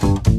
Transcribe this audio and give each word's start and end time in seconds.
Thank 0.00 0.26
you. 0.28 0.33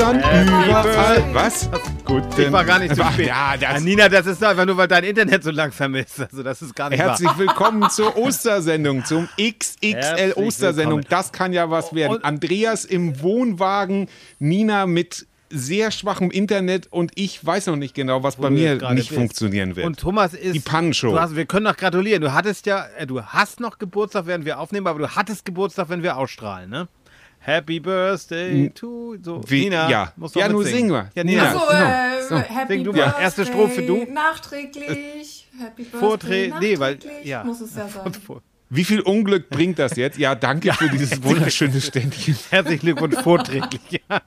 Fröhliche 0.00 0.20
Ostern 0.30 0.64
überall. 0.68 1.34
Was? 1.34 1.68
Guten 2.06 2.40
Ich 2.40 2.52
war 2.52 2.64
gar 2.64 2.78
nicht 2.78 2.98
Ach, 2.98 3.12
spät. 3.12 3.26
Ja, 3.26 3.54
das, 3.58 3.74
Ah, 3.76 3.80
Nina, 3.80 4.08
das 4.08 4.26
ist 4.26 4.42
einfach 4.42 4.64
nur, 4.64 4.76
weil 4.78 4.88
dein 4.88 5.04
Internet 5.04 5.44
so 5.44 5.50
lang 5.50 5.72
vermisst. 5.72 6.20
Also 6.20 6.42
das 6.42 6.62
ist 6.62 6.74
gar 6.74 6.88
nicht 6.88 6.98
Herzlich 6.98 7.28
wahr. 7.28 7.38
willkommen 7.38 7.90
zur 7.90 8.16
Ostersendung, 8.16 9.04
zum 9.04 9.28
XXL 9.38 10.32
Ostersendung. 10.36 11.02
Das 11.08 11.32
kann 11.32 11.52
ja 11.52 11.70
was 11.70 11.94
werden. 11.94 12.14
Und- 12.16 12.24
Andreas 12.24 12.84
im 12.86 13.20
Wohnwagen, 13.20 14.08
Nina 14.38 14.86
mit 14.86 15.26
sehr 15.52 15.90
schwachem 15.90 16.30
Internet 16.30 16.86
und 16.92 17.10
ich 17.16 17.44
weiß 17.44 17.66
noch 17.66 17.76
nicht 17.76 17.92
genau, 17.94 18.22
was 18.22 18.36
bei 18.36 18.48
du 18.48 18.54
mir 18.54 18.74
nicht 18.94 19.08
bist. 19.08 19.12
funktionieren 19.12 19.74
wird. 19.76 19.84
Und 19.84 19.98
Thomas 19.98 20.32
ist. 20.32 20.54
Die 20.54 20.60
Pannenshow. 20.60 21.18
Hast, 21.18 21.34
wir 21.36 21.44
können 21.44 21.64
noch 21.64 21.76
gratulieren. 21.76 22.22
Du 22.22 22.32
hattest 22.32 22.66
ja, 22.66 22.86
äh, 22.96 23.04
du 23.06 23.20
hast 23.22 23.58
noch 23.60 23.78
Geburtstag, 23.78 24.26
während 24.26 24.44
wir 24.44 24.60
aufnehmen, 24.60 24.86
aber 24.86 25.00
du 25.00 25.08
hattest 25.08 25.44
Geburtstag, 25.44 25.88
wenn 25.88 26.02
wir 26.04 26.16
ausstrahlen, 26.16 26.70
ne? 26.70 26.88
Happy 27.42 27.80
Birthday 27.80 28.68
to 28.70 29.16
so. 29.22 29.40
Wie- 29.46 29.64
Nina, 29.64 29.88
ja. 29.90 30.12
musst 30.16 30.34
du 30.36 30.40
Ja, 30.40 30.46
auch 30.46 30.50
nur 30.50 30.64
singen 30.64 30.90
wir. 30.90 31.10
Ja, 31.14 31.24
Nina. 31.24 31.52
Genau. 31.52 31.70
äh, 31.70 32.42
Happy 32.42 32.74
Sing 32.74 32.84
du 32.84 32.92
mal. 32.92 32.96
Birthday. 33.04 33.22
Erste 33.22 33.46
Strophe, 33.46 33.82
du. 33.82 34.04
Nachträglich. 34.12 35.48
Happy 35.58 35.84
Birthday. 35.84 36.00
Vorträ- 36.50 36.58
nee, 36.60 36.78
weil- 36.78 36.94
nachträglich, 36.96 37.26
ja. 37.26 37.44
Muss 37.44 37.60
es 37.60 37.74
ja 37.76 37.88
sein. 37.88 38.12
Wie 38.72 38.84
viel 38.84 39.00
Unglück 39.00 39.50
bringt 39.50 39.80
das 39.80 39.96
jetzt? 39.96 40.16
Ja, 40.16 40.36
danke 40.36 40.72
für 40.72 40.88
dieses 40.88 41.20
wunderschöne 41.24 41.80
Ständchen. 41.80 42.36
Herzlichen 42.50 42.80
Glückwunsch 42.86 43.16
vorträglich. 43.16 43.80
Ja. 44.08 44.20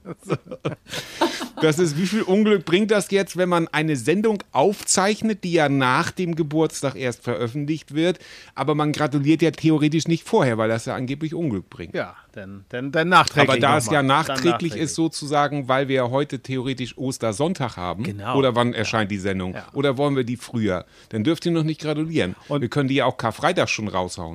Das 1.62 1.80
ist, 1.80 1.98
wie 1.98 2.08
viel 2.08 2.24
Unglück 2.24 2.66
bringt 2.66 2.92
das 2.92 3.10
jetzt, 3.10 3.38
wenn 3.38 3.48
man 3.48 3.70
eine 3.70 3.96
Sendung 3.96 4.44
aufzeichnet, 4.52 5.44
die 5.46 5.54
ja 5.54 5.70
nach 5.70 6.12
dem 6.12 6.36
Geburtstag 6.36 6.96
erst 6.96 7.24
veröffentlicht 7.24 7.94
wird, 7.96 8.20
aber 8.54 8.76
man 8.76 8.92
gratuliert 8.92 9.42
ja 9.42 9.52
theoretisch 9.52 10.08
nicht 10.08 10.28
vorher, 10.28 10.58
weil 10.58 10.68
das 10.68 10.86
ja 10.86 10.96
angeblich 10.96 11.34
Unglück 11.34 11.70
bringt. 11.70 11.96
Ja, 11.96 12.16
dann, 12.34 12.66
dann, 12.70 12.92
dann 12.92 13.08
nachträglich. 13.10 13.50
Aber 13.50 13.60
da 13.60 13.78
es 13.78 13.86
ja. 13.86 13.94
Dann 13.94 14.08
nachträglich 14.08 14.76
ist, 14.76 14.96
sozusagen, 14.96 15.68
weil 15.70 15.88
wir 15.88 15.96
ja 15.96 16.10
heute 16.10 16.40
theoretisch 16.40 16.98
Ostersonntag 16.98 17.78
haben. 17.78 18.04
Genau. 18.04 18.38
Oder 18.38 18.56
wann 18.56 18.74
erscheint 18.74 19.10
die 19.12 19.18
Sendung? 19.20 19.54
Ja. 19.54 19.68
Oder 19.74 19.98
wollen 19.98 20.16
wir 20.18 20.24
die 20.26 20.38
früher? 20.38 20.86
Dann 21.10 21.24
dürft 21.24 21.46
ihr 21.46 21.52
noch 21.54 21.64
nicht 21.64 21.80
gratulieren. 21.80 22.36
Und- 22.50 22.62
wir 22.62 22.70
können 22.70 22.90
die 22.90 22.96
ja 22.96 23.06
auch 23.06 23.18
Karfreitag 23.18 23.70
schon 23.70 23.88
raushauen. 23.88 24.33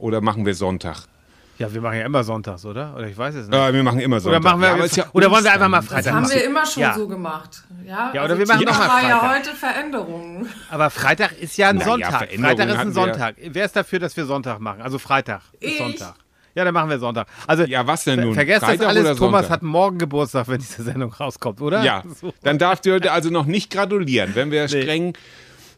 Oder 0.00 0.20
machen 0.20 0.44
wir 0.46 0.54
Sonntag? 0.54 1.04
Ja, 1.58 1.72
wir 1.74 1.82
machen 1.82 1.98
ja 1.98 2.06
immer 2.06 2.24
sonntags, 2.24 2.64
oder? 2.64 2.94
Oder 2.96 3.06
ich 3.08 3.18
weiß 3.18 3.34
es 3.34 3.48
nicht. 3.48 3.54
Äh, 3.58 3.74
wir 3.74 3.82
machen 3.82 4.00
immer 4.00 4.18
Sonntag. 4.18 4.40
Oder 4.40 4.50
machen 4.56 4.60
wir, 4.62 4.86
Ja, 4.86 4.86
ja 4.96 5.04
oder 5.12 5.30
wollen 5.30 5.44
wir 5.44 5.52
einfach 5.52 5.68
mal 5.68 5.80
Das 5.80 5.86
Freitag 5.90 6.14
haben 6.14 6.22
machen? 6.22 6.34
wir 6.34 6.44
immer 6.44 6.64
schon 6.66 6.82
Ja. 6.82 6.94
so 6.94 7.06
gemacht. 7.06 7.64
Ja, 7.86 8.10
Ja, 8.14 8.24
oder 8.24 8.38
wir 8.38 8.46
machen 8.46 8.60
Thema 8.60 8.70
noch 8.72 8.78
mal 8.78 8.88
war 8.88 9.02
ja 9.02 9.18
Freitag. 9.18 9.36
heute 9.46 9.56
Veränderungen. 9.56 10.48
Aber 10.70 10.88
Freitag 10.88 11.38
ist 11.38 11.56
ja 11.58 11.68
ein 11.68 11.76
Na 11.76 11.82
ja, 11.82 11.86
Sonntag. 11.88 12.28
Freitag 12.32 12.68
ist 12.70 12.76
ein 12.78 12.92
Sonntag. 12.92 13.34
Wer 13.44 13.64
ist 13.66 13.76
dafür, 13.76 13.98
dass 13.98 14.16
wir 14.16 14.24
Sonntag 14.24 14.58
machen? 14.60 14.80
Also 14.80 14.98
Freitag 14.98 15.42
ist 15.60 15.72
Ich. 15.72 15.76
Sonntag. 15.78 16.14
Ja, 16.54 16.64
dann 16.64 16.72
machen 16.74 16.88
wir 16.88 16.98
Sonntag. 16.98 17.26
Also 17.46 17.64
Ja, 17.64 17.86
was 17.86 18.04
denn 18.04 18.20
nun? 18.20 18.32
Vergesst 18.34 18.62
das 18.62 18.70
Freitag 18.70 18.88
alles. 18.88 19.02
oder 19.04 19.16
Thomas 19.16 19.40
Sonntag? 19.42 19.50
hat 19.50 19.62
morgen 19.62 19.98
Geburtstag, 19.98 20.48
wenn 20.48 20.58
diese 20.60 20.82
Sendung 20.82 21.12
rauskommt, 21.12 21.60
oder? 21.60 21.82
Ja, 21.84 22.02
So. 22.20 22.32
dann 22.42 22.58
darf 22.58 22.80
ihr 22.86 22.94
heute 22.94 23.12
also 23.12 23.28
noch 23.28 23.44
nicht 23.44 23.70
gratulieren, 23.70 24.34
wenn 24.34 24.50
wir 24.50 24.62
Nee. 24.62 24.68
streng, 24.82 25.12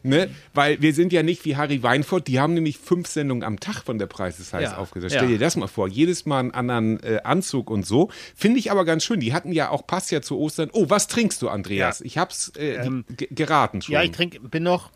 ne, 0.03 0.29
weil 0.53 0.81
wir 0.81 0.93
sind 0.93 1.11
ja 1.13 1.23
nicht 1.23 1.43
wie 1.45 1.55
Harry 1.57 1.81
Weinfurt, 1.81 2.27
die 2.27 2.39
haben 2.39 2.53
nämlich 2.53 2.77
fünf 2.77 3.07
Sendungen 3.07 3.43
am 3.43 3.59
Tag 3.59 3.83
von 3.83 3.97
der 3.97 4.05
Preis 4.07 4.39
ist 4.39 4.53
heiß 4.53 4.71
Ja, 4.71 4.77
aufgesetzt. 4.77 5.15
Stell 5.15 5.27
dir 5.29 5.39
das 5.39 5.55
mal 5.55 5.67
vor, 5.67 5.87
jedes 5.87 6.25
Mal 6.25 6.39
einen 6.39 6.51
anderen 6.51 7.01
äh, 7.03 7.19
Anzug 7.23 7.69
und 7.69 7.85
so. 7.85 8.09
Finde 8.35 8.59
ich 8.59 8.71
aber 8.71 8.85
ganz 8.85 9.03
schön. 9.03 9.19
Die 9.19 9.33
hatten 9.33 9.51
ja 9.51 9.69
auch, 9.69 9.87
passt 9.87 10.11
ja 10.11 10.21
zu 10.21 10.37
Ostern. 10.37 10.69
Oh, 10.73 10.89
was 10.89 11.07
trinkst 11.07 11.41
du, 11.41 11.49
Andreas? 11.49 12.01
Ich 12.01 12.17
hab's 12.17 12.51
äh, 12.57 12.75
Ähm, 12.75 13.05
ge- 13.09 13.29
geraten 13.31 13.81
schon. 13.81 13.93
Ja, 13.93 14.03
ich 14.03 14.11
trinke, 14.11 14.39
bin 14.39 14.63
noch. 14.63 14.91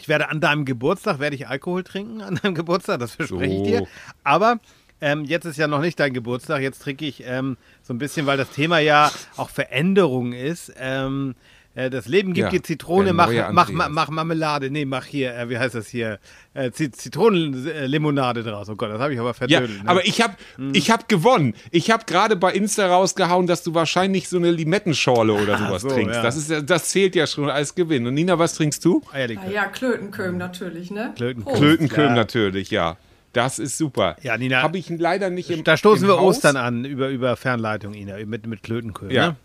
Ich 0.00 0.08
werde 0.08 0.28
an 0.28 0.40
deinem 0.40 0.64
Geburtstag 0.64 1.18
werde 1.18 1.34
ich 1.34 1.48
Alkohol 1.48 1.82
trinken 1.82 2.20
an 2.22 2.36
deinem 2.42 2.54
Geburtstag, 2.54 3.00
das 3.00 3.12
verspreche 3.16 3.52
ich 3.52 3.58
So. 3.58 3.64
dir. 3.64 3.86
Aber 4.22 4.60
ähm, 5.00 5.24
jetzt 5.24 5.44
ist 5.44 5.56
ja 5.58 5.66
noch 5.66 5.80
nicht 5.80 5.98
dein 5.98 6.12
Geburtstag. 6.12 6.62
Jetzt 6.62 6.80
trinke 6.82 7.04
ich 7.04 7.24
ähm, 7.26 7.56
so 7.82 7.94
ein 7.94 7.98
bisschen, 7.98 8.24
weil 8.26 8.36
das 8.36 8.50
Thema 8.50 8.78
ja 8.78 9.10
auch 9.36 9.50
Veränderung 9.50 10.32
ist. 10.32 10.72
Ähm, 10.78 11.34
äh, 11.78 11.90
das 11.90 12.06
Leben 12.08 12.32
gibt 12.34 12.46
Ja, 12.46 12.50
dir 12.50 12.62
Zitrone, 12.62 13.12
mach, 13.12 13.30
mach, 13.52 13.70
mach, 13.70 13.88
mach 13.88 14.08
Marmelade. 14.10 14.70
Nee, 14.70 14.84
mach 14.84 15.04
hier, 15.04 15.34
äh, 15.36 15.48
wie 15.48 15.58
heißt 15.58 15.74
das 15.74 15.88
hier? 15.88 16.18
Äh, 16.54 16.70
Zit- 16.72 16.96
Zitronenlimonade 16.96 18.42
draus. 18.42 18.68
Oh 18.68 18.76
Gott, 18.76 18.90
das 18.90 19.00
habe 19.00 19.12
ich 19.14 19.20
aber 19.20 19.28
ja, 19.30 19.34
verdödelt. 19.34 19.84
ne? 19.84 19.88
aber 19.90 20.06
ich 20.06 20.20
habe 20.20 20.34
ich 20.72 20.90
hab 20.90 21.08
gewonnen. 21.08 21.54
Ich 21.70 21.90
habe 21.90 22.04
gerade 22.06 22.36
bei 22.36 22.52
Insta 22.52 22.86
rausgehauen, 22.88 23.46
dass 23.46 23.62
du 23.62 23.74
wahrscheinlich 23.74 24.28
so 24.28 24.36
eine 24.36 24.50
Limettenschorle 24.50 25.32
oder 25.32 25.58
sowas 25.58 25.82
so, 25.82 25.88
trinkst. 25.88 26.16
ja. 26.16 26.22
Das, 26.22 26.36
ist, 26.36 26.50
ja- 26.50 26.60
das 26.60 26.88
zählt 26.90 27.14
ja 27.14 27.26
schon 27.26 27.48
als 27.50 27.74
Gewinn. 27.74 28.06
Und 28.06 28.14
Nina, 28.14 28.38
was 28.38 28.54
trinkst 28.54 28.84
du? 28.84 29.02
Eierlikör. 29.12 29.44
Ja, 29.46 29.50
ja 29.52 29.64
Klötenköm 29.66 30.36
natürlich, 30.36 30.90
ne? 30.90 31.12
Klötenköm. 31.16 31.54
Klötenköm 31.54 32.04
Ja. 32.06 32.14
natürlich, 32.14 32.70
ja. 32.70 32.96
Das 33.34 33.58
ist 33.58 33.76
super. 33.78 34.16
Ja, 34.22 34.36
Nina. 34.38 34.62
Habe 34.62 34.78
ich 34.78 34.88
leider 34.88 35.30
nicht 35.30 35.50
im 35.50 35.62
Da 35.62 35.76
stoßen 35.76 36.04
im 36.04 36.10
wir 36.10 36.18
Haus. 36.18 36.36
Ostern 36.36 36.56
an 36.56 36.84
über, 36.84 37.08
über 37.10 37.36
Fernleitung, 37.36 37.92
Ina, 37.94 38.16
mit, 38.24 38.46
mit 38.46 38.62
Klötenköhl. 38.62 39.12
Ja. 39.12 39.28
Ne? 39.28 39.36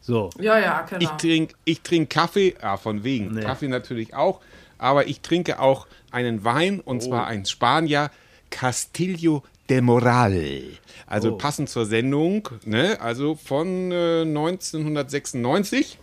So. 0.00 0.30
Ja, 0.38 0.58
ja, 0.58 0.82
genau. 0.82 1.00
Ich 1.02 1.08
trinke 1.10 1.54
ich 1.64 1.80
trink 1.82 2.10
Kaffee, 2.10 2.56
ah, 2.60 2.76
von 2.76 3.04
wegen. 3.04 3.34
Nee. 3.34 3.42
Kaffee 3.42 3.68
natürlich 3.68 4.14
auch. 4.14 4.40
Aber 4.78 5.06
ich 5.06 5.20
trinke 5.20 5.60
auch 5.60 5.86
einen 6.10 6.42
Wein, 6.42 6.80
und 6.80 7.02
zwar 7.02 7.26
ein 7.26 7.44
Spanier, 7.44 8.10
Castillo 8.48 9.42
de 9.68 9.80
Moral. 9.82 10.64
Also 11.06 11.32
Oh. 11.32 11.36
passend 11.36 11.68
zur 11.68 11.86
Sendung, 11.86 12.48
ne? 12.64 12.98
also 13.00 13.34
von 13.36 13.92
äh, 13.92 14.22
1996. 14.22 15.98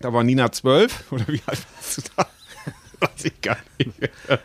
Da 0.00 0.12
war 0.12 0.24
Nina 0.24 0.50
12, 0.50 1.04
oder 1.12 1.28
wie 1.28 1.40
alt 1.46 1.60
warst 1.76 1.98
du 1.98 2.02
da? 2.16 2.26
Weiß 3.00 3.24
ich 3.24 3.40
gar 3.40 3.56
nicht. 3.78 3.90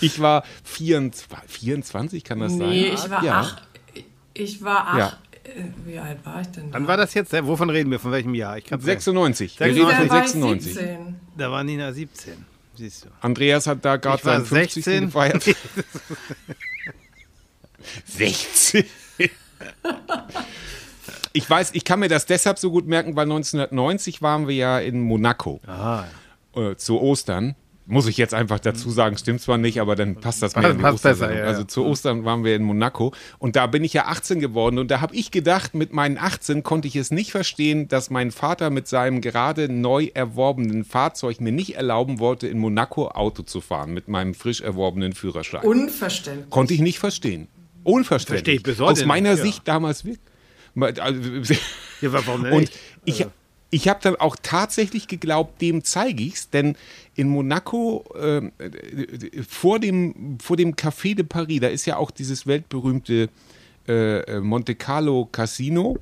Ich 0.00 0.18
war 0.22 0.42
24, 0.64 1.50
24 1.50 2.24
kann 2.24 2.40
das 2.40 2.52
sein? 2.52 2.70
nee, 2.70 2.86
ich 2.94 3.10
war 3.10 3.22
ja. 3.22 3.40
acht. 3.40 3.62
Ich 4.32 4.64
war 4.64 4.86
acht. 4.86 4.98
Ja. 4.98 5.18
Äh, 5.56 5.62
Wie 5.86 5.98
alt 5.98 6.18
war 6.24 6.40
ich 6.40 6.46
denn 6.48 6.70
da? 6.70 6.74
Wann 6.74 6.86
war 6.86 6.96
das 6.96 7.14
jetzt? 7.14 7.32
Wovon 7.46 7.70
reden 7.70 7.90
wir? 7.90 7.98
Von 7.98 8.12
welchem 8.12 8.34
Jahr? 8.34 8.58
Ich 8.58 8.64
kann's 8.64 8.84
96. 8.84 9.58
Wir 9.60 9.66
96. 9.66 9.76
reden 9.76 9.88
Da 9.90 9.96
von 10.06 10.10
war 10.10 10.24
ich 10.24 10.30
96. 10.32 10.74
17. 10.74 11.16
Da 11.36 11.50
war 11.52 11.64
Nina 11.64 11.92
17. 11.92 12.44
Siehst 12.76 13.04
du. 13.04 13.08
Andreas 13.20 13.66
hat 13.66 13.84
da 13.84 13.96
gerade 13.96 14.22
seinen 14.22 14.44
50. 14.46 14.84
16. 14.84 15.04
gefeiert. 15.06 15.44
16. 18.06 18.84
Ich 21.32 21.48
weiß, 21.48 21.70
ich 21.74 21.84
kann 21.84 22.00
mir 22.00 22.08
das 22.08 22.26
deshalb 22.26 22.58
so 22.58 22.70
gut 22.70 22.86
merken, 22.86 23.14
weil 23.16 23.24
1990 23.24 24.22
waren 24.22 24.48
wir 24.48 24.54
ja 24.56 24.78
in 24.80 25.00
Monaco 25.00 25.60
Ah, 25.66 26.04
äh, 26.56 26.74
zu 26.76 27.00
Ostern. 27.00 27.54
Muss 27.90 28.06
ich 28.06 28.16
jetzt 28.16 28.34
einfach 28.34 28.60
dazu 28.60 28.90
sagen, 28.90 29.16
stimmt 29.18 29.40
zwar 29.40 29.58
nicht, 29.58 29.80
aber 29.80 29.96
dann 29.96 30.14
passt 30.14 30.42
das 30.42 30.54
mehr 30.54 30.70
in 30.70 30.76
die 30.78 30.82
Passt 30.82 31.02
besser, 31.02 31.32
ja, 31.32 31.40
ja. 31.40 31.44
Also 31.44 31.64
zu 31.64 31.84
Ostern 31.84 32.24
waren 32.24 32.44
wir 32.44 32.54
in 32.54 32.62
Monaco 32.62 33.12
und 33.38 33.56
da 33.56 33.66
bin 33.66 33.82
ich 33.82 33.92
ja 33.92 34.06
18 34.06 34.38
geworden 34.38 34.78
und 34.78 34.90
da 34.90 35.00
habe 35.00 35.14
ich 35.16 35.30
gedacht, 35.32 35.74
mit 35.74 35.92
meinen 35.92 36.16
18 36.16 36.62
konnte 36.62 36.86
ich 36.86 36.94
es 36.94 37.10
nicht 37.10 37.32
verstehen, 37.32 37.88
dass 37.88 38.08
mein 38.08 38.30
Vater 38.30 38.70
mit 38.70 38.86
seinem 38.86 39.20
gerade 39.20 39.68
neu 39.68 40.08
erworbenen 40.14 40.84
Fahrzeug 40.84 41.40
mir 41.40 41.52
nicht 41.52 41.74
erlauben 41.74 42.20
wollte, 42.20 42.46
in 42.46 42.58
Monaco 42.58 43.08
Auto 43.08 43.42
zu 43.42 43.60
fahren 43.60 43.92
mit 43.92 44.06
meinem 44.06 44.34
frisch 44.34 44.60
erworbenen 44.60 45.12
Führerschein. 45.12 45.62
Unverständlich. 45.62 46.50
Konnte 46.50 46.74
ich 46.74 46.80
nicht 46.80 47.00
verstehen. 47.00 47.48
Unverständlich. 47.82 48.38
Verstehe 48.38 48.54
ich 48.54 48.62
bis 48.62 48.78
heute 48.78 49.00
Aus 49.00 49.04
meiner 49.04 49.30
nicht, 49.30 49.38
ja. 49.38 49.44
Sicht 49.44 49.68
damals 49.68 50.04
wirklich. 50.04 50.20
Also, 51.00 51.54
Ja, 52.00 52.12
warum 52.12 52.44
denn 52.44 52.52
und 52.52 52.60
nicht? 52.60 52.78
ich, 53.04 53.26
ich 53.70 53.88
habe 53.88 54.00
dann 54.02 54.16
auch 54.16 54.36
tatsächlich 54.42 55.06
geglaubt, 55.08 55.60
dem 55.60 55.84
zeige 55.84 56.22
ich's, 56.22 56.50
denn 56.50 56.76
in 57.14 57.28
Monaco 57.28 58.04
äh, 58.14 58.50
vor, 59.48 59.78
dem, 59.78 60.38
vor 60.42 60.56
dem 60.56 60.74
Café 60.74 61.14
de 61.14 61.24
Paris, 61.24 61.60
da 61.60 61.68
ist 61.68 61.86
ja 61.86 61.96
auch 61.96 62.10
dieses 62.10 62.46
weltberühmte 62.46 63.28
äh, 63.86 64.40
Monte 64.40 64.74
Carlo 64.74 65.28
Casino. 65.30 65.98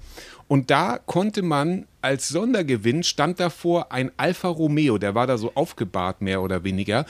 Und 0.48 0.70
da 0.70 0.98
konnte 1.04 1.42
man 1.42 1.86
als 2.00 2.28
Sondergewinn 2.28 3.02
stand 3.02 3.38
davor 3.38 3.92
ein 3.92 4.10
Alfa 4.16 4.48
Romeo, 4.48 4.96
der 4.96 5.14
war 5.14 5.26
da 5.26 5.36
so 5.36 5.52
aufgebahrt, 5.54 6.22
mehr 6.22 6.40
oder 6.40 6.64
weniger. 6.64 7.04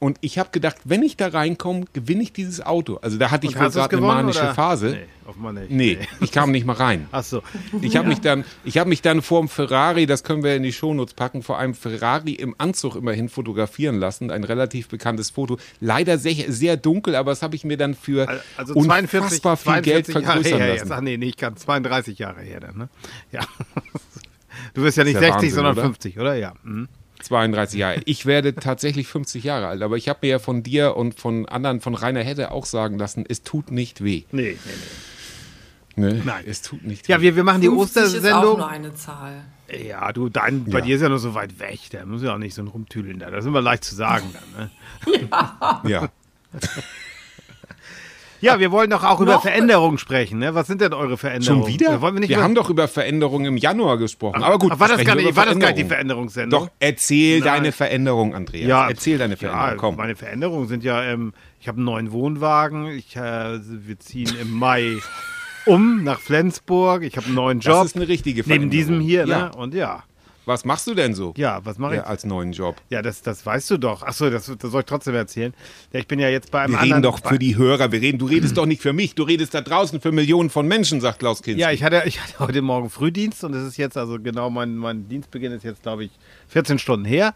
Und 0.00 0.16
ich 0.22 0.38
habe 0.38 0.48
gedacht, 0.50 0.76
wenn 0.84 1.02
ich 1.02 1.18
da 1.18 1.28
reinkomme, 1.28 1.84
gewinne 1.92 2.22
ich 2.22 2.32
dieses 2.32 2.64
Auto. 2.64 2.96
Also 3.02 3.18
da 3.18 3.30
hatte 3.30 3.46
ich 3.46 3.54
wohl 3.54 3.68
gerade 3.68 3.96
eine 3.98 4.06
manische 4.06 4.40
oder? 4.40 4.54
Phase. 4.54 4.86
Nee, 4.92 5.28
offenbar 5.28 5.52
nicht. 5.52 5.70
Nee, 5.70 5.98
ich 6.22 6.32
kam 6.32 6.50
nicht 6.52 6.64
mal 6.64 6.72
rein. 6.72 7.06
Ach 7.12 7.22
so. 7.22 7.42
Ich 7.82 7.96
habe 7.96 8.08
mich 8.08 8.20
dann, 8.20 8.44
ich 8.64 8.78
habe 8.78 8.88
mich 8.88 9.02
dann 9.02 9.20
vor 9.20 9.40
dem 9.40 9.50
Ferrari, 9.50 10.06
das 10.06 10.24
können 10.24 10.42
wir 10.42 10.56
in 10.56 10.62
die 10.62 10.72
Shownotes 10.72 11.12
packen, 11.12 11.42
vor 11.42 11.58
einem 11.58 11.74
Ferrari 11.74 12.32
im 12.32 12.54
Anzug 12.56 12.96
immerhin 12.96 13.28
fotografieren 13.28 13.98
lassen, 14.00 14.30
ein 14.30 14.42
relativ 14.44 14.88
bekanntes 14.88 15.28
Foto. 15.28 15.58
Leider 15.80 16.16
sehr, 16.16 16.50
sehr 16.50 16.78
dunkel, 16.78 17.14
aber 17.14 17.32
das 17.32 17.42
habe 17.42 17.54
ich 17.54 17.64
mir 17.64 17.76
dann 17.76 17.94
für 17.94 18.26
Also 18.56 18.72
42, 18.72 19.20
unfassbar 19.20 19.56
viel 19.58 19.82
Geld 19.82 20.06
42 20.06 20.14
Jahre 20.14 20.24
vergrößern 20.24 20.58
her 20.60 20.68
lassen. 20.68 20.84
jetzt. 20.86 20.92
Ach 20.92 21.00
nee, 21.02 21.16
nee, 21.18 21.26
ich 21.26 21.36
kann 21.36 21.56
32 21.58 22.18
Jahre 22.18 22.40
her 22.40 22.60
dann, 22.60 22.78
ne? 22.78 22.88
Ja. 23.32 23.40
Du 24.74 24.82
wirst 24.82 24.98
ja 24.98 25.04
nicht 25.04 25.14
Ist 25.14 25.22
ja 25.22 25.28
60, 25.28 25.34
Wahnsinn, 25.36 25.50
sondern 25.54 25.72
oder? 25.74 25.82
50, 25.82 26.18
oder? 26.18 26.34
Ja. 26.34 26.52
Mhm. 26.62 26.88
32 27.22 27.78
Jahre. 27.78 28.00
Ich 28.04 28.26
werde 28.26 28.54
tatsächlich 28.54 29.06
50 29.08 29.44
Jahre 29.44 29.66
alt, 29.68 29.82
aber 29.82 29.96
ich 29.96 30.08
habe 30.08 30.20
mir 30.22 30.28
ja 30.28 30.38
von 30.38 30.62
dir 30.62 30.96
und 30.96 31.18
von 31.18 31.46
anderen, 31.46 31.80
von 31.80 31.94
Rainer 31.94 32.22
Hedde 32.22 32.50
auch 32.50 32.66
sagen 32.66 32.98
lassen, 32.98 33.24
es 33.28 33.42
tut 33.42 33.70
nicht 33.70 34.02
weh. 34.04 34.22
Nee, 34.32 34.42
nee, 34.42 34.56
nee. 35.96 36.12
Ne? 36.12 36.22
Nein. 36.24 36.44
Es 36.46 36.62
tut 36.62 36.84
nicht 36.84 37.08
Ja, 37.08 37.18
weh. 37.18 37.22
wir, 37.22 37.36
wir 37.36 37.44
machen 37.44 37.60
die 37.60 37.68
50 37.68 37.96
ist 37.96 37.98
auch 38.02 38.14
Ostersendung. 38.14 38.58
nur 38.58 38.68
eine 38.68 38.94
Zahl. 38.94 39.44
Ja, 39.86 40.12
du, 40.12 40.28
dein, 40.28 40.64
bei 40.64 40.78
Ja. 40.78 40.84
dir 40.84 40.96
ist 40.96 41.02
ja 41.02 41.08
noch 41.08 41.18
so 41.18 41.34
weit 41.34 41.58
weg. 41.60 41.78
Da 41.92 42.04
muss 42.06 42.22
ja 42.22 42.34
auch 42.34 42.38
nicht 42.38 42.54
so 42.54 42.62
ein 42.62 42.68
Rumtüdeln 42.68 43.18
da. 43.18 43.30
Das 43.30 43.40
ist 43.44 43.48
immer 43.48 43.60
leicht 43.60 43.84
zu 43.84 43.94
sagen 43.94 44.32
dann, 44.32 44.68
ne? 44.68 45.28
Ja. 45.30 45.82
Ja, 45.86 46.08
wir 48.40 48.70
wollen 48.70 48.90
doch 48.90 49.04
auch 49.04 49.20
über 49.20 49.34
Noch- 49.34 49.42
Veränderungen 49.42 49.98
sprechen, 49.98 50.38
ne? 50.38 50.54
Was 50.54 50.66
sind 50.66 50.80
denn 50.80 50.92
eure 50.94 51.16
Veränderungen? 51.16 51.64
Schon 51.64 51.72
wieder? 51.72 51.90
Ja, 51.92 52.00
wollen 52.00 52.14
wir 52.14 52.20
nicht 52.20 52.30
wir 52.30 52.42
haben 52.42 52.54
doch 52.54 52.70
über 52.70 52.88
Veränderungen 52.88 53.46
im 53.46 53.56
Januar 53.56 53.98
gesprochen. 53.98 54.42
Aber 54.42 54.58
gut, 54.58 54.72
Ach, 54.74 54.80
war 54.80 54.88
das 54.88 55.04
gar 55.04 55.14
nicht, 55.14 55.36
war 55.36 55.46
das 55.46 55.58
gar 55.58 55.68
nicht 55.68 55.78
die. 55.78 55.84
Veränderungssendung? 55.84 56.64
Doch, 56.64 56.70
erzähl 56.78 57.40
Nein. 57.40 57.48
deine 57.48 57.72
Veränderung, 57.72 58.34
Andreas. 58.34 58.66
Ja, 58.68 58.88
erzähl 58.88 59.18
deine 59.18 59.36
Veränderung. 59.36 59.70
Ja, 59.70 59.76
Komm. 59.76 59.96
meine 59.96 60.16
Veränderungen 60.16 60.68
sind 60.68 60.84
ja, 60.84 61.02
ähm, 61.02 61.32
ich 61.60 61.68
habe 61.68 61.76
einen 61.76 61.84
neuen 61.84 62.12
Wohnwagen. 62.12 62.86
Ich, 62.86 63.16
äh, 63.16 63.58
wir 63.62 63.98
ziehen 63.98 64.30
im 64.40 64.50
Mai 64.50 64.96
um 65.66 66.02
nach 66.04 66.20
Flensburg. 66.20 67.02
Ich 67.02 67.16
habe 67.16 67.26
einen 67.26 67.34
neuen 67.34 67.60
Job. 67.60 67.74
Das 67.74 67.86
ist 67.86 67.96
eine 67.96 68.08
richtige 68.08 68.44
Veränderung. 68.44 68.70
Neben 68.70 68.78
diesem 68.78 69.00
hier, 69.00 69.26
ja. 69.26 69.38
ne? 69.38 69.50
Und 69.56 69.74
ja. 69.74 70.04
Was 70.50 70.64
machst 70.64 70.88
du 70.88 70.94
denn 70.94 71.14
so? 71.14 71.32
Ja, 71.36 71.64
was 71.64 71.78
mache 71.78 71.92
ich? 71.94 71.98
Ja, 71.98 72.06
als 72.06 72.24
neuen 72.24 72.50
Job. 72.50 72.74
Ja, 72.90 73.02
das, 73.02 73.22
das 73.22 73.46
weißt 73.46 73.70
du 73.70 73.78
doch. 73.78 74.02
Achso, 74.02 74.30
das, 74.30 74.46
das 74.58 74.70
soll 74.72 74.80
ich 74.80 74.86
trotzdem 74.86 75.14
erzählen. 75.14 75.54
Ja, 75.92 76.00
ich 76.00 76.08
bin 76.08 76.18
ja 76.18 76.28
jetzt 76.28 76.50
bei 76.50 76.62
einem 76.62 76.72
Wir 76.72 76.80
anderen. 76.80 76.92
reden 76.92 77.02
doch 77.04 77.20
für 77.24 77.38
die 77.38 77.56
Hörer. 77.56 77.92
Wir 77.92 78.00
reden, 78.00 78.18
du 78.18 78.26
redest 78.26 78.56
doch 78.56 78.66
nicht 78.66 78.82
für 78.82 78.92
mich. 78.92 79.14
Du 79.14 79.22
redest 79.22 79.54
da 79.54 79.60
draußen 79.60 80.00
für 80.00 80.10
Millionen 80.10 80.50
von 80.50 80.66
Menschen, 80.66 81.00
sagt 81.00 81.20
Klaus 81.20 81.40
Kinski. 81.42 81.60
Ja, 81.60 81.70
ich 81.70 81.84
hatte, 81.84 82.02
ich 82.04 82.20
hatte 82.20 82.40
heute 82.40 82.62
Morgen 82.62 82.90
Frühdienst 82.90 83.44
und 83.44 83.54
es 83.54 83.64
ist 83.64 83.76
jetzt, 83.76 83.96
also 83.96 84.18
genau, 84.20 84.50
mein, 84.50 84.76
mein 84.76 85.08
Dienstbeginn 85.08 85.52
ist 85.52 85.62
jetzt, 85.62 85.82
glaube 85.84 86.02
ich, 86.04 86.10
14 86.48 86.80
Stunden 86.80 87.04
her. 87.04 87.32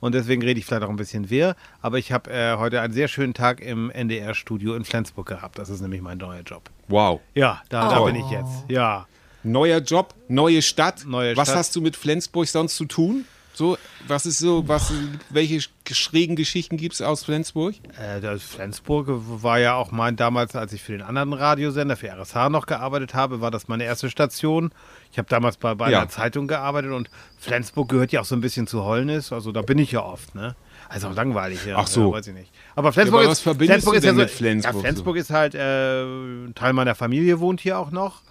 Und 0.00 0.14
deswegen 0.14 0.42
rede 0.42 0.60
ich 0.60 0.66
vielleicht 0.66 0.82
auch 0.84 0.90
ein 0.90 0.96
bisschen 0.96 1.30
wirr. 1.30 1.56
Aber 1.80 1.98
ich 1.98 2.12
habe 2.12 2.30
äh, 2.30 2.56
heute 2.56 2.80
einen 2.82 2.92
sehr 2.92 3.08
schönen 3.08 3.34
Tag 3.34 3.60
im 3.60 3.90
NDR-Studio 3.90 4.74
in 4.74 4.84
Flensburg 4.84 5.26
gehabt. 5.26 5.58
Das 5.58 5.70
ist 5.70 5.80
nämlich 5.80 6.02
mein 6.02 6.18
neuer 6.18 6.42
Job. 6.42 6.70
Wow. 6.86 7.20
Ja, 7.34 7.62
da, 7.70 7.88
da 7.88 8.00
Oh. 8.00 8.04
bin 8.04 8.14
ich 8.14 8.30
jetzt. 8.30 8.64
Ja. 8.68 9.06
Neuer 9.42 9.78
Job, 9.78 10.14
neue 10.28 10.62
Stadt. 10.62 11.04
Neue 11.06 11.36
was 11.36 11.48
Stadt. 11.48 11.58
hast 11.58 11.76
du 11.76 11.80
mit 11.80 11.96
Flensburg 11.96 12.46
sonst 12.48 12.76
zu 12.76 12.84
tun? 12.84 13.24
So, 13.54 13.76
was 14.06 14.24
ist 14.24 14.38
so, 14.38 14.68
was, 14.68 14.92
welche 15.30 15.60
schrägen 15.90 16.36
Geschichten 16.36 16.76
gibt 16.76 16.94
es 16.94 17.02
aus 17.02 17.24
Flensburg? 17.24 17.74
Äh, 17.98 18.38
Flensburg 18.38 19.08
war 19.08 19.58
ja 19.58 19.74
auch 19.74 19.90
mein, 19.90 20.14
damals, 20.14 20.54
als 20.54 20.72
ich 20.72 20.80
für 20.80 20.92
den 20.92 21.02
anderen 21.02 21.32
Radiosender, 21.32 21.96
für 21.96 22.06
RSH 22.08 22.50
noch 22.50 22.66
gearbeitet 22.66 23.14
habe, 23.14 23.40
war 23.40 23.50
das 23.50 23.66
meine 23.66 23.82
erste 23.82 24.10
Station. 24.10 24.70
Ich 25.10 25.18
habe 25.18 25.28
damals 25.28 25.56
bei, 25.56 25.74
bei 25.74 25.90
Ja. 25.90 26.02
einer 26.02 26.08
Zeitung 26.08 26.46
gearbeitet 26.46 26.92
und 26.92 27.10
Flensburg 27.36 27.88
gehört 27.88 28.12
ja 28.12 28.20
auch 28.20 28.24
so 28.26 28.36
ein 28.36 28.40
bisschen 28.40 28.68
zu 28.68 28.84
Holnis, 28.84 29.32
also 29.32 29.50
da 29.50 29.62
bin 29.62 29.78
ich 29.78 29.90
ja 29.90 30.04
oft, 30.04 30.36
ne? 30.36 30.54
Also 30.88 31.08
auch 31.08 31.14
langweilig, 31.16 31.64
ja. 31.66 31.78
Ach 31.78 31.88
so. 31.88 32.06
Ja, 32.06 32.12
weiß 32.12 32.28
ich 32.28 32.34
nicht. 32.34 32.52
Aber 32.76 32.92
Flensburg 32.92 33.22
aber 33.24 33.32
ist, 33.32 33.40
Flensburg 33.40 33.94
ist 33.96 34.04
ja 34.04 34.12
so, 34.12 34.18
mit 34.20 34.30
Flensburg 34.30 34.72
Ja, 34.72 34.78
so? 34.78 34.80
Flensburg 34.84 35.16
ist 35.16 35.30
halt, 35.30 35.56
äh, 35.56 36.04
ein 36.04 36.52
Teil 36.54 36.74
meiner 36.74 36.94
Familie 36.94 37.40
wohnt 37.40 37.60
hier 37.60 37.76
auch 37.80 37.90
noch. 37.90 38.22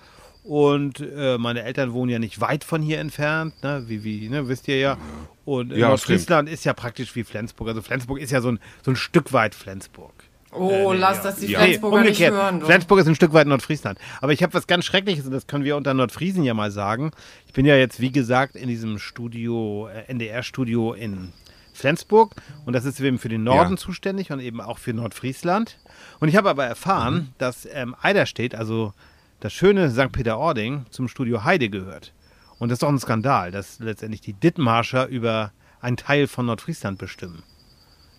Und 0.47 1.01
äh, 1.01 1.37
meine 1.37 1.63
Eltern 1.63 1.91
wohnen 1.93 2.09
ja 2.09 2.19
nicht 2.19 2.39
weit 2.39 2.63
von 2.63 2.81
hier 2.81 2.99
entfernt, 2.99 3.53
ne? 3.63 3.83
wie, 3.87 4.03
wie 4.03 4.29
ne? 4.29 4.47
wisst 4.47 4.67
ihr 4.69 4.77
ja. 4.77 4.97
Und 5.43 5.71
Ja, 5.73 5.89
Nordfriesland 5.89 6.47
ist 6.47 6.63
ja 6.63 6.73
praktisch 6.73 7.15
wie 7.15 7.23
Flensburg. 7.25 7.67
Also 7.69 7.81
Flensburg 7.81 8.19
ist 8.19 8.31
ja 8.31 8.39
so 8.41 8.49
ein, 8.53 8.59
so 8.83 8.91
ein 8.91 8.95
Stück 8.95 9.33
weit 9.33 9.53
Flensburg. 9.55 10.13
Oh, 10.53 10.93
nee, 10.93 10.99
lass 10.99 11.17
ja. 11.17 11.23
das 11.23 11.35
die 11.39 11.47
Ja. 11.47 11.59
Flensburger 11.59 11.97
nicht 11.97 12.07
umgekehrt. 12.07 12.33
hören. 12.33 12.59
Du. 12.61 12.65
Flensburg 12.65 12.99
ist 12.99 13.07
ein 13.07 13.15
Stück 13.15 13.33
weit 13.33 13.47
Nordfriesland. 13.47 13.99
Aber 14.21 14.31
ich 14.31 14.41
habe 14.41 14.53
was 14.53 14.67
ganz 14.67 14.85
Schreckliches 14.85 15.25
und 15.25 15.31
das 15.33 15.47
können 15.47 15.65
wir 15.65 15.75
unter 15.75 15.93
Nordfriesen 15.93 16.43
ja 16.43 16.53
mal 16.53 16.71
sagen. 16.71 17.11
Ich 17.45 17.53
bin 17.53 17.65
ja 17.65 17.75
jetzt, 17.75 17.99
wie 17.99 18.11
gesagt, 18.11 18.55
in 18.55 18.69
diesem 18.69 18.99
Studio, 18.99 19.89
äh, 19.89 20.09
NDR-Studio 20.09 20.93
in 20.93 21.33
Flensburg 21.73 22.35
und 22.65 22.73
das 22.73 22.85
ist 22.85 22.99
eben 23.01 23.19
für 23.19 23.29
den 23.29 23.43
Norden 23.43 23.71
Ja. 23.73 23.77
zuständig 23.77 24.31
und 24.31 24.39
eben 24.39 24.61
auch 24.61 24.77
für 24.79 24.93
Nordfriesland. 24.93 25.77
Und 26.19 26.29
ich 26.29 26.35
habe 26.37 26.49
aber 26.49 26.65
erfahren, 26.65 27.13
Mhm. 27.15 27.27
dass 27.37 27.67
ähm, 27.71 27.95
Eiderstedt, 28.01 28.55
also 28.55 28.93
das 29.39 29.53
schöne 29.53 29.91
St. 29.91 30.11
Peter-Ording, 30.11 30.85
zum 30.89 31.07
Studio 31.07 31.43
Heide 31.43 31.69
gehört. 31.69 32.13
Und 32.59 32.69
das 32.69 32.77
ist 32.77 32.83
doch 32.83 32.89
ein 32.89 32.99
Skandal, 32.99 33.51
dass 33.51 33.79
letztendlich 33.79 34.21
die 34.21 34.33
Dithmarscher 34.33 35.07
über 35.07 35.51
einen 35.79 35.97
Teil 35.97 36.27
von 36.27 36.47
Nordfriesland 36.47 36.97
bestimmen. 36.97 37.43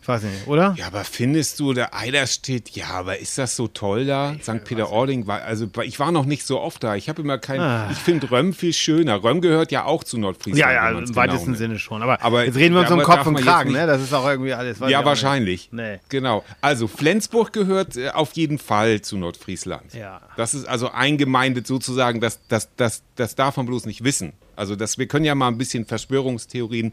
Ich 0.09 0.15
weiß 0.15 0.23
nicht, 0.23 0.47
oder? 0.47 0.75
Ja, 0.79 0.87
aber 0.87 1.05
findest 1.05 1.61
du, 1.61 1.75
der 1.75 1.95
Eiderstedt, 1.95 2.71
ja, 2.71 2.87
aber 2.93 3.19
ist 3.19 3.37
das 3.37 3.55
so 3.57 3.69
toll 3.69 4.07
da? 4.07 4.35
St. 4.43 4.65
Peter-Ording 4.65 5.27
war, 5.27 5.43
also 5.43 5.67
ich 5.83 6.01
war 6.01 6.13
noch 6.13 6.25
nicht 6.25 6.47
so 6.47 6.59
oft 6.63 6.83
da. 6.83 6.95
Ich 6.97 7.11
habe 7.11 7.21
immer 7.21 7.37
kein, 7.37 7.61
Ah. 7.61 7.91
ich 7.93 7.99
finde 7.99 8.31
Röm 8.31 8.55
viel 8.55 8.73
schöner. 8.73 9.23
Röm 9.23 9.43
gehört 9.43 9.71
ja 9.71 9.85
auch 9.85 10.03
zu 10.03 10.17
Nordfriesland. 10.17 10.61
Ja, 10.61 10.73
ja, 10.73 10.89
im 10.89 11.05
genau 11.05 11.15
weitesten 11.15 11.45
nimmt. 11.51 11.59
Sinne 11.59 11.79
schon. 11.79 12.01
Aber, 12.03 12.23
Aber- 12.23 12.47
jetzt 12.47 12.57
reden 12.57 12.75
wir 12.75 12.81
uns 12.81 12.89
ja, 12.89 12.95
um 12.97 13.03
Kopf 13.03 13.27
und 13.27 13.35
Kragen, 13.37 13.73
ne? 13.73 13.87
Das 13.87 14.01
ist 14.01 14.15
auch 14.15 14.27
irgendwie 14.27 14.55
alles. 14.55 14.81
ich 14.81 14.89
Ja, 14.89 15.05
wahrscheinlich. 15.05 15.69
Nee. 15.73 15.99
Genau. 16.09 16.43
Also 16.63 16.89
Flensburg 16.89 17.53
gehört 17.53 17.99
äh, 17.99 18.09
auf 18.09 18.33
jeden 18.33 18.57
Fall 18.59 19.03
zu 19.03 19.19
Nordfriesland. 19.19 19.93
Ja. 19.93 20.23
Das 20.39 20.55
ist 20.55 20.67
also 20.67 20.91
eingemeindet 20.91 21.67
sozusagen, 21.67 22.23
das, 22.23 22.41
das, 22.49 22.71
das, 22.79 23.03
das 23.17 23.35
darf 23.35 23.59
man 23.59 23.67
bloß 23.67 23.85
nicht 23.85 24.03
wissen. 24.05 24.33
Also 24.59 24.77
das, 24.77 24.99
wir 24.99 25.07
können 25.07 25.25
ja 25.25 25.35
mal 25.35 25.49
ein 25.49 25.57
bisschen 25.59 25.87
Verschwörungstheorien. 25.87 26.93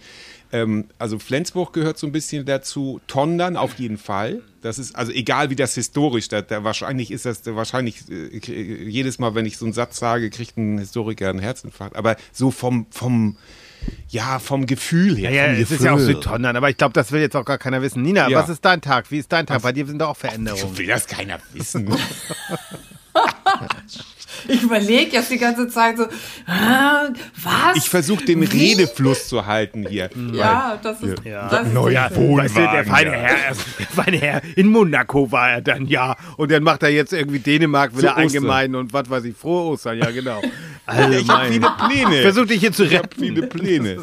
Ähm, 0.51 0.85
also 0.99 1.19
Flensburg 1.19 1.73
gehört 1.73 1.97
so 1.97 2.07
ein 2.07 2.11
bisschen 2.11 2.45
dazu, 2.45 3.01
Tondern 3.07 3.57
auf 3.57 3.75
jeden 3.79 3.97
Fall. 3.97 4.41
Das 4.61 4.79
ist 4.79 4.95
also 4.95 5.11
egal 5.11 5.49
wie 5.49 5.55
das 5.55 5.75
historisch, 5.75 6.27
da, 6.27 6.41
da 6.41 6.63
wahrscheinlich 6.63 7.11
ist 7.11 7.25
das 7.25 7.41
da 7.41 7.55
wahrscheinlich 7.55 8.03
äh, 8.09 8.87
jedes 8.87 9.19
Mal, 9.19 9.35
wenn 9.35 9.45
ich 9.45 9.57
so 9.57 9.65
einen 9.65 9.73
Satz 9.73 9.97
sage, 9.97 10.29
kriegt 10.29 10.57
ein 10.57 10.77
Historiker 10.77 11.29
einen 11.29 11.39
Herzinfarkt. 11.39 11.95
Aber 11.95 12.15
so 12.31 12.51
vom 12.51 12.85
vom 12.91 13.37
ja 14.09 14.39
vom 14.39 14.65
Gefühl 14.65 15.15
her. 15.17 15.31
Ja, 15.31 15.45
ja, 15.47 15.53
es 15.53 15.69
ist 15.71 15.83
ja 15.83 15.93
auch. 15.93 15.99
Südtondern, 15.99 16.55
aber 16.55 16.69
ich 16.69 16.77
glaube, 16.77 16.93
das 16.93 17.11
will 17.11 17.21
jetzt 17.21 17.35
auch 17.35 17.45
gar 17.45 17.57
keiner 17.57 17.81
wissen. 17.81 18.01
Nina, 18.01 18.29
Ja. 18.29 18.39
was 18.39 18.49
ist 18.49 18.63
dein 18.65 18.81
Tag? 18.81 19.11
Wie 19.11 19.17
ist 19.19 19.31
dein 19.31 19.45
Tag? 19.45 19.61
Bei 19.61 19.71
dir 19.71 19.85
sind 19.85 19.99
doch 19.99 20.09
auch 20.09 20.17
Veränderungen. 20.17 20.77
Will 20.77 20.87
das 20.87 21.05
keiner 21.07 21.39
wissen? 21.53 21.87
Ich 24.47 24.63
überlege 24.63 25.11
jetzt 25.15 25.31
die 25.31 25.37
ganze 25.37 25.67
Zeit 25.67 25.97
so, 25.97 26.05
ah, 26.47 27.09
was? 27.43 27.77
Ich 27.77 27.89
versuche 27.89 28.25
den 28.25 28.43
Redefluss 28.43 29.27
zu 29.27 29.45
halten 29.45 29.85
hier. 29.87 30.09
Ja, 30.33 30.79
das 30.81 31.01
ist. 31.01 31.23
Ja. 31.25 31.47
Das 31.49 31.67
ist 31.67 31.73
Neuer 31.73 32.09
schön. 32.13 32.37
Weißt 32.37 32.55
du, 32.55 32.59
der 32.61 32.85
feine 32.85 33.11
Herr, 33.11 33.35
der 33.79 33.87
feine 33.87 34.17
Herr 34.17 34.41
in 34.55 34.67
Monaco 34.67 35.31
war 35.31 35.51
er 35.51 35.61
dann, 35.61 35.87
ja. 35.87 36.15
Und 36.37 36.51
dann 36.51 36.63
macht 36.63 36.83
er 36.83 36.89
jetzt 36.89 37.13
irgendwie 37.13 37.39
Dänemark 37.39 37.97
wieder 37.97 38.15
eingemein 38.15 38.75
und 38.75 38.93
was 38.93 39.09
weiß 39.09 39.23
ich, 39.25 39.35
frohe 39.35 39.71
Ostern, 39.73 39.97
ja 39.97 40.11
genau. 40.11 40.41
Also, 40.85 41.17
Ich 41.17 41.27
habe 41.29 41.51
viele 41.51 41.71
Pläne. 41.87 42.21
Versuch 42.21 42.45
dich 42.45 42.59
hier 42.59 42.71
zu 42.71 42.83
Ich 42.85 42.93
habe 42.93 43.03
retten. 43.05 43.19
viele 43.19 43.47
Pläne. 43.47 43.97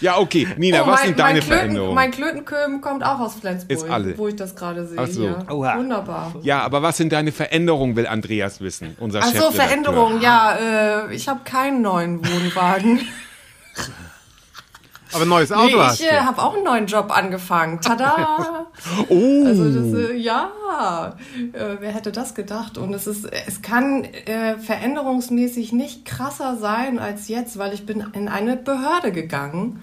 Ja, 0.00 0.18
okay. 0.18 0.46
Nina, 0.56 0.82
Oh, 0.82 0.86
was 0.86 0.96
mein, 1.00 1.06
sind 1.08 1.18
deine 1.18 1.32
mein 1.32 1.40
Klöten, 1.40 1.58
Veränderungen? 1.58 1.94
Mein 1.94 2.10
Klötenköhm 2.10 2.80
kommt 2.80 3.02
auch 3.04 3.18
aus 3.20 3.34
Flensburg, 3.34 3.70
Ist 3.78 3.88
alle. 3.90 4.16
wo 4.16 4.28
ich 4.28 4.36
das 4.36 4.54
gerade 4.54 4.86
sehe. 4.86 4.98
Ach 4.98 5.06
so. 5.08 5.22
Hier. 5.22 5.46
Oha. 5.50 5.76
Wunderbar. 5.78 6.34
ja, 6.42 6.60
aber 6.62 6.82
was 6.82 6.96
sind 6.96 7.12
deine 7.12 7.32
Veränderungen, 7.32 7.96
will 7.96 8.06
Andreas 8.06 8.60
wissen, 8.60 8.96
unser 9.00 9.20
Ach 9.22 9.32
so. 9.34 9.50
Veränderungen. 9.50 10.20
Ja, 10.20 10.56
äh, 11.08 11.14
ich 11.14 11.28
habe 11.28 11.40
keinen 11.44 11.82
neuen 11.82 12.20
Wohnwagen. 12.24 13.00
Aber 15.12 15.22
ein 15.22 15.28
neues 15.28 15.50
nee, 15.50 15.56
Auto 15.56 15.80
hast 15.80 16.00
ich 16.00 16.06
du. 16.08 16.14
äh, 16.14 16.20
habe 16.20 16.42
auch 16.42 16.54
einen 16.54 16.64
neuen 16.64 16.86
Job 16.86 17.10
angefangen. 17.16 17.80
Tada! 17.80 18.66
Oh, 19.08 19.44
Also 19.44 19.72
das, 19.72 20.10
äh, 20.10 20.16
ja, 20.16 21.16
äh, 21.52 21.76
wer 21.80 21.90
hätte 21.92 22.12
das 22.12 22.36
gedacht? 22.36 22.78
Und 22.78 22.94
es 22.94 23.08
ist, 23.08 23.28
es 23.46 23.60
kann 23.60 24.04
äh, 24.04 24.56
veränderungsmäßig 24.56 25.72
nicht 25.72 26.04
krasser 26.04 26.56
sein 26.56 27.00
als 27.00 27.26
jetzt, 27.26 27.58
weil 27.58 27.74
ich 27.74 27.86
bin 27.86 28.04
in 28.12 28.28
eine 28.28 28.56
Behörde 28.56 29.10
gegangen. 29.10 29.82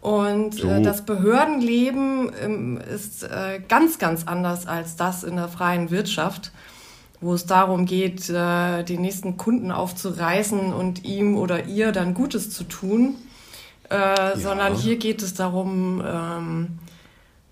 Und 0.00 0.62
äh, 0.62 0.82
das 0.82 1.06
Behördenleben 1.06 2.30
ähm, 2.42 2.80
ist 2.94 3.24
äh, 3.24 3.60
ganz, 3.66 3.98
ganz 3.98 4.26
anders 4.26 4.66
als 4.66 4.96
das 4.96 5.24
in 5.24 5.36
der 5.36 5.48
freien 5.48 5.90
Wirtschaft, 5.90 6.52
wo 7.20 7.34
es 7.34 7.46
darum 7.46 7.84
geht, 7.86 8.28
äh, 8.28 8.84
den 8.84 9.00
nächsten 9.00 9.36
Kunden 9.36 9.72
aufzureißen 9.72 10.72
und 10.72 11.04
ihm 11.04 11.36
oder 11.36 11.64
ihr 11.64 11.92
dann 11.92 12.14
Gutes 12.14 12.50
zu 12.50 12.64
tun. 12.64 13.16
Äh, 13.90 14.36
Sondern 14.36 14.74
hier 14.74 14.96
geht 14.96 15.22
es 15.22 15.34
darum, 15.34 16.02
ähm, 16.06 16.78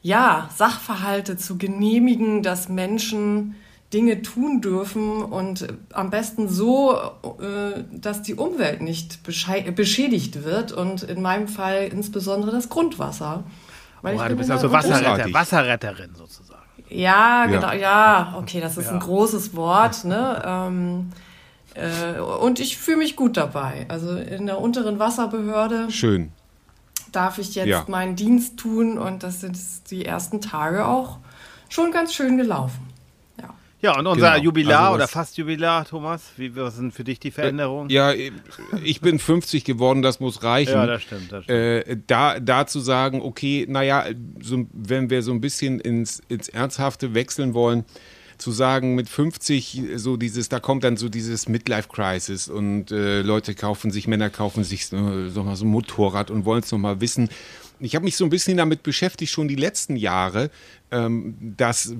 ja, 0.02 0.48
Sachverhalte 0.54 1.36
zu 1.36 1.56
genehmigen, 1.58 2.42
dass 2.42 2.68
Menschen 2.68 3.54
Dinge 3.92 4.20
tun 4.22 4.60
dürfen 4.60 5.22
und 5.22 5.66
am 5.92 6.10
besten 6.10 6.48
so, 6.48 6.94
äh, 7.40 7.84
dass 7.92 8.22
die 8.22 8.34
Umwelt 8.34 8.82
nicht 8.82 9.20
beschädigt 9.22 10.44
wird 10.44 10.72
und 10.72 11.02
in 11.04 11.22
meinem 11.22 11.48
Fall 11.48 11.88
insbesondere 11.92 12.50
das 12.50 12.68
Grundwasser. 12.68 13.44
Weil 14.02 14.14
ich 14.14 14.20
Boah, 14.20 14.26
bin 14.26 14.36
du 14.36 14.38
bist 14.38 14.50
also 14.50 14.70
Wasserretter. 14.72 15.32
Wasserretterin 15.32 16.14
sozusagen. 16.14 16.60
Ja, 16.88 17.46
genau, 17.46 17.72
ja, 17.72 18.34
okay, 18.38 18.60
das 18.60 18.76
ist 18.76 18.86
Ja. 18.86 18.92
ein 18.92 19.00
großes 19.00 19.56
Wort, 19.56 20.04
ne? 20.04 20.42
Ähm, 20.46 21.10
äh, 21.76 22.20
und 22.20 22.58
ich 22.60 22.76
fühle 22.78 22.98
mich 22.98 23.16
gut 23.16 23.36
dabei. 23.36 23.86
Also 23.88 24.16
in 24.16 24.46
der 24.46 24.60
unteren 24.60 24.98
Wasserbehörde 24.98 25.90
schön. 25.90 26.32
darf 27.12 27.38
ich 27.38 27.54
jetzt 27.54 27.68
Ja. 27.68 27.84
meinen 27.88 28.16
Dienst 28.16 28.56
tun 28.58 28.98
und 28.98 29.22
das 29.22 29.40
sind 29.40 29.56
die 29.90 30.04
ersten 30.04 30.40
Tage 30.40 30.86
auch 30.86 31.18
schon 31.68 31.90
ganz 31.92 32.14
schön 32.14 32.36
gelaufen. 32.36 32.80
Ja. 33.40 33.54
Ja, 33.82 33.98
und 33.98 34.06
unser 34.06 34.32
Genau. 34.32 34.44
Jubilar 34.44 34.82
Also 34.84 34.94
oder 34.94 35.08
fast 35.08 35.36
Jubilar, 35.36 35.84
Thomas, 35.84 36.22
wie, 36.36 36.56
was 36.56 36.76
sind 36.76 36.92
für 36.94 37.04
dich 37.04 37.20
die 37.20 37.30
Veränderungen? 37.30 37.90
Ja, 37.90 38.12
ich 38.82 39.00
bin 39.00 39.18
50 39.18 39.64
geworden, 39.64 40.02
das 40.02 40.18
muss 40.20 40.42
reichen. 40.42 40.72
Ja, 40.74 40.86
das 40.86 41.02
stimmt, 41.02 41.30
das 41.30 41.44
stimmt. 41.44 41.58
Äh, 41.58 41.96
da, 42.06 42.40
da 42.40 42.66
zu 42.66 42.80
sagen, 42.80 43.20
okay, 43.22 43.66
naja, 43.68 44.04
so, 44.40 44.66
wenn 44.72 45.10
wir 45.10 45.22
so 45.22 45.32
ein 45.32 45.40
bisschen 45.40 45.78
ins, 45.80 46.20
ins 46.28 46.48
Ernsthafte 46.48 47.14
wechseln 47.14 47.52
wollen, 47.54 47.84
zu 48.38 48.52
sagen, 48.52 48.94
mit 48.94 49.08
50, 49.08 49.82
so 49.96 50.16
dieses, 50.16 50.48
da 50.48 50.60
kommt 50.60 50.84
dann 50.84 50.96
so 50.96 51.08
dieses 51.08 51.48
Midlife-Crisis 51.48 52.48
und 52.48 52.90
äh, 52.90 53.22
Leute 53.22 53.54
kaufen 53.54 53.90
sich, 53.90 54.06
Männer 54.08 54.30
kaufen 54.30 54.64
sich 54.64 54.86
so, 54.86 55.28
so 55.28 55.42
mal 55.42 55.56
so 55.56 55.64
ein 55.64 55.68
Motorrad 55.68 56.30
und 56.30 56.44
wollen 56.44 56.62
es 56.62 56.72
nochmal 56.72 57.00
wissen. 57.00 57.28
Ich 57.78 57.94
habe 57.94 58.04
mich 58.04 58.16
so 58.16 58.24
ein 58.24 58.30
bisschen 58.30 58.56
damit 58.56 58.82
beschäftigt, 58.82 59.30
schon 59.30 59.48
die 59.48 59.54
letzten 59.54 59.96
Jahre, 59.96 60.50
ähm, 60.90 61.36
dass 61.56 61.92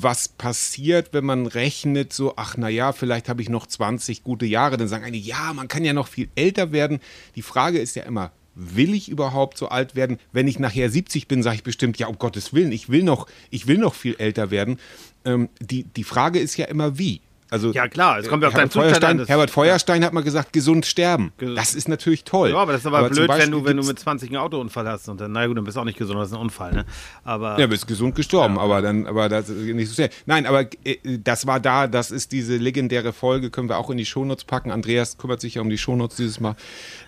was 0.00 0.28
passiert, 0.28 1.12
wenn 1.12 1.24
man 1.24 1.46
rechnet, 1.46 2.12
so, 2.12 2.34
ach 2.36 2.56
naja, 2.56 2.92
vielleicht 2.92 3.28
habe 3.28 3.42
ich 3.42 3.48
noch 3.48 3.66
20 3.66 4.22
gute 4.22 4.46
Jahre, 4.46 4.76
dann 4.76 4.88
sagen 4.88 5.04
einige, 5.04 5.26
ja, 5.26 5.52
man 5.52 5.68
kann 5.68 5.84
ja 5.84 5.92
noch 5.92 6.06
viel 6.06 6.28
älter 6.36 6.70
werden. 6.70 7.00
Die 7.34 7.42
Frage 7.42 7.78
ist 7.78 7.96
ja 7.96 8.04
immer, 8.04 8.32
will 8.54 8.94
ich 8.94 9.08
überhaupt 9.08 9.56
so 9.56 9.68
alt 9.68 9.94
werden? 9.94 10.18
Wenn 10.32 10.48
ich 10.48 10.58
nachher 10.58 10.90
70 10.90 11.28
bin, 11.28 11.42
sage 11.42 11.56
ich 11.56 11.62
bestimmt, 11.62 11.98
ja, 11.98 12.06
um 12.06 12.18
Gottes 12.18 12.52
Willen, 12.52 12.72
ich 12.72 12.88
will 12.88 13.02
noch, 13.02 13.26
ich 13.50 13.66
will 13.66 13.78
noch 13.78 13.94
viel 13.94 14.16
älter 14.18 14.50
werden. 14.50 14.78
Ähm, 15.24 15.48
die, 15.60 15.84
die 15.84 16.04
Frage 16.04 16.38
ist 16.38 16.56
ja 16.56 16.66
immer, 16.66 16.98
wie. 16.98 17.20
Also, 17.52 17.72
Ja, 17.72 17.88
klar, 17.88 18.20
es 18.20 18.28
kommt 18.28 18.44
ja 18.44 18.48
auf 18.48 18.54
deinen 18.54 18.70
Zustand 18.70 18.86
an, 18.94 19.00
Feuerstein, 19.00 19.18
das- 19.18 19.28
Herbert 19.28 19.50
Feuerstein 19.50 20.04
hat 20.04 20.12
mal 20.12 20.22
gesagt, 20.22 20.52
gesund 20.52 20.86
sterben. 20.86 21.32
Das 21.56 21.74
ist 21.74 21.88
natürlich 21.88 22.22
toll. 22.22 22.50
Ja, 22.50 22.58
aber 22.58 22.70
das 22.70 22.82
ist 22.82 22.86
aber, 22.86 23.08
zum 23.08 23.26
blöd, 23.26 23.28
wenn 23.28 23.50
du, 23.50 23.64
wenn 23.64 23.76
du 23.76 23.82
mit 23.82 23.98
20 23.98 24.28
einen 24.30 24.36
Autounfall 24.36 24.86
hast 24.86 25.08
und 25.08 25.20
dann, 25.20 25.32
na 25.32 25.44
gut, 25.48 25.56
dann 25.56 25.64
bist 25.64 25.76
du 25.76 25.80
auch 25.80 25.84
nicht 25.84 25.98
gesund, 25.98 26.20
das 26.20 26.28
ist 26.28 26.34
ein 26.34 26.40
Unfall, 26.40 26.72
ne? 26.72 26.84
Aber 27.24 27.58
Ja, 27.58 27.66
bist 27.66 27.88
gesund 27.88 28.14
gestorben, 28.14 28.56
aber 28.56 28.82
dann, 28.82 29.04
aber 29.08 29.28
das 29.28 29.48
nicht 29.48 29.88
so 29.88 29.94
sehr. 29.94 30.10
Nein, 30.26 30.46
aber 30.46 30.60
äh, 30.84 30.98
das 31.24 31.44
war 31.48 31.58
da, 31.58 31.88
das 31.88 32.12
ist 32.12 32.30
diese 32.30 32.56
legendäre 32.56 33.12
Folge, 33.12 33.50
können 33.50 33.68
wir 33.68 33.78
auch 33.78 33.90
in 33.90 33.96
die 33.96 34.06
Shownotes 34.06 34.44
packen. 34.44 34.70
Andreas 34.70 35.18
kümmert 35.18 35.40
sich 35.40 35.56
ja 35.56 35.62
um 35.62 35.70
die 35.70 35.78
Shownotes 35.78 36.18
dieses 36.18 36.38
Mal. 36.38 36.54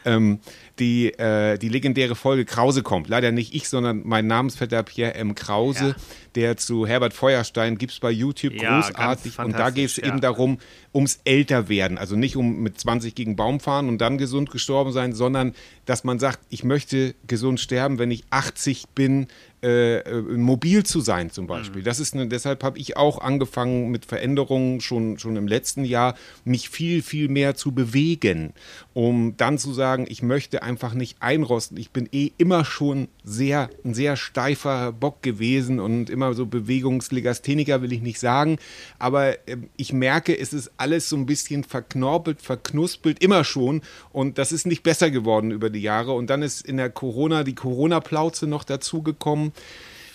Ähm, 0.04 0.40
die, 0.78 1.12
äh, 1.18 1.58
die 1.58 1.68
legendäre 1.68 2.14
Folge 2.14 2.44
Krause 2.44 2.82
kommt. 2.82 3.08
Leider 3.08 3.30
nicht 3.32 3.54
ich, 3.54 3.68
sondern 3.68 4.02
mein 4.04 4.26
Namensvetter 4.26 4.82
Pierre 4.82 5.14
M. 5.14 5.34
Krause, 5.34 5.88
Ja. 5.88 5.94
der 6.34 6.56
zu 6.56 6.86
Herbert 6.86 7.12
Feuerstein 7.12 7.76
gibt's 7.78 8.00
bei 8.00 8.10
YouTube 8.10 8.54
Ja, 8.54 8.80
großartig. 8.80 9.38
Und 9.38 9.52
da 9.58 9.70
geht 9.70 9.90
es 9.90 9.96
ja. 9.96 10.06
eben 10.06 10.20
darum, 10.20 10.58
ums 10.94 11.20
Älterwerden. 11.24 11.98
Also 11.98 12.16
nicht 12.16 12.36
um 12.36 12.62
mit 12.62 12.78
20 12.80 13.14
gegen 13.14 13.36
Baum 13.36 13.60
fahren 13.60 13.88
und 13.88 13.98
dann 13.98 14.18
gesund 14.18 14.50
gestorben 14.50 14.92
sein, 14.92 15.12
sondern 15.12 15.54
dass 15.86 16.04
man 16.04 16.18
sagt, 16.18 16.40
ich 16.48 16.64
möchte 16.64 17.14
gesund 17.26 17.60
sterben, 17.60 17.98
wenn 17.98 18.10
ich 18.10 18.24
80 18.30 18.88
bin, 18.94 19.26
äh, 19.64 19.98
äh, 19.98 20.20
mobil 20.20 20.82
zu 20.82 21.00
sein 21.00 21.30
zum 21.30 21.46
Beispiel. 21.46 21.84
Das 21.84 22.00
ist 22.00 22.14
eine, 22.14 22.26
deshalb 22.26 22.64
habe 22.64 22.80
ich 22.80 22.96
auch 22.96 23.20
angefangen 23.20 23.92
mit 23.92 24.04
Veränderungen 24.04 24.80
schon, 24.80 25.20
schon 25.20 25.36
im 25.36 25.46
letzten 25.46 25.84
Jahr, 25.84 26.16
mich 26.44 26.68
viel, 26.68 27.00
viel 27.00 27.28
mehr 27.28 27.54
zu 27.54 27.70
bewegen, 27.70 28.54
um 28.92 29.36
dann 29.36 29.58
zu 29.58 29.72
sagen, 29.72 30.06
ich 30.08 30.20
möchte 30.20 30.64
einfach 30.64 30.94
nicht 30.94 31.22
einrosten. 31.22 31.76
Ich 31.76 31.92
bin 31.92 32.08
eh 32.10 32.32
immer 32.38 32.64
schon 32.64 33.06
sehr, 33.22 33.70
ein 33.84 33.94
sehr 33.94 34.16
steifer 34.16 34.90
Bock 34.90 35.22
gewesen 35.22 35.78
und 35.78 36.10
immer 36.10 36.34
so 36.34 36.46
Bewegungslegastheniker 36.46 37.82
will 37.82 37.92
ich 37.92 38.02
nicht 38.02 38.18
sagen, 38.18 38.58
aber 38.98 39.48
äh, 39.48 39.58
ich 39.76 39.92
merke, 39.92 40.36
es 40.36 40.52
ist 40.52 40.72
alles 40.76 41.08
so 41.08 41.14
ein 41.14 41.26
bisschen 41.26 41.62
verknorpelt, 41.62 42.42
verknuspelt, 42.42 43.22
immer 43.22 43.44
schon 43.44 43.82
und 44.10 44.38
das 44.38 44.50
ist 44.50 44.66
nicht 44.66 44.82
besser 44.82 45.12
geworden 45.12 45.52
über 45.52 45.70
die 45.72 45.82
Jahre 45.82 46.12
und 46.12 46.28
dann 46.30 46.42
ist 46.42 46.60
in 46.66 46.76
der 46.76 46.90
Corona 46.90 47.42
die 47.44 47.54
Corona-Plauze 47.54 48.46
noch 48.46 48.64
dazugekommen 48.64 49.52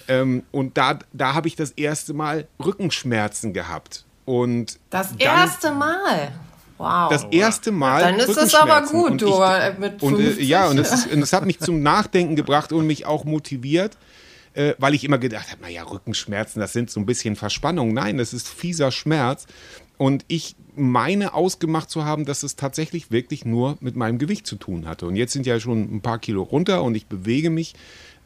ähm, 0.08 0.44
und 0.52 0.78
da, 0.78 1.00
da 1.14 1.34
habe 1.34 1.48
ich 1.48 1.56
das 1.56 1.72
erste 1.72 2.14
Mal 2.14 2.48
Rückenschmerzen 2.64 3.54
gehabt 3.54 4.06
und 4.26 4.80
Das 4.90 5.10
dann- 5.10 5.20
erste 5.20 5.72
Mal. 5.72 6.32
Wow. 6.80 7.10
das 7.10 7.24
erste 7.32 7.72
Mal. 7.72 8.02
Dann 8.04 8.16
ist 8.20 8.38
es 8.38 8.54
aber 8.54 8.84
gut, 8.86 9.10
Und 9.12 9.22
du, 9.22 9.30
ich- 9.30 9.40
äh, 9.40 9.74
mit 9.80 10.04
und, 10.04 10.14
äh, 10.20 10.24
50. 10.26 10.48
ja, 10.48 10.68
und 10.68 10.78
es, 10.78 11.08
und 11.08 11.22
es 11.24 11.34
hat 11.34 11.44
mich 11.46 11.60
zum 11.60 11.82
Nachdenken 11.82 12.36
gebracht 12.36 12.72
und 12.72 12.86
mich 12.86 13.08
auch 13.08 13.24
motiviert, 13.26 13.98
äh, 14.54 14.76
weil 14.78 14.94
ich 14.94 15.04
immer 15.04 15.18
gedacht 15.18 15.50
habe, 15.52 15.64
naja, 15.64 15.82
Rückenschmerzen, 15.84 16.60
das 16.60 16.74
sind 16.74 16.92
so 16.92 17.00
ein 17.00 17.08
bisschen 17.08 17.36
Verspannung. 17.36 17.94
Nein, 17.96 18.18
das 18.20 18.32
ist 18.32 18.48
fieser 18.48 18.92
Schmerz. 18.92 19.48
Und 19.98 20.26
ich 20.28 20.56
meine 20.76 21.34
ausgemacht 21.34 21.90
zu 21.90 22.06
haben, 22.06 22.26
dass 22.26 22.44
es 22.44 22.56
tatsächlich 22.56 23.12
wirklich 23.12 23.46
nur 23.46 23.78
mit 23.80 23.96
meinem 23.96 24.20
Gewicht 24.20 24.46
zu 24.46 24.56
tun 24.56 24.86
hatte. 24.86 25.08
Und 25.08 25.16
jetzt 25.16 25.34
sind 25.34 25.46
ja 25.46 25.60
schon 25.60 25.96
ein 25.96 26.02
paar 26.02 26.20
Kilo 26.20 26.44
runter 26.44 26.84
und 26.84 26.96
ich 26.96 27.08
bewege 27.08 27.50
mich 27.50 27.74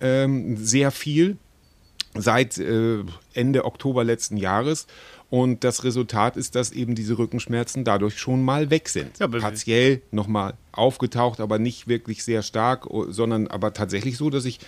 ähm, 0.01 0.57
sehr 0.57 0.91
viel 0.91 1.37
seit 2.15 2.57
äh, 2.57 2.99
Ende 3.33 3.65
Oktober 3.65 4.03
letzten 4.03 4.37
Jahres. 4.37 4.87
Und 5.29 5.63
das 5.63 5.85
Resultat 5.85 6.35
ist, 6.35 6.55
dass 6.55 6.73
eben 6.73 6.93
diese 6.93 7.17
Rückenschmerzen 7.17 7.85
dadurch 7.85 8.19
schon 8.19 8.43
mal 8.43 8.69
weg 8.69 8.89
sind. 8.89 9.17
Ja, 9.17 9.27
Partiell 9.29 10.01
nochmal 10.11 10.55
aufgetaucht, 10.73 11.39
aber 11.39 11.57
nicht 11.57 11.87
wirklich 11.87 12.25
sehr 12.25 12.41
stark, 12.43 12.85
o- 12.87 13.09
sondern 13.11 13.47
aber 13.47 13.71
tatsächlich 13.71 14.17
so, 14.17 14.29
dass 14.29 14.43
ich 14.43 14.59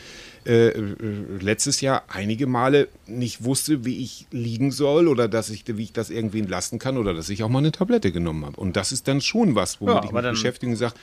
äh, 0.45 0.69
äh, 0.69 0.95
letztes 1.41 1.81
Jahr 1.81 2.03
einige 2.07 2.47
Male 2.47 2.87
nicht 3.07 3.43
wusste, 3.43 3.83
wie 3.83 3.97
ich 4.01 4.25
liegen 4.31 4.71
soll 4.71 5.09
oder 5.09 5.27
dass 5.27 5.49
ich, 5.49 5.65
wie 5.67 5.83
ich 5.83 5.91
das 5.91 6.09
irgendwie 6.09 6.39
entlasten 6.39 6.79
kann 6.79 6.97
oder 6.97 7.13
dass 7.13 7.27
ich 7.27 7.43
auch 7.43 7.49
mal 7.49 7.59
eine 7.59 7.73
Tablette 7.73 8.13
genommen 8.13 8.45
habe. 8.45 8.55
Und 8.55 8.77
das 8.77 8.93
ist 8.93 9.09
dann 9.09 9.19
schon 9.19 9.55
was, 9.55 9.81
womit 9.81 9.95
Ja, 9.95 10.03
ich 10.05 10.11
mich 10.13 10.23
beschäftige 10.29 10.71
und 10.71 10.77
sage, 10.77 10.93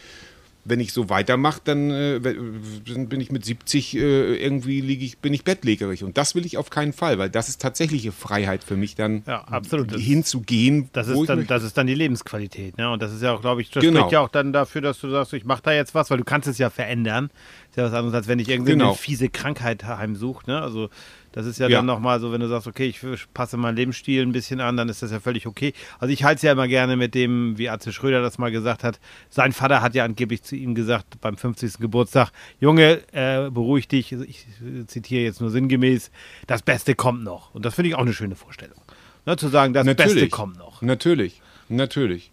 wenn 0.65 0.79
ich 0.81 0.93
so 0.93 1.09
weitermache, 1.09 1.61
dann 1.65 1.91
äh, 1.91 2.19
bin 2.21 3.21
ich 3.21 3.33
mit 3.33 3.45
70 3.45 3.97
äh, 3.97 4.37
irgendwie 4.37 4.81
liege 4.81 5.05
ich, 5.05 5.19
bin 5.19 5.33
ich 5.33 5.43
bettlägerig. 5.45 6.05
Und 6.05 6.19
das 6.19 6.35
will 6.35 6.45
ich 6.45 6.59
auf 6.59 6.71
keinen 6.71 6.93
Fall, 6.93 7.19
weil 7.19 7.31
das 7.31 7.49
ist 7.49 7.61
tatsächliche 7.61 8.13
Freiheit 8.13 8.63
für 8.63 8.77
mich, 8.77 8.95
dann 8.95 9.23
Ja. 9.27 9.47
Das- 9.61 9.71
hinzugehen. 10.01 10.91
Das 10.93 11.09
ist, 11.09 11.27
dann, 11.29 11.47
das 11.47 11.63
ist 11.63 11.77
dann 11.79 11.87
die 11.87 11.95
Lebensqualität. 11.95 12.77
Ne? 12.79 12.91
Und 12.91 13.01
das 13.03 13.13
ist 13.13 13.23
ja 13.23 13.33
auch, 13.35 13.41
glaube 13.41 13.63
ich, 13.63 13.71
das 13.71 13.83
Genau. 13.83 14.01
spricht 14.01 14.13
ja 14.13 14.21
auch 14.21 14.29
dann 14.29 14.53
dafür, 14.53 14.81
dass 14.83 15.01
du 15.01 15.09
sagst, 15.11 15.33
ich 15.33 15.45
mache 15.45 15.63
da 15.63 15.73
jetzt 15.73 15.95
was, 15.95 16.11
weil 16.11 16.19
du 16.19 16.25
kannst 16.25 16.49
es 16.49 16.59
ja 16.59 16.71
verändern. 16.71 17.31
Ist 17.71 17.77
ja 17.77 17.85
was 17.85 17.93
anderes, 17.93 18.15
als 18.15 18.29
wenn 18.29 18.39
ich 18.39 18.49
irgendwie 18.49 18.73
Genau. 18.73 18.89
eine 18.89 18.95
fiese 18.97 19.29
Krankheit 19.29 19.85
heimsuche. 19.85 20.51
Ne? 20.51 20.61
Also 20.61 20.91
das 21.33 21.47
ist 21.47 21.59
ja, 21.59 21.69
Ja. 21.69 21.79
dann 21.79 21.87
nochmal 21.87 22.21
so, 22.21 22.33
wenn 22.33 22.41
du 22.41 22.49
sagst, 22.49 22.67
okay, 22.67 22.87
ich 22.87 23.01
passe 23.33 23.57
meinen 23.57 23.77
Lebensstil 23.77 24.23
ein 24.23 24.33
bisschen 24.33 24.61
an, 24.61 24.77
dann 24.77 24.89
ist 24.89 25.03
das 25.03 25.11
ja 25.13 25.21
völlig 25.21 25.47
okay. 25.47 25.73
Also 25.99 26.13
ich 26.13 26.25
halte 26.25 26.37
es 26.37 26.43
ja 26.43 26.53
immer 26.53 26.69
gerne 26.69 26.97
mit 26.97 27.15
dem, 27.15 27.57
wie 27.59 27.69
Atze 27.69 27.93
Schröder 27.93 28.21
das 28.23 28.39
mal 28.39 28.51
gesagt 28.51 28.85
hat. 28.85 28.99
Sein 29.29 29.53
Vater 29.53 29.83
hat 29.83 29.95
ja 29.95 30.05
angeblich 30.05 30.43
zu 30.43 30.57
ihm 30.57 30.75
gesagt, 30.75 31.21
beim 31.21 31.37
50. 31.37 31.79
Geburtstag, 31.79 32.31
Junge, 32.61 33.01
äh, 33.13 33.51
beruhig 33.51 33.89
dich, 33.89 34.13
ich 34.13 34.47
zitiere 34.87 35.23
jetzt 35.23 35.41
nur 35.41 35.51
sinngemäß, 35.51 36.11
das 36.47 36.63
Beste 36.63 36.95
kommt 36.95 37.23
noch. 37.25 37.55
Und 37.55 37.65
das 37.65 37.75
finde 37.75 37.91
ich 37.91 37.95
auch 37.95 38.01
eine 38.01 38.13
schöne 38.13 38.37
Vorstellung. 38.37 38.81
Ne? 39.27 39.37
Zu 39.37 39.49
sagen, 39.49 39.73
das 39.73 39.85
Beste 39.87 40.29
kommt 40.29 40.59
noch. 40.59 40.83
Natürlich, 40.83 41.43
natürlich. 41.69 42.33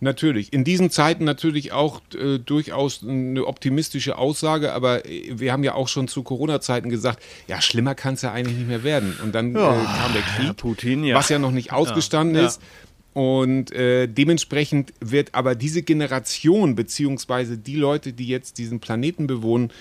Natürlich. 0.00 0.52
In 0.52 0.64
diesen 0.64 0.90
Zeiten 0.90 1.24
natürlich 1.24 1.72
auch 1.72 2.00
äh, 2.14 2.38
durchaus 2.38 3.02
eine 3.02 3.46
optimistische 3.46 4.18
Aussage, 4.18 4.72
aber 4.72 5.06
äh, 5.06 5.38
wir 5.38 5.52
haben 5.52 5.64
ja 5.64 5.74
auch 5.74 5.88
schon 5.88 6.08
zu 6.08 6.22
Corona-Zeiten 6.22 6.90
gesagt, 6.90 7.22
ja, 7.46 7.60
schlimmer 7.60 7.94
kann 7.94 8.14
es 8.14 8.22
ja 8.22 8.32
eigentlich 8.32 8.56
nicht 8.56 8.68
mehr 8.68 8.84
werden. 8.84 9.16
Und 9.22 9.34
dann 9.34 9.50
äh, 9.50 9.58
kam 9.58 10.12
der 10.12 10.22
Krieg, 10.22 10.56
Putin, 10.56 11.04
ja. 11.04 11.16
was 11.16 11.28
ja 11.28 11.38
noch 11.38 11.52
nicht 11.52 11.72
ausgestanden 11.72 12.36
Ja. 12.36 12.46
ist. 12.46 12.60
Und 13.14 13.72
äh, 13.72 14.06
dementsprechend 14.06 14.92
wird 15.00 15.34
aber 15.34 15.56
diese 15.56 15.82
Generation, 15.82 16.76
beziehungsweise 16.76 17.58
die 17.58 17.74
Leute, 17.74 18.12
die 18.12 18.28
jetzt 18.28 18.58
diesen 18.58 18.78
Planeten 18.78 19.26
bewohnen, 19.26 19.72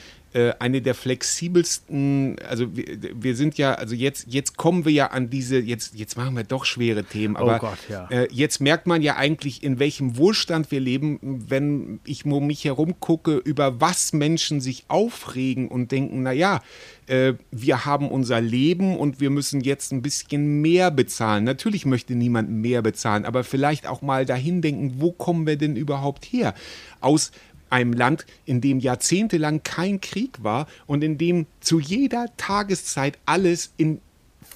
eine 0.59 0.81
der 0.81 0.93
flexibelsten, 0.93 2.37
also 2.47 2.75
wir, 2.75 2.85
wir 3.15 3.35
sind 3.35 3.57
ja, 3.57 3.73
also 3.73 3.95
jetzt, 3.95 4.27
jetzt 4.27 4.57
kommen 4.57 4.85
wir 4.85 4.91
ja 4.91 5.07
an 5.07 5.29
diese, 5.29 5.57
jetzt, 5.57 5.95
jetzt 5.95 6.15
machen 6.17 6.35
wir 6.35 6.43
doch 6.43 6.65
schwere 6.65 7.03
Themen, 7.03 7.35
aber 7.35 7.59
Gott, 7.59 7.77
ja. 7.89 8.07
äh, 8.09 8.27
jetzt 8.31 8.61
merkt 8.61 8.87
man 8.87 9.01
ja 9.01 9.15
eigentlich, 9.15 9.63
in 9.63 9.79
welchem 9.79 10.17
Wohlstand 10.17 10.69
wir 10.71 10.79
leben, 10.79 11.19
wenn 11.21 11.99
ich 12.05 12.25
um 12.25 12.47
mich 12.47 12.65
herum 12.65 12.99
gucke, 12.99 13.37
über 13.37 13.81
was 13.81 14.13
Menschen 14.13 14.61
sich 14.61 14.85
aufregen 14.87 15.67
und 15.67 15.91
denken, 15.91 16.23
naja, 16.23 16.61
äh, 17.07 17.33
wir 17.51 17.85
haben 17.85 18.09
unser 18.09 18.41
Leben 18.41 18.97
und 18.97 19.19
wir 19.19 19.29
müssen 19.29 19.61
jetzt 19.61 19.91
ein 19.91 20.01
bisschen 20.01 20.61
mehr 20.61 20.91
bezahlen. 20.91 21.43
Natürlich 21.45 21.85
möchte 21.85 22.15
niemand 22.15 22.49
mehr 22.49 22.81
bezahlen, 22.81 23.25
aber 23.25 23.43
vielleicht 23.43 23.87
auch 23.87 24.01
mal 24.01 24.25
dahin 24.25 24.61
denken, 24.61 24.95
wo 24.97 25.11
kommen 25.11 25.47
wir 25.47 25.57
denn 25.57 25.75
überhaupt 25.75 26.25
her? 26.25 26.53
Aus 26.99 27.31
einem 27.69 27.93
Land, 27.93 28.25
in 28.45 28.61
dem 28.61 28.79
jahrzehntelang 28.79 29.63
kein 29.63 30.01
Krieg 30.01 30.43
war 30.43 30.67
und 30.85 31.03
in 31.03 31.17
dem 31.17 31.45
zu 31.59 31.79
jeder 31.79 32.27
Tageszeit 32.37 33.17
alles 33.25 33.71
in 33.77 33.99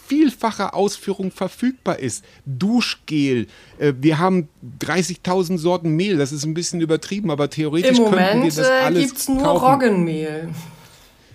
vielfacher 0.07 0.73
Ausführung 0.75 1.31
verfügbar 1.31 1.99
ist. 1.99 2.25
Duschgel, 2.45 3.47
äh, 3.79 3.93
wir 3.97 4.19
haben 4.19 4.49
30.000 4.81 5.57
Sorten 5.57 5.95
Mehl, 5.95 6.17
das 6.17 6.33
ist 6.33 6.43
ein 6.43 6.53
bisschen 6.53 6.81
übertrieben, 6.81 7.31
aber 7.31 7.49
theoretisch 7.49 7.97
Im 7.97 8.05
könnten 8.05 8.17
wir 8.17 8.25
Moment 8.25 8.57
das 8.57 8.67
äh, 8.67 8.71
alles 8.71 9.05
gibt 9.05 9.17
es 9.17 9.29
nur 9.29 9.43
kaufen. 9.43 9.65
Roggenmehl. 9.65 10.49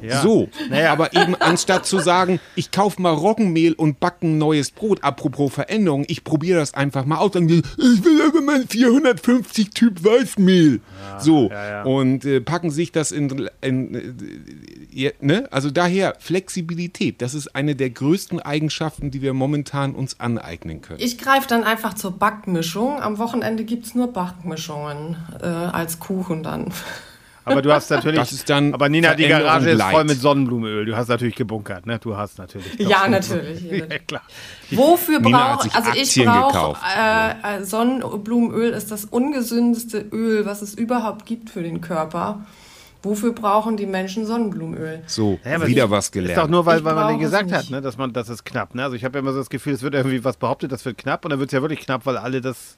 Ja. 0.03 0.23
So, 0.23 0.49
naja. 0.69 0.93
aber 0.93 1.15
eben 1.15 1.35
anstatt 1.37 1.87
zu 1.87 1.99
sagen, 1.99 2.41
ich 2.55 2.71
kaufe 2.71 3.01
mal 3.01 3.13
Roggenmehl 3.13 3.73
und 3.73 4.01
backe 4.01 4.27
ein 4.27 4.39
neues 4.39 4.71
Brot, 4.71 5.03
apropos 5.03 5.53
Veränderung, 5.53 6.05
ich 6.09 6.25
probiere 6.25 6.59
das 6.61 6.75
einfach 6.75 7.05
mal 7.05 7.19
aus. 7.19 7.33
Dann, 7.33 7.49
ich 7.49 7.65
will 8.05 8.23
aber 8.27 8.41
mal 8.41 8.65
450 8.69 9.71
Typ 9.71 10.05
Weißmehl. 10.05 10.81
Ja, 11.11 11.21
so, 11.21 11.51
ja, 11.51 11.83
und 11.83 12.25
äh, 12.25 12.41
packen 12.41 12.71
sich 12.71 12.93
das 12.93 13.13
in, 13.13 13.49
in 13.61 13.95
äh, 14.95 15.13
ne? 15.21 15.49
also 15.51 15.71
daher 15.71 16.15
Flexibilität, 16.19 17.23
das 17.23 17.35
ist 17.35 17.55
eine 17.55 17.75
der 17.75 17.91
größten 17.91 18.41
Eigenschaften, 18.41 19.11
die 19.11 19.23
wir 19.23 19.35
momentan 19.35 19.95
uns 19.95 20.21
aneignen 20.21 20.81
können. 20.83 21.01
Ich 21.01 21.19
greife 21.19 21.49
dann 21.49 21.65
einfach 21.65 21.95
zur 21.95 22.13
Backmischung. 22.13 23.01
Am 23.01 23.19
Wochenende 23.19 23.65
gibt 23.65 23.87
es 23.87 23.95
nur 23.95 24.13
Backmischungen 24.13 25.17
äh, 25.41 25.47
als 25.47 25.99
Kuchen 25.99 26.43
dann. 26.43 26.73
Aber 27.47 27.63
du 27.63 27.73
hast 27.73 27.91
natürlich. 27.91 28.19
Das 28.19 28.33
ist 28.33 28.51
dann 28.51 28.75
aber 28.75 28.89
Nina, 28.89 29.15
die 29.15 29.29
Garage 29.29 29.71
ist 29.71 29.83
voll 29.83 30.05
mit 30.05 30.21
Sonnenblumenöl. 30.21 30.85
Du 30.85 30.97
hast 30.97 31.09
natürlich 31.09 31.37
gebunkert, 31.37 31.87
ne? 31.87 32.01
Du 32.01 32.17
hast 32.17 32.39
natürlich. 32.39 32.77
Ja, 32.79 33.07
natürlich. 33.07 33.63
ja, 33.71 33.99
klar. 34.01 34.23
Wofür 34.73 35.21
brauche 35.21 35.71
also 35.73 35.91
ich 35.95 36.25
brauche 36.25 36.79
äh, 36.85 37.59
äh, 37.61 37.65
Sonnenblumenöl 37.65 38.71
ist 38.73 38.91
das 38.91 39.05
ungesündeste 39.05 40.07
Öl, 40.13 40.45
was 40.45 40.61
es 40.61 40.75
überhaupt 40.75 41.25
gibt 41.25 41.49
für 41.49 41.63
den 41.63 41.81
Körper. 41.81 42.45
Wofür 43.05 43.33
brauchen 43.33 43.77
die 43.77 43.87
Menschen 43.87 44.27
Sonnenblumenöl? 44.27 45.05
So, 45.07 45.39
ja, 45.45 45.65
wieder 45.65 45.89
was 45.89 46.11
gelernt. 46.11 46.37
Ist 46.37 46.43
doch 46.43 46.49
nur, 46.49 46.67
weil, 46.67 46.83
weil 46.85 46.95
man 46.97 47.21
gesagt 47.21 47.53
hat, 47.53 47.71
ne, 47.71 47.81
dass 47.81 47.97
man, 47.97 48.13
das 48.13 48.29
ist 48.29 48.45
knapp. 48.45 48.75
Ne? 48.75 48.83
Also 48.83 48.97
ich 48.97 49.05
habe 49.05 49.19
ja 49.19 49.21
immer 49.21 49.33
so 49.33 49.39
das 49.39 49.51
Gefühl, 49.51 49.75
es 49.75 49.83
wird 49.83 49.95
irgendwie 49.95 50.25
was 50.25 50.37
behauptet, 50.37 50.73
das 50.73 50.85
wird 50.85 50.99
knapp 50.99 51.25
und 51.25 51.31
dann 51.31 51.39
wird 51.39 51.51
es 51.51 51.53
ja 51.53 51.63
wirklich 51.63 51.81
knapp, 51.81 52.05
weil 52.07 52.17
alle 52.17 52.41
das 52.41 52.77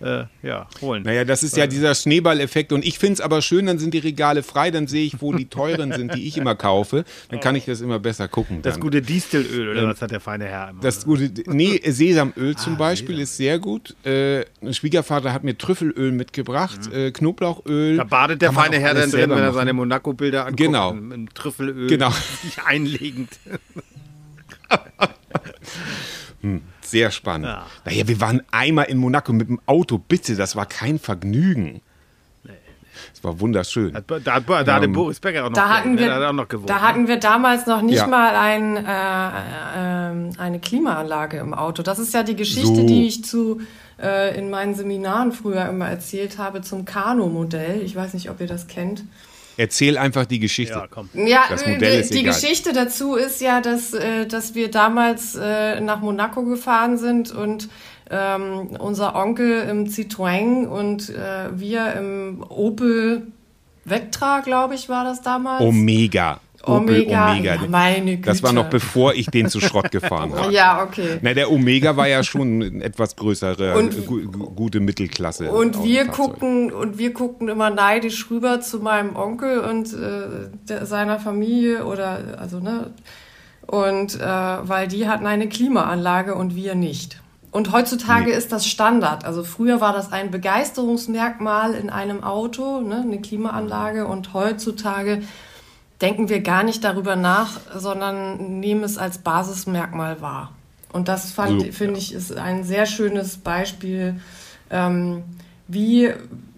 äh, 0.00 0.24
ja, 0.42 0.68
holen. 0.80 1.02
Naja, 1.02 1.24
das 1.24 1.42
ist 1.42 1.56
ja 1.56 1.66
dieser 1.66 1.94
Schneeballeffekt. 1.94 2.72
Und 2.72 2.84
ich 2.84 2.98
finde 2.98 3.14
es 3.14 3.20
aber 3.20 3.42
schön, 3.42 3.66
dann 3.66 3.78
sind 3.78 3.94
die 3.94 3.98
Regale 3.98 4.42
frei, 4.42 4.70
dann 4.70 4.86
sehe 4.86 5.04
ich, 5.04 5.20
wo 5.20 5.32
die 5.32 5.46
teuren 5.48 5.92
sind, 5.92 6.14
die 6.14 6.26
ich 6.26 6.36
immer 6.36 6.54
kaufe. 6.54 7.04
Dann 7.30 7.40
kann 7.40 7.56
ich 7.56 7.64
das 7.64 7.80
immer 7.80 7.98
besser 7.98 8.28
gucken. 8.28 8.62
Das 8.62 8.78
gute 8.78 9.02
Distelöl, 9.02 9.70
oder 9.70 9.82
ähm, 9.82 9.88
was 9.88 10.00
hat 10.00 10.10
der 10.10 10.20
feine 10.20 10.46
Herr 10.46 10.70
immer? 10.70 10.80
Das 10.80 11.04
gute, 11.04 11.30
nee, 11.46 11.80
Sesamöl 11.90 12.56
zum 12.56 12.74
ah, 12.74 12.78
Beispiel 12.78 13.16
Sesam. 13.16 13.22
ist 13.22 13.36
sehr 13.36 13.58
gut. 13.58 13.96
Äh, 14.04 14.44
ein 14.62 14.74
Schwiegervater 14.74 15.32
hat 15.32 15.44
mir 15.44 15.58
Trüffelöl 15.58 16.12
mitgebracht, 16.12 16.80
mhm. 16.86 16.96
äh, 16.96 17.10
Knoblauchöl. 17.10 17.96
Da 17.96 18.04
badet 18.04 18.42
der 18.42 18.52
feine 18.52 18.78
Herr 18.78 18.94
dann 18.94 19.10
drin, 19.10 19.30
wenn 19.30 19.38
er 19.38 19.52
seine 19.52 19.72
Monaco-Bilder 19.72 20.42
anguckt. 20.46 20.58
Genau. 20.58 20.90
Im 20.92 21.28
Trüffelöl. 21.34 21.88
Genau. 21.88 22.12
einlegend. 22.66 23.30
Hm. 26.40 26.62
Sehr 26.82 27.10
spannend. 27.10 27.48
Ja. 27.48 27.66
Naja, 27.84 28.08
wir 28.08 28.20
waren 28.20 28.42
einmal 28.50 28.86
in 28.86 28.98
Monaco 28.98 29.32
mit 29.32 29.48
dem 29.48 29.60
Auto. 29.66 29.98
Bitte, 29.98 30.36
das 30.36 30.56
war 30.56 30.66
kein 30.66 30.98
Vergnügen. 30.98 31.80
Es 33.14 33.24
war 33.24 33.40
wunderschön. 33.40 33.92
Da, 33.92 34.00
da, 34.00 34.40
da 34.40 34.60
ähm, 34.60 34.66
hatte 34.66 34.88
Boris 34.88 35.20
Becker 35.20 35.44
auch 35.44 35.50
noch, 35.50 35.54
da 35.54 35.68
hatten 35.68 35.98
wir, 35.98 36.28
auch 36.28 36.32
noch 36.32 36.48
gewohnt. 36.48 36.70
Da 36.70 36.80
hatten 36.80 37.08
wir 37.08 37.18
damals 37.18 37.66
noch 37.66 37.82
nicht 37.82 37.96
ja. 37.96 38.06
mal 38.06 38.34
ein, 38.34 38.76
äh, 38.76 40.34
äh, 40.36 40.40
eine 40.40 40.60
Klimaanlage 40.60 41.38
im 41.38 41.54
Auto. 41.54 41.82
Das 41.82 41.98
ist 41.98 42.14
ja 42.14 42.22
die 42.22 42.36
Geschichte, 42.36 42.74
so. 42.74 42.86
die 42.86 43.06
ich 43.06 43.24
zu 43.24 43.60
äh, 44.00 44.38
in 44.38 44.50
meinen 44.50 44.74
Seminaren 44.74 45.32
früher 45.32 45.68
immer 45.68 45.88
erzählt 45.88 46.38
habe 46.38 46.62
zum 46.62 46.84
Kano-Modell. 46.84 47.82
Ich 47.82 47.96
weiß 47.96 48.14
nicht, 48.14 48.30
ob 48.30 48.40
ihr 48.40 48.46
das 48.46 48.66
kennt. 48.66 49.04
Erzähl 49.58 49.98
einfach 49.98 50.24
die 50.24 50.38
Geschichte. 50.38 50.74
Ja, 50.74 50.86
komm. 50.88 51.08
ja 51.14 51.46
das 51.50 51.66
Modell 51.66 51.94
die, 51.94 51.98
ist 51.98 52.14
die 52.14 52.22
Geschichte 52.22 52.72
dazu 52.72 53.16
ist 53.16 53.40
ja, 53.40 53.60
dass, 53.60 53.92
äh, 53.92 54.24
dass 54.24 54.54
wir 54.54 54.70
damals 54.70 55.34
äh, 55.34 55.80
nach 55.80 56.00
Monaco 56.00 56.44
gefahren 56.44 56.96
sind 56.96 57.32
und 57.32 57.68
ähm, 58.08 58.76
unser 58.78 59.16
Onkel 59.16 59.62
im 59.68 59.86
Citroën 59.86 60.64
und 60.64 61.10
äh, 61.10 61.58
wir 61.58 61.92
im 61.94 62.44
Opel 62.48 63.26
Vectra, 63.84 64.40
glaube 64.40 64.76
ich, 64.76 64.88
war 64.88 65.02
das 65.02 65.22
damals. 65.22 65.60
Omega. 65.60 66.40
Omega. 66.64 67.32
Omega. 67.32 67.54
Ja, 67.54 67.68
meine 67.68 68.16
Güte. 68.16 68.28
Das 68.28 68.42
war 68.42 68.52
noch 68.52 68.68
bevor 68.68 69.14
ich 69.14 69.26
den 69.26 69.48
zu 69.48 69.60
Schrott 69.60 69.90
gefahren 69.90 70.32
habe. 70.36 70.52
ja, 70.52 70.82
okay. 70.82 71.18
Na, 71.22 71.34
der 71.34 71.50
Omega 71.50 71.96
war 71.96 72.08
ja 72.08 72.22
schon 72.22 72.62
eine 72.62 72.84
etwas 72.84 73.16
größere, 73.16 73.76
und, 73.76 74.06
gu 74.06 74.26
gute 74.28 74.80
Mittelklasse. 74.80 75.50
Und 75.50 75.84
wir 75.84 76.06
gucken 76.06 76.72
und 76.72 76.98
wir 76.98 77.12
guckten 77.12 77.48
immer 77.48 77.70
neidisch 77.70 78.30
rüber 78.30 78.60
zu 78.60 78.80
meinem 78.80 79.16
Onkel 79.16 79.60
und 79.60 79.92
äh, 79.92 80.48
der, 80.68 80.86
seiner 80.86 81.20
Familie 81.20 81.84
oder 81.84 82.38
also 82.38 82.58
ne 82.58 82.90
und 83.66 84.18
äh, 84.18 84.26
weil 84.26 84.88
die 84.88 85.08
hatten 85.08 85.26
eine 85.26 85.48
Klimaanlage 85.48 86.34
und 86.34 86.56
wir 86.56 86.74
nicht. 86.74 87.20
Und 87.50 87.72
heutzutage 87.72 88.30
nee. 88.30 88.36
ist 88.36 88.52
das 88.52 88.66
Standard. 88.66 89.24
Also 89.24 89.42
früher 89.42 89.80
war 89.80 89.92
das 89.92 90.12
ein 90.12 90.30
Begeisterungsmerkmal 90.30 91.74
in 91.74 91.90
einem 91.90 92.22
Auto, 92.22 92.80
ne, 92.80 93.02
eine 93.02 93.20
Klimaanlage 93.20 94.06
und 94.06 94.34
heutzutage 94.34 95.22
denken 96.00 96.28
wir 96.28 96.40
gar 96.40 96.62
nicht 96.62 96.84
darüber 96.84 97.16
nach, 97.16 97.58
sondern 97.76 98.60
nehmen 98.60 98.84
es 98.84 98.98
als 98.98 99.18
Basismerkmal 99.18 100.20
wahr. 100.20 100.52
Und 100.92 101.08
das 101.08 101.32
fand, 101.32 101.62
so, 101.62 101.72
finde 101.72 101.94
ja. 101.94 101.98
ich, 101.98 102.14
ist 102.14 102.36
ein 102.36 102.64
sehr 102.64 102.86
schönes 102.86 103.38
Beispiel, 103.38 104.20
ähm, 104.70 105.24
wie 105.66 106.12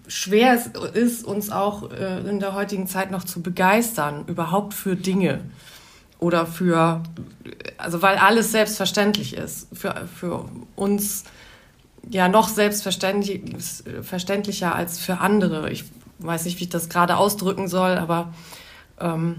schwer 0.07 0.53
es 0.53 0.67
ist, 0.93 1.25
uns 1.25 1.51
auch 1.51 1.91
äh, 1.91 2.19
in 2.29 2.39
der 2.39 2.53
heutigen 2.53 2.87
Zeit 2.87 3.11
noch 3.11 3.23
zu 3.23 3.41
begeistern, 3.41 4.25
überhaupt 4.27 4.73
für 4.73 4.95
Dinge 4.95 5.41
oder 6.19 6.45
für, 6.45 7.01
also 7.77 8.01
weil 8.01 8.17
alles 8.17 8.51
selbstverständlich 8.51 9.35
ist, 9.35 9.67
für, 9.73 10.07
für 10.19 10.45
uns 10.75 11.23
ja 12.09 12.27
noch 12.27 12.49
selbstverständlicher 12.49 14.75
als 14.75 14.99
für 14.99 15.19
andere. 15.19 15.71
Ich 15.71 15.85
weiß 16.19 16.45
nicht, 16.45 16.59
wie 16.59 16.65
ich 16.65 16.69
das 16.69 16.89
gerade 16.89 17.17
ausdrücken 17.17 17.67
soll, 17.67 17.97
aber 17.97 18.33
ähm, 19.01 19.35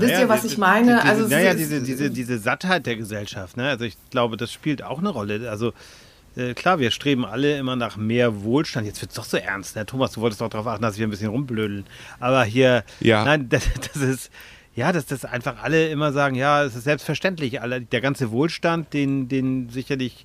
Wisst 0.00 0.12
naja, 0.12 0.20
ihr, 0.24 0.28
was 0.28 0.44
ich 0.44 0.58
meine? 0.58 0.96
Diese, 0.96 1.04
also 1.04 1.28
naja, 1.28 1.54
diese, 1.54 1.82
diese, 1.82 2.10
diese 2.10 2.38
Sattheit 2.38 2.86
der 2.86 2.96
Gesellschaft. 2.96 3.56
Ne? 3.56 3.68
Also 3.68 3.84
ich 3.84 3.96
glaube, 4.10 4.36
das 4.36 4.52
spielt 4.52 4.82
auch 4.82 4.98
eine 4.98 5.08
Rolle. 5.08 5.50
Also 5.50 5.72
äh, 6.36 6.54
klar, 6.54 6.78
wir 6.78 6.90
streben 6.90 7.24
alle 7.24 7.58
immer 7.58 7.74
nach 7.74 7.96
mehr 7.96 8.42
Wohlstand. 8.42 8.86
Jetzt 8.86 9.00
wird 9.00 9.10
es 9.10 9.16
doch 9.16 9.24
so 9.24 9.36
ernst. 9.36 9.76
Ne? 9.76 9.86
Thomas, 9.86 10.12
du 10.12 10.20
wolltest 10.20 10.40
doch 10.40 10.50
darauf 10.50 10.66
achten, 10.66 10.82
dass 10.82 10.98
wir 10.98 11.06
ein 11.06 11.10
bisschen 11.10 11.30
rumblödeln. 11.30 11.84
Aber 12.20 12.44
hier, 12.44 12.84
ja. 13.00 13.24
nein, 13.24 13.48
das, 13.50 13.64
das 13.92 14.02
ist, 14.02 14.30
ja, 14.74 14.92
dass 14.92 15.06
das 15.06 15.24
einfach 15.24 15.62
alle 15.62 15.88
immer 15.88 16.12
sagen, 16.12 16.36
ja, 16.36 16.62
es 16.62 16.76
ist 16.76 16.84
selbstverständlich. 16.84 17.60
Alle, 17.60 17.80
der 17.80 18.00
ganze 18.00 18.30
Wohlstand, 18.30 18.92
den, 18.94 19.28
den 19.28 19.68
sicherlich 19.70 20.24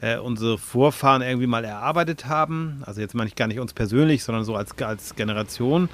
äh, 0.00 0.18
unsere 0.18 0.58
Vorfahren 0.58 1.22
irgendwie 1.22 1.48
mal 1.48 1.64
erarbeitet 1.64 2.26
haben. 2.26 2.82
Also 2.86 3.00
jetzt 3.00 3.14
meine 3.14 3.26
ich 3.26 3.34
gar 3.34 3.48
nicht 3.48 3.58
uns 3.58 3.72
persönlich, 3.72 4.22
sondern 4.22 4.44
so 4.44 4.54
als, 4.54 4.78
als 4.80 5.16
Generation. 5.16 5.88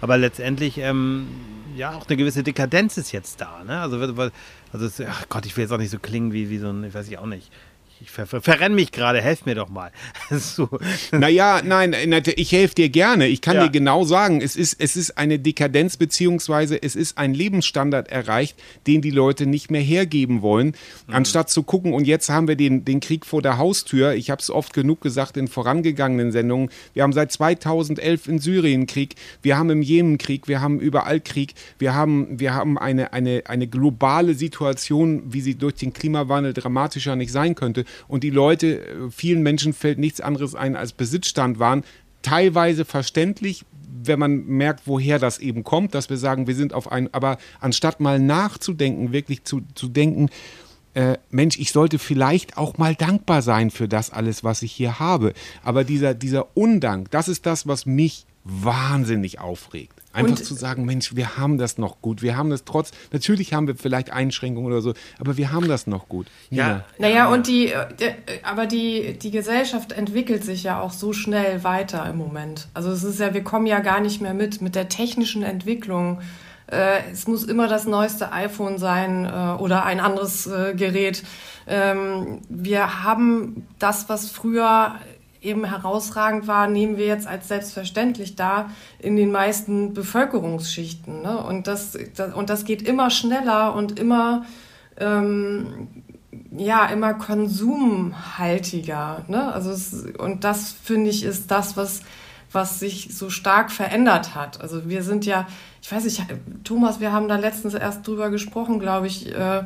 Aber 0.00 0.18
letztendlich, 0.18 0.78
ähm, 0.78 1.26
ja, 1.76 1.92
auch 1.92 2.06
eine 2.06 2.16
gewisse 2.16 2.42
Dekadenz 2.42 2.96
ist 2.96 3.12
jetzt 3.12 3.40
da. 3.40 3.62
Ne? 3.64 3.80
Also, 3.80 3.98
also 4.72 5.04
ach 5.08 5.28
Gott, 5.28 5.46
ich 5.46 5.56
will 5.56 5.62
jetzt 5.62 5.72
auch 5.72 5.78
nicht 5.78 5.90
so 5.90 5.98
klingen 5.98 6.32
wie, 6.32 6.50
wie 6.50 6.58
so 6.58 6.70
ein, 6.70 6.84
ich 6.84 6.94
weiß 6.94 7.08
ich 7.08 7.18
auch 7.18 7.26
nicht 7.26 7.50
ich 8.02 8.10
ver 8.10 8.26
ver 8.26 8.40
verrenne 8.40 8.74
mich 8.74 8.92
gerade, 8.92 9.20
helf 9.20 9.44
mir 9.44 9.54
doch 9.54 9.68
mal. 9.68 9.92
so. 10.30 10.68
Naja, 11.12 11.60
nein, 11.62 11.94
ich 12.36 12.52
helfe 12.52 12.74
dir 12.74 12.88
gerne. 12.88 13.26
Ich 13.26 13.42
kann 13.42 13.56
ja. 13.56 13.64
dir 13.64 13.70
genau 13.70 14.04
sagen, 14.04 14.40
es 14.40 14.56
ist, 14.56 14.80
es 14.80 14.96
ist 14.96 15.18
eine 15.18 15.38
Dekadenz 15.38 15.98
beziehungsweise 15.98 16.82
es 16.82 16.96
ist 16.96 17.18
ein 17.18 17.34
Lebensstandard 17.34 18.08
erreicht, 18.08 18.56
den 18.86 19.02
die 19.02 19.10
Leute 19.10 19.46
nicht 19.46 19.70
mehr 19.70 19.82
hergeben 19.82 20.40
wollen. 20.40 20.68
Mhm. 21.08 21.14
Anstatt 21.14 21.50
zu 21.50 21.62
gucken, 21.62 21.92
und 21.92 22.06
jetzt 22.06 22.30
haben 22.30 22.48
wir 22.48 22.56
den, 22.56 22.86
den 22.86 23.00
Krieg 23.00 23.26
vor 23.26 23.42
der 23.42 23.58
Haustür. 23.58 24.14
Ich 24.14 24.30
habe 24.30 24.40
es 24.40 24.50
oft 24.50 24.72
genug 24.72 25.02
gesagt 25.02 25.36
in 25.36 25.46
vorangegangenen 25.46 26.32
Sendungen. 26.32 26.70
Wir 26.94 27.02
haben 27.02 27.12
seit 27.12 27.30
2011 27.32 28.28
in 28.28 28.38
Syrien 28.38 28.86
Krieg, 28.86 29.16
wir 29.42 29.58
haben 29.58 29.68
im 29.68 29.82
Jemen 29.82 30.16
Krieg, 30.16 30.48
wir 30.48 30.62
haben 30.62 30.80
überall 30.80 31.20
Krieg, 31.20 31.54
wir 31.78 31.94
haben, 31.94 32.40
wir 32.40 32.54
haben 32.54 32.78
eine, 32.78 33.12
eine, 33.12 33.42
eine 33.46 33.66
globale 33.66 34.34
Situation, 34.34 35.22
wie 35.26 35.42
sie 35.42 35.56
durch 35.56 35.74
den 35.74 35.92
Klimawandel 35.92 36.54
dramatischer 36.54 37.14
nicht 37.14 37.32
sein 37.32 37.54
könnte 37.54 37.84
und 38.08 38.24
die 38.24 38.30
Leute, 38.30 38.80
äh, 38.80 39.10
vielen 39.10 39.42
Menschen 39.42 39.72
fällt 39.72 39.98
nichts 39.98 40.20
anderes 40.20 40.54
ein 40.54 40.76
als 40.76 40.92
Besitzstand 40.92 41.58
waren. 41.58 41.84
Teilweise 42.22 42.84
verständlich, 42.84 43.64
wenn 44.04 44.18
man 44.18 44.46
merkt, 44.46 44.82
woher 44.86 45.18
das 45.18 45.38
eben 45.38 45.64
kommt, 45.64 45.94
dass 45.94 46.10
wir 46.10 46.16
sagen, 46.16 46.46
wir 46.46 46.54
sind 46.54 46.72
auf 46.72 46.90
ein, 46.90 47.12
aber 47.12 47.38
anstatt 47.60 48.00
mal 48.00 48.18
nachzudenken, 48.18 49.12
wirklich 49.12 49.44
zu, 49.44 49.62
zu 49.74 49.88
denken, 49.88 50.28
äh, 50.94 51.18
Mensch, 51.30 51.58
ich 51.58 51.72
sollte 51.72 51.98
vielleicht 51.98 52.56
auch 52.56 52.78
mal 52.78 52.94
dankbar 52.94 53.42
sein 53.42 53.70
für 53.70 53.88
das 53.88 54.10
alles, 54.10 54.42
was 54.42 54.62
ich 54.62 54.72
hier 54.72 54.98
habe. 54.98 55.32
Aber 55.62 55.84
dieser, 55.84 56.14
dieser 56.14 56.56
Undank, 56.56 57.10
das 57.10 57.28
ist 57.28 57.46
das, 57.46 57.66
was 57.66 57.86
mich 57.86 58.26
wahnsinnig 58.44 59.38
aufregt. 59.38 59.99
Einfach 60.12 60.30
und, 60.30 60.44
zu 60.44 60.54
sagen, 60.54 60.84
Mensch, 60.84 61.14
wir 61.14 61.36
haben 61.36 61.56
das 61.56 61.78
noch 61.78 62.00
gut. 62.02 62.20
Wir 62.20 62.36
haben 62.36 62.50
das 62.50 62.64
trotz, 62.64 62.90
natürlich 63.12 63.54
haben 63.54 63.68
wir 63.68 63.76
vielleicht 63.76 64.12
Einschränkungen 64.12 64.66
oder 64.66 64.80
so, 64.80 64.94
aber 65.20 65.36
wir 65.36 65.52
haben 65.52 65.68
das 65.68 65.86
noch 65.86 66.08
gut. 66.08 66.26
Ja. 66.50 66.68
ja. 66.68 66.84
Naja, 66.98 67.28
und 67.28 67.46
die, 67.46 67.68
äh, 67.68 67.86
aber 68.42 68.66
die, 68.66 69.16
die 69.18 69.30
Gesellschaft 69.30 69.92
entwickelt 69.92 70.44
sich 70.44 70.64
ja 70.64 70.80
auch 70.80 70.90
so 70.90 71.12
schnell 71.12 71.62
weiter 71.62 72.04
im 72.10 72.16
Moment. 72.16 72.66
Also 72.74 72.90
es 72.90 73.04
ist 73.04 73.20
ja, 73.20 73.34
wir 73.34 73.44
kommen 73.44 73.66
ja 73.66 73.78
gar 73.78 74.00
nicht 74.00 74.20
mehr 74.20 74.34
mit, 74.34 74.60
mit 74.60 74.74
der 74.74 74.88
technischen 74.88 75.44
Entwicklung. 75.44 76.20
Äh, 76.66 77.02
es 77.12 77.28
muss 77.28 77.44
immer 77.44 77.68
das 77.68 77.86
neueste 77.86 78.32
iPhone 78.32 78.78
sein 78.78 79.26
äh, 79.26 79.62
oder 79.62 79.84
ein 79.84 80.00
anderes 80.00 80.50
Gerät. 80.74 81.22
Ähm, 81.68 82.40
wir 82.48 83.04
haben 83.04 83.64
das, 83.78 84.08
was 84.08 84.28
früher 84.28 84.96
eben 85.42 85.64
herausragend 85.64 86.46
war, 86.46 86.68
nehmen 86.68 86.96
wir 86.96 87.06
jetzt 87.06 87.26
als 87.26 87.48
selbstverständlich 87.48 88.36
da 88.36 88.70
in 88.98 89.16
den 89.16 89.32
meisten 89.32 89.94
Bevölkerungsschichten. 89.94 91.22
Ne? 91.22 91.38
Und, 91.38 91.66
das, 91.66 91.96
das, 92.14 92.34
und 92.34 92.50
das 92.50 92.64
geht 92.64 92.82
immer 92.82 93.10
schneller 93.10 93.74
und 93.74 93.98
immer, 93.98 94.44
ähm, 94.98 95.88
ja, 96.56 96.86
immer 96.86 97.14
konsumhaltiger. 97.14 99.24
Ne? 99.28 99.52
Also 99.52 99.70
es, 99.70 100.06
und 100.18 100.44
das, 100.44 100.72
finde 100.72 101.10
ich, 101.10 101.24
ist 101.24 101.50
das, 101.50 101.76
was, 101.76 102.02
was 102.52 102.78
sich 102.78 103.16
so 103.16 103.30
stark 103.30 103.70
verändert 103.70 104.34
hat. 104.34 104.60
Also 104.60 104.88
wir 104.88 105.02
sind 105.02 105.24
ja, 105.24 105.46
ich 105.80 105.90
weiß 105.90 106.04
nicht, 106.04 106.22
Thomas, 106.64 107.00
wir 107.00 107.12
haben 107.12 107.28
da 107.28 107.36
letztens 107.36 107.74
erst 107.74 108.06
drüber 108.06 108.30
gesprochen, 108.30 108.78
glaube 108.78 109.06
ich, 109.06 109.34
äh, 109.34 109.64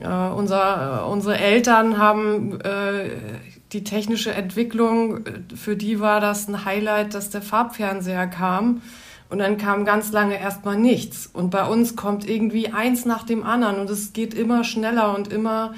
äh, 0.00 0.06
unser, 0.06 1.02
äh, 1.02 1.10
unsere 1.10 1.38
Eltern 1.38 1.98
haben 1.98 2.60
äh, 2.62 3.10
die 3.72 3.84
technische 3.84 4.32
Entwicklung, 4.32 5.26
äh, 5.26 5.32
für 5.54 5.76
die 5.76 6.00
war 6.00 6.20
das 6.20 6.48
ein 6.48 6.64
Highlight, 6.64 7.14
dass 7.14 7.30
der 7.30 7.42
Farbfernseher 7.42 8.26
kam. 8.26 8.82
Und 9.30 9.38
dann 9.38 9.56
kam 9.56 9.86
ganz 9.86 10.12
lange 10.12 10.38
erstmal 10.38 10.76
nichts. 10.76 11.26
Und 11.32 11.50
bei 11.50 11.64
uns 11.64 11.96
kommt 11.96 12.28
irgendwie 12.28 12.68
eins 12.68 13.06
nach 13.06 13.22
dem 13.22 13.44
anderen 13.44 13.78
und 13.78 13.88
es 13.88 14.12
geht 14.12 14.34
immer 14.34 14.62
schneller 14.62 15.16
und 15.16 15.32
immer 15.32 15.72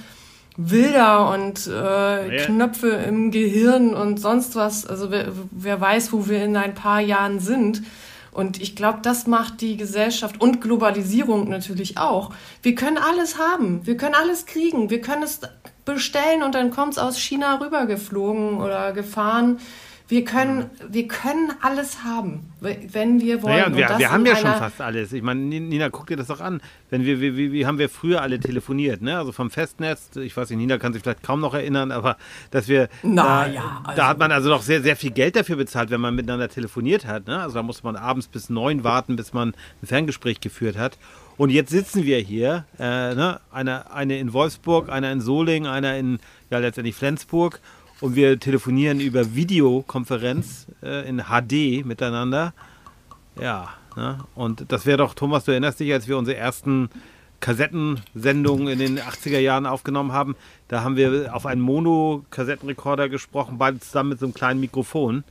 wilder 0.57 1.33
und 1.33 1.66
äh, 1.68 2.37
ja. 2.37 2.44
Knöpfe 2.44 2.88
im 2.88 3.30
Gehirn 3.30 3.94
und 3.94 4.18
sonst 4.18 4.57
was. 4.57 4.85
Also 4.87 5.12
wer, 5.12 5.28
wer 5.52 5.80
weiß, 5.80 6.12
wo 6.12 6.28
wir 6.28 6.44
in 6.44 6.57
ein 6.57 6.74
paar 6.74 7.00
Jahren 7.00 7.38
sind. 7.38 7.83
Und 8.33 8.61
ich 8.61 8.74
glaube, 8.74 8.98
das 9.02 9.28
macht 9.28 9.61
die 9.61 9.76
Gesellschaft 9.76 10.40
und 10.40 10.61
Globalisierung 10.61 11.48
natürlich 11.48 11.98
auch. 11.98 12.33
Wir 12.62 12.74
können 12.74 12.98
alles 12.98 13.38
haben, 13.38 13.87
wir 13.87 13.96
können 13.96 14.16
alles 14.16 14.46
kriegen, 14.46 14.90
wir 14.90 15.00
können 15.00 15.22
es 15.22 15.40
bestellen 15.84 16.42
und 16.42 16.54
dann 16.54 16.70
kommt 16.70 16.94
es 16.94 16.98
aus 16.98 17.18
China 17.18 17.60
rübergeflogen 17.60 18.58
oder 18.58 18.92
gefahren. 18.92 19.58
Wir 20.06 20.22
können, 20.22 20.68
wir 20.86 21.08
können 21.08 21.50
alles 21.62 22.04
haben, 22.04 22.52
wenn 22.60 23.22
wir 23.22 23.42
wollen. 23.42 23.54
Naja, 23.54 23.66
und 23.68 23.76
wir, 23.76 23.98
wir 23.98 24.12
haben 24.12 24.26
ja 24.26 24.36
schon 24.36 24.52
fast 24.52 24.82
alles. 24.82 25.14
Ich 25.14 25.22
meine, 25.22 25.40
Nina, 25.40 25.88
guck 25.88 26.08
dir 26.08 26.16
das 26.16 26.26
doch 26.26 26.42
an. 26.42 26.60
Wenn 26.90 27.06
wir, 27.06 27.22
wie, 27.22 27.52
wie 27.52 27.64
haben 27.64 27.78
wir 27.78 27.88
früher 27.88 28.20
alle 28.20 28.38
telefoniert, 28.38 29.00
ne? 29.00 29.16
Also 29.16 29.32
vom 29.32 29.50
Festnetz, 29.50 30.14
ich 30.16 30.36
weiß 30.36 30.50
nicht, 30.50 30.58
Nina 30.58 30.76
kann 30.76 30.92
sich 30.92 31.02
vielleicht 31.02 31.22
kaum 31.22 31.40
noch 31.40 31.54
erinnern, 31.54 31.90
aber 31.90 32.18
dass 32.50 32.68
wir. 32.68 32.90
Na, 33.02 33.46
da, 33.46 33.46
ja, 33.46 33.80
also. 33.82 33.96
da 33.96 34.08
hat 34.08 34.18
man 34.18 34.30
also 34.30 34.50
noch 34.50 34.60
sehr, 34.60 34.82
sehr 34.82 34.96
viel 34.96 35.10
Geld 35.10 35.36
dafür 35.36 35.56
bezahlt, 35.56 35.88
wenn 35.88 36.02
man 36.02 36.14
miteinander 36.14 36.50
telefoniert 36.50 37.06
hat. 37.06 37.26
Ne? 37.26 37.40
Also 37.40 37.54
da 37.54 37.62
musste 37.62 37.84
man 37.84 37.96
abends 37.96 38.28
bis 38.28 38.50
neun 38.50 38.84
warten, 38.84 39.16
bis 39.16 39.32
man 39.32 39.54
ein 39.82 39.86
Ferngespräch 39.86 40.40
geführt 40.40 40.76
hat. 40.76 40.98
Und 41.36 41.50
jetzt 41.50 41.70
sitzen 41.70 42.04
wir 42.04 42.18
hier, 42.18 42.64
äh, 42.78 43.14
ne? 43.14 43.40
eine, 43.50 43.90
eine 43.90 44.18
in 44.18 44.32
Wolfsburg, 44.32 44.88
einer 44.88 45.10
in 45.10 45.20
Solingen, 45.20 45.68
einer 45.68 45.96
in 45.96 46.20
ja 46.50 46.58
letztendlich 46.58 46.94
Flensburg 46.94 47.60
und 48.00 48.14
wir 48.14 48.38
telefonieren 48.38 49.00
über 49.00 49.34
Videokonferenz 49.34 50.66
äh, 50.82 51.08
in 51.08 51.24
HD 51.24 51.84
miteinander. 51.84 52.54
Ja, 53.40 53.70
ne? 53.96 54.18
und 54.36 54.66
das 54.68 54.86
wäre 54.86 54.98
doch, 54.98 55.14
Thomas, 55.14 55.44
du 55.44 55.50
erinnerst 55.50 55.80
dich, 55.80 55.92
als 55.92 56.06
wir 56.06 56.16
unsere 56.18 56.36
ersten 56.36 56.88
Kassettensendungen 57.40 58.68
in 58.68 58.78
den 58.78 58.98
80er 59.00 59.38
Jahren 59.38 59.66
aufgenommen 59.66 60.12
haben, 60.12 60.36
da 60.68 60.82
haben 60.82 60.96
wir 60.96 61.34
auf 61.34 61.46
einen 61.46 61.60
Mono-Kassettenrekorder 61.60 63.08
gesprochen, 63.08 63.58
beide 63.58 63.80
zusammen 63.80 64.10
mit 64.10 64.20
so 64.20 64.26
einem 64.26 64.34
kleinen 64.34 64.60
Mikrofon. 64.60 65.24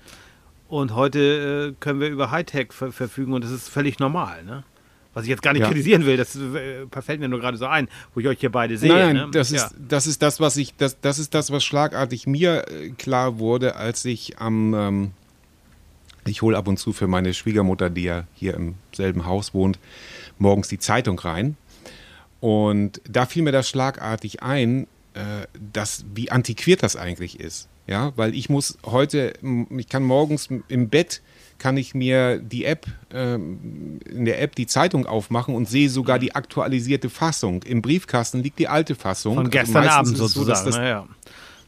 Und 0.68 0.96
heute 0.96 1.74
äh, 1.74 1.76
können 1.80 2.00
wir 2.00 2.10
über 2.10 2.30
Hightech 2.30 2.74
ver 2.74 2.92
verfügen 2.92 3.34
und 3.34 3.44
das 3.44 3.52
ist 3.52 3.70
völlig 3.70 4.00
normal. 4.00 4.44
Ne? 4.44 4.64
Was 5.14 5.24
ich 5.24 5.30
jetzt 5.30 5.44
gar 5.44 5.54
nicht 5.54 5.62
ja. 5.62 5.68
kritisieren 5.68 6.06
will, 6.06 6.18
das 6.18 6.36
äh, 6.36 6.88
fällt 7.02 7.20
mir 7.20 7.30
nur 7.30 7.40
gerade 7.40 7.58
so 7.58 7.66
ein, 7.66 7.88
wo 8.14 8.20
ich 8.20 8.28
euch 8.28 8.40
hier 8.40 8.52
beide 8.52 8.78
sehe. 8.78 8.92
Nein, 8.92 9.16
ne? 9.16 9.30
das, 9.32 9.52
ja. 9.52 9.66
ist, 9.66 9.76
das 9.88 10.08
ist 10.08 10.22
das, 10.22 10.40
was 10.40 10.58
ich, 10.58 10.76
das, 10.76 11.00
das 11.00 11.20
ist 11.20 11.34
das, 11.34 11.52
was 11.52 11.64
schlagartig 11.64 12.26
mir 12.26 12.66
äh, 12.68 12.90
klar 12.90 13.38
wurde, 13.38 13.76
als 13.76 14.06
ich 14.06 14.40
am, 14.40 14.74
ähm, 14.74 15.12
ich 16.26 16.42
hole 16.42 16.58
ab 16.58 16.68
und 16.68 16.78
zu 16.78 16.94
für 16.94 17.08
meine 17.08 17.34
Schwiegermutter, 17.34 17.90
die 17.90 18.04
ja 18.04 18.26
hier 18.34 18.56
im 18.56 18.76
selben 18.92 19.26
Haus 19.26 19.54
wohnt, 19.54 19.78
morgens 20.40 20.68
die 20.68 20.80
Zeitung 20.80 21.20
rein. 21.20 21.58
Und 22.40 23.00
da 23.08 23.26
fiel 23.26 23.44
mir 23.44 23.52
das 23.52 23.70
schlagartig 23.70 24.42
ein, 24.42 24.88
äh, 25.14 25.48
dass, 25.74 26.06
wie 26.14 26.32
antiquiert 26.32 26.82
das 26.82 26.96
eigentlich 26.96 27.40
ist. 27.40 27.70
Ja, 27.86 28.14
weil 28.16 28.34
ich 28.34 28.50
muss 28.50 28.78
heute, 28.86 29.34
ich 29.78 29.90
kann 29.90 30.04
morgens 30.04 30.50
im 30.70 30.90
Bett 30.90 31.22
kann 31.64 31.78
ich 31.78 31.96
mir 31.96 32.40
die 32.40 32.66
App, 32.66 32.88
ähm, 33.14 34.02
in 34.04 34.26
der 34.26 34.42
App 34.42 34.54
die 34.54 34.68
Zeitung 34.68 35.06
aufmachen 35.06 35.56
und 35.56 35.70
sehe 35.70 35.90
sogar 35.90 36.20
die 36.20 36.36
aktualisierte 36.36 37.10
Fassung. 37.10 37.64
Im 37.64 37.82
Briefkasten 37.82 38.44
liegt 38.44 38.60
die 38.60 38.68
alte 38.68 38.96
Fassung. 38.96 39.36
Von 39.36 39.46
also 39.46 39.52
gestern 39.52 39.84
also 39.84 39.90
Abend 39.90 40.18
sozusagen. 40.18 40.60
So, 40.60 40.66
das, 40.66 40.76
ja. 40.76 41.08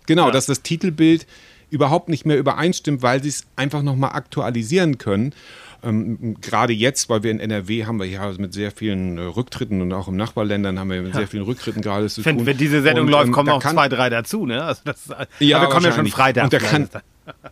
Genau, 0.06 0.26
ja. 0.26 0.32
dass 0.32 0.48
das 0.48 0.64
Titelbild 0.64 1.26
überhaupt 1.70 2.10
nicht 2.10 2.26
mehr 2.26 2.38
übereinstimmt, 2.38 3.04
weil 3.04 3.24
sie 3.24 3.30
es 3.30 3.46
einfach 3.56 3.84
nochmal 3.84 4.12
aktualisieren 4.12 4.98
können. 4.98 5.34
Ähm, 5.82 6.36
gerade 6.42 6.74
jetzt, 6.74 7.08
weil 7.10 7.24
wir 7.24 7.32
in 7.32 7.40
NRW 7.40 7.86
haben 7.86 7.98
wir 7.98 8.06
ja 8.06 8.30
mit 8.38 8.54
sehr 8.54 8.72
vielen 8.72 9.18
äh, 9.18 9.22
Rücktritten 9.22 9.82
und 9.82 9.94
auch 9.94 10.10
im 10.10 10.18
Nachbarländern 10.18 10.78
haben 10.78 10.90
wir 10.90 11.04
mit 11.04 11.14
ja. 11.14 11.20
sehr 11.20 11.28
vielen 11.30 11.44
Rücktritten 11.44 11.82
gerade 11.82 12.10
zu 12.10 12.22
tun. 12.22 12.46
Wenn 12.46 12.58
diese 12.58 12.82
Sendung 12.82 13.06
und, 13.06 13.12
läuft, 13.12 13.28
ähm, 13.28 13.32
kommen 13.32 13.48
auch 13.48 13.64
zwei, 13.64 13.88
drei 13.88 14.10
dazu, 14.10 14.46
ne? 14.46 14.62
Also 14.62 14.82
das, 14.84 15.08
ja, 15.40 15.62
wir 15.62 15.70
kommen 15.70 15.86
ja 15.86 15.94
schon 15.94 16.08
Freitag. 16.08 16.44
Und 16.44 16.52
da 16.52 16.60
kann, 16.60 16.90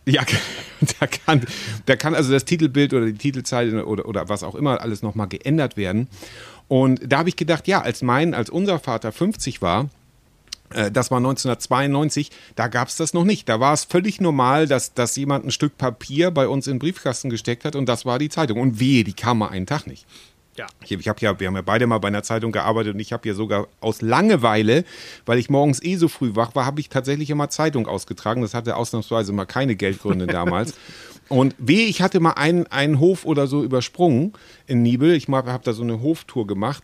ja, 0.06 0.22
da 1.00 1.06
kann, 1.06 1.42
da 1.86 1.96
kann 1.96 2.14
also 2.14 2.32
das 2.32 2.44
Titelbild 2.44 2.94
oder 2.94 3.06
die 3.06 3.14
Titelzeile 3.14 3.86
oder, 3.86 4.06
oder 4.06 4.28
was 4.28 4.42
auch 4.42 4.54
immer 4.54 4.80
alles 4.80 5.02
nochmal 5.02 5.28
geändert 5.28 5.76
werden. 5.76 6.08
Und 6.68 7.00
da 7.04 7.18
habe 7.18 7.28
ich 7.28 7.36
gedacht, 7.36 7.68
ja, 7.68 7.82
als 7.82 8.02
mein, 8.02 8.34
als 8.34 8.50
unser 8.50 8.78
Vater 8.78 9.12
50 9.12 9.60
war, 9.60 9.90
äh, 10.70 10.90
das 10.90 11.10
war 11.10 11.18
1992, 11.18 12.30
da 12.56 12.68
gab 12.68 12.88
es 12.88 12.96
das 12.96 13.14
noch 13.14 13.24
nicht. 13.24 13.48
Da 13.48 13.60
war 13.60 13.72
es 13.72 13.84
völlig 13.84 14.20
normal, 14.20 14.66
dass, 14.66 14.94
dass 14.94 15.16
jemand 15.16 15.44
ein 15.44 15.50
Stück 15.50 15.76
Papier 15.78 16.30
bei 16.30 16.48
uns 16.48 16.66
in 16.66 16.74
den 16.74 16.78
Briefkasten 16.78 17.30
gesteckt 17.30 17.64
hat 17.64 17.76
und 17.76 17.86
das 17.88 18.06
war 18.06 18.18
die 18.18 18.28
Zeitung. 18.28 18.60
Und 18.60 18.80
wehe, 18.80 19.04
die 19.04 19.12
kam 19.12 19.38
mal 19.38 19.48
einen 19.48 19.66
Tag 19.66 19.86
nicht. 19.86 20.06
Ja. 20.56 20.66
Ich, 20.82 20.92
ich 20.92 21.08
habe 21.08 21.20
ja, 21.20 21.38
wir 21.38 21.46
haben 21.46 21.56
ja 21.56 21.62
beide 21.62 21.86
mal 21.86 21.98
bei 21.98 22.08
einer 22.08 22.22
Zeitung 22.22 22.52
gearbeitet 22.52 22.94
und 22.94 23.00
ich 23.00 23.12
habe 23.12 23.26
ja 23.28 23.34
sogar 23.34 23.66
aus 23.80 24.02
Langeweile, 24.02 24.84
weil 25.26 25.38
ich 25.38 25.50
morgens 25.50 25.82
eh 25.82 25.96
so 25.96 26.08
früh 26.08 26.34
wach 26.34 26.54
war, 26.54 26.66
habe 26.66 26.80
ich 26.80 26.88
tatsächlich 26.88 27.30
immer 27.30 27.48
Zeitung 27.48 27.86
ausgetragen. 27.86 28.42
Das 28.42 28.54
hatte 28.54 28.76
ausnahmsweise 28.76 29.32
mal 29.32 29.46
keine 29.46 29.76
Geldgründe 29.76 30.26
damals. 30.26 30.74
Und 31.28 31.54
weh, 31.58 31.84
ich 31.84 32.02
hatte 32.02 32.20
mal 32.20 32.32
einen, 32.32 32.66
einen 32.66 33.00
Hof 33.00 33.24
oder 33.24 33.46
so 33.46 33.64
übersprungen 33.64 34.34
in 34.66 34.82
Nibel. 34.82 35.14
Ich 35.14 35.26
habe 35.28 35.64
da 35.64 35.72
so 35.72 35.82
eine 35.82 36.02
Hoftour 36.02 36.46
gemacht. 36.46 36.82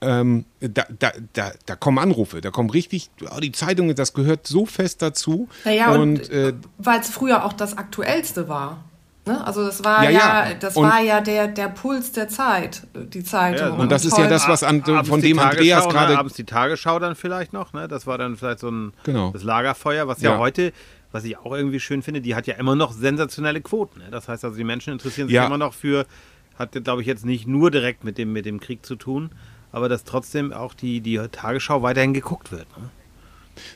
Ähm, 0.00 0.44
da, 0.60 0.84
da, 0.96 1.10
da, 1.32 1.52
da, 1.66 1.74
kommen 1.74 1.98
Anrufe, 1.98 2.40
da 2.40 2.52
kommen 2.52 2.70
richtig, 2.70 3.10
oh, 3.34 3.40
die 3.40 3.50
Zeitung, 3.50 3.92
das 3.96 4.12
gehört 4.12 4.46
so 4.46 4.64
fest 4.64 5.02
dazu. 5.02 5.48
Naja, 5.64 5.90
und, 5.92 6.20
und 6.20 6.30
äh, 6.30 6.52
weil 6.78 7.00
es 7.00 7.08
früher 7.08 7.44
auch 7.44 7.52
das 7.52 7.76
Aktuellste 7.76 8.48
war. 8.48 8.84
Ne? 9.28 9.46
Also 9.46 9.64
das 9.64 9.84
war 9.84 10.04
ja, 10.04 10.10
ja, 10.10 10.48
ja. 10.48 10.54
das 10.54 10.76
und 10.76 10.84
war 10.84 11.00
ja 11.00 11.20
der, 11.20 11.46
der 11.46 11.68
Puls 11.68 12.12
der 12.12 12.28
Zeit, 12.28 12.82
die 12.94 13.22
Zeitung. 13.22 13.68
Ja, 13.68 13.74
und 13.74 13.92
das 13.92 14.04
ist 14.04 14.18
ja 14.18 14.26
das, 14.26 14.48
was 14.48 14.62
an, 14.62 14.82
von 15.04 15.20
dem 15.20 15.38
Andreas 15.38 15.86
ne? 15.86 15.92
gerade. 15.92 16.18
Abends 16.18 16.34
die 16.34 16.44
Tagesschau 16.44 16.98
dann 16.98 17.14
vielleicht 17.14 17.52
noch, 17.52 17.72
ne? 17.72 17.86
Das 17.86 18.06
war 18.06 18.18
dann 18.18 18.36
vielleicht 18.36 18.60
so 18.60 18.70
ein 18.70 18.92
genau. 19.04 19.30
das 19.30 19.44
Lagerfeuer, 19.44 20.08
was 20.08 20.20
ja, 20.20 20.38
heute 20.38 20.72
was 21.12 21.24
ich 21.24 21.38
auch 21.38 21.52
irgendwie 21.52 21.80
schön 21.80 22.02
finde, 22.02 22.20
die 22.20 22.34
hat 22.34 22.46
ja 22.46 22.54
immer 22.56 22.74
noch 22.74 22.92
sensationelle 22.92 23.60
Quoten. 23.60 24.00
Ne? 24.00 24.08
Das 24.10 24.28
heißt 24.28 24.44
also, 24.44 24.56
die 24.56 24.64
Menschen 24.64 24.92
interessieren 24.92 25.28
sich 25.28 25.36
immer 25.36 25.58
noch 25.58 25.72
für, 25.72 26.06
hat 26.58 26.72
glaube 26.84 27.00
ich 27.00 27.06
jetzt 27.06 27.24
nicht 27.24 27.46
nur 27.46 27.70
direkt 27.70 28.04
mit 28.04 28.18
dem, 28.18 28.32
mit 28.32 28.44
dem 28.44 28.60
Krieg 28.60 28.84
zu 28.84 28.96
tun, 28.96 29.30
aber 29.72 29.88
dass 29.88 30.04
trotzdem 30.04 30.52
auch 30.52 30.74
die, 30.74 31.00
die 31.00 31.16
Tagesschau 31.16 31.82
weiterhin 31.82 32.14
geguckt 32.14 32.52
wird. 32.52 32.66
Ne? 32.76 32.90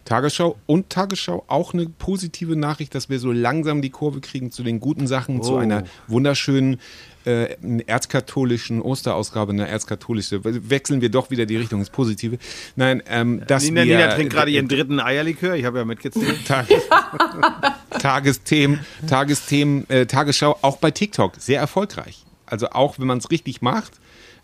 Tagesschau 0.05 0.57
und 0.66 0.90
Tagesschau 0.90 1.45
auch 1.49 1.75
eine 1.75 1.87
positive 1.87 2.57
Nachricht, 2.57 2.95
dass 2.95 3.09
wir 3.09 3.18
so 3.18 3.33
langsam 3.33 3.83
die 3.83 3.90
Kurve 3.90 4.21
kriegen 4.21 4.51
zu 4.51 4.62
den 4.62 4.81
guten 4.81 5.07
Sachen, 5.07 5.40
oh. 5.40 5.42
zu 5.42 5.57
einer 5.57 5.85
wunderschönen 6.09 6.79
äh, 7.25 7.57
erzkatholischen 7.87 8.83
Osterausgabe, 8.83 9.53
eine 9.53 9.68
erzkatholische, 9.68 10.40
wechseln 10.45 11.01
wir 11.01 11.09
doch 11.09 11.31
wieder 11.31 11.47
die 11.47 11.57
Richtung 11.57 11.81
ins 11.81 11.90
Positive. 11.90 12.38
Nein, 12.77 13.03
ähm, 13.09 13.42
dass 13.47 13.64
Nina, 13.64 13.85
wir, 13.85 13.97
Nina 13.97 14.14
trinkt 14.14 14.33
gerade 14.33 14.51
äh, 14.51 14.55
ihren 14.55 14.68
dritten 14.68 15.01
Eierlikör, 15.01 15.55
ich 15.55 15.64
habe 15.64 15.79
ja 15.79 15.85
mitgezählt. 15.85 16.45
Tag, 16.47 16.66
Tagesthemen, 17.99 18.81
Tagesthemen, 19.07 19.88
äh, 19.88 20.07
Tagesschau, 20.07 20.59
auch 20.62 20.79
bei 20.79 20.90
TikTok, 20.90 21.35
sehr 21.38 21.61
erfolgreich. 21.61 22.25
Also 22.47 22.71
auch 22.71 22.99
wenn 22.99 23.07
man 23.07 23.18
es 23.18 23.31
richtig 23.31 23.62
macht, 23.62 23.92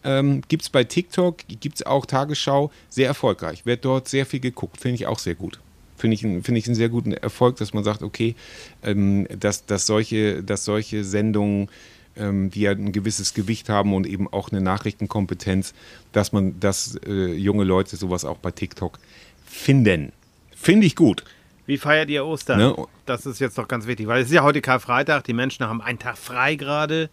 ähm, 0.04 0.42
gibt 0.48 0.62
es 0.62 0.68
bei 0.68 0.84
TikTok, 0.84 1.38
gibt 1.60 1.76
es 1.76 1.86
auch 1.86 2.06
Tagesschau, 2.06 2.70
sehr 2.88 3.06
erfolgreich. 3.06 3.66
Wird 3.66 3.84
dort 3.84 4.08
sehr 4.08 4.26
viel 4.26 4.40
geguckt, 4.40 4.80
finde 4.80 4.96
ich 4.96 5.06
auch 5.06 5.18
sehr 5.18 5.34
gut. 5.34 5.60
Finde 5.96 6.14
ich, 6.14 6.20
find 6.20 6.50
ich 6.50 6.66
einen 6.66 6.76
sehr 6.76 6.88
guten 6.88 7.12
Erfolg, 7.12 7.56
dass 7.56 7.74
man 7.74 7.82
sagt, 7.82 8.02
okay, 8.02 8.36
ähm, 8.84 9.26
dass, 9.38 9.66
dass, 9.66 9.86
solche, 9.86 10.42
dass 10.44 10.64
solche 10.64 11.02
Sendungen, 11.02 11.68
ähm, 12.16 12.50
die 12.50 12.60
ja 12.60 12.70
ein 12.70 12.92
gewisses 12.92 13.34
Gewicht 13.34 13.68
haben 13.68 13.92
und 13.92 14.06
eben 14.06 14.28
auch 14.28 14.50
eine 14.50 14.60
Nachrichtenkompetenz, 14.60 15.74
dass 16.12 16.32
man, 16.32 16.60
dass 16.60 16.98
äh, 17.06 17.32
junge 17.32 17.64
Leute 17.64 17.96
sowas 17.96 18.24
auch 18.24 18.38
bei 18.38 18.52
TikTok 18.52 18.98
finden. 19.44 20.12
Finde 20.54 20.86
ich 20.86 20.94
gut. 20.94 21.24
Wie 21.66 21.78
feiert 21.78 22.08
ihr 22.08 22.24
Ostern? 22.24 22.58
Ne? 22.58 22.86
Das 23.04 23.26
ist 23.26 23.40
jetzt 23.40 23.58
doch 23.58 23.68
ganz 23.68 23.86
wichtig, 23.86 24.06
weil 24.06 24.22
es 24.22 24.28
ist 24.28 24.34
ja 24.34 24.42
heute 24.42 24.60
Karfreitag, 24.60 25.24
die 25.24 25.34
Menschen 25.34 25.66
haben 25.66 25.82
einen 25.82 25.98
Tag 25.98 26.16
frei 26.16 26.54
gerade 26.54 27.10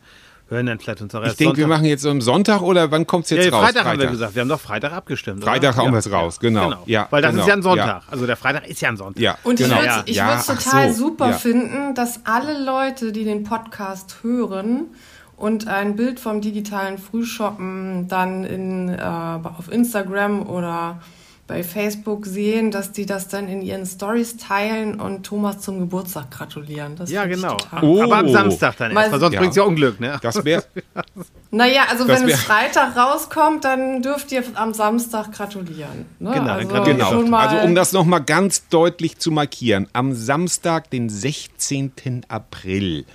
hören 0.48 0.66
dann 0.68 0.80
vielleicht 0.80 1.02
uns 1.02 1.14
auch 1.16 1.24
Ich 1.24 1.36
denke, 1.36 1.58
wir 1.58 1.68
machen 1.68 1.86
jetzt 1.86 2.04
so 2.04 2.10
am 2.10 2.22
Sonntag 2.22 2.62
oder 2.62 2.92
wann 2.92 3.08
kommt 3.08 3.26
es 3.26 3.32
jetzt 3.32 3.46
ja, 3.46 3.52
raus? 3.52 3.66
Freitag, 3.66 3.86
haben 3.86 4.00
wir 4.00 4.08
gesagt. 4.08 4.36
Wir 4.36 4.42
haben 4.42 4.50
doch 4.50 4.60
Freitag 4.60 4.92
abgestimmt. 4.94 5.44
Freitag 5.44 5.76
oder? 5.76 5.84
hauen 5.84 5.94
wir's 5.94 6.12
raus, 6.12 6.40
genau. 6.40 6.84
Ja, 6.86 7.08
Weil 7.10 7.22
das 7.22 7.32
genau. 7.32 7.44
ist 7.44 7.48
ja 7.48 7.54
ein 7.56 7.62
Sonntag. 7.62 7.88
Ja. 7.88 8.02
Also 8.12 8.26
der 8.28 8.38
Freitag 8.38 8.68
ist 8.68 8.82
ja 8.82 8.90
ein 8.90 8.98
Sonntag. 8.98 9.22
Ja, 9.22 9.38
Und 9.44 9.58
genau. 9.58 9.76
ich 9.76 9.82
würde 9.82 10.12
Ja. 10.12 10.36
es 10.38 10.48
Ja, 10.48 10.56
total 10.56 10.94
so, 10.94 11.08
super 11.08 11.30
ja. 11.32 11.38
finden, 11.38 11.96
dass 11.96 12.22
alle 12.26 12.64
Leute, 12.64 13.12
die 13.12 13.24
den 13.24 13.44
Podcast 13.44 14.18
hören 14.22 14.88
und 15.36 15.68
ein 15.68 15.96
Bild 15.96 16.20
vom 16.20 16.42
digitalen 16.42 16.98
Frühshoppen 16.98 18.08
dann 18.08 18.44
in, 18.44 18.90
äh, 18.90 19.02
auf 19.02 19.72
Instagram 19.72 20.48
oder 20.48 21.02
bei 21.48 21.64
Facebook 21.64 22.26
sehen, 22.26 22.72
dass 22.72 22.92
die 22.92 23.06
das 23.06 23.28
dann 23.28 23.48
in 23.48 23.62
ihren 23.62 23.86
Stories 23.86 24.38
teilen 24.38 25.00
und 25.00 25.24
Thomas 25.28 25.60
zum 25.60 25.80
Geburtstag 25.80 26.32
gratulieren. 26.32 26.96
Das 26.96 27.12
Ja, 27.12 27.26
genau. 27.26 27.56
Oh. 27.84 28.02
Aber 28.02 28.18
am 28.18 28.30
Samstag 28.30 28.78
dann 28.78 28.94
Mal- 28.94 29.02
erst, 29.02 29.12
weil 29.14 29.20
sonst 29.20 29.34
Ja. 29.34 29.40
bringt 29.40 29.52
es 29.52 29.58
ja 29.58 29.64
Unglück, 29.64 30.00
ne? 30.00 30.18
Das 30.24 30.44
wäre 30.44 30.64
Naja, 31.52 31.84
also 31.90 32.06
Das 32.06 32.22
wenn 32.22 32.30
es 32.30 32.42
Freitag 32.42 32.98
rauskommt, 32.98 33.64
dann 33.64 34.02
dürft 34.02 34.32
ihr 34.32 34.44
am 34.56 34.74
Samstag 34.74 35.32
gratulieren. 35.32 36.06
Ne? 36.20 36.32
Genau, 36.32 36.46
dann 36.46 36.50
also 36.50 36.68
gratulieren 36.68 36.98
wir 36.98 37.06
Genau. 37.06 37.22
schon 37.22 37.30
mal 37.30 37.48
Also 37.48 37.66
um 37.68 37.76
das 37.76 37.92
nochmal 37.94 38.24
ganz 38.24 38.68
deutlich 38.70 39.20
zu 39.20 39.30
markieren, 39.32 39.88
am 39.94 40.14
Samstag, 40.14 40.90
den 40.90 41.10
16. 41.10 42.24
April, 42.28 43.06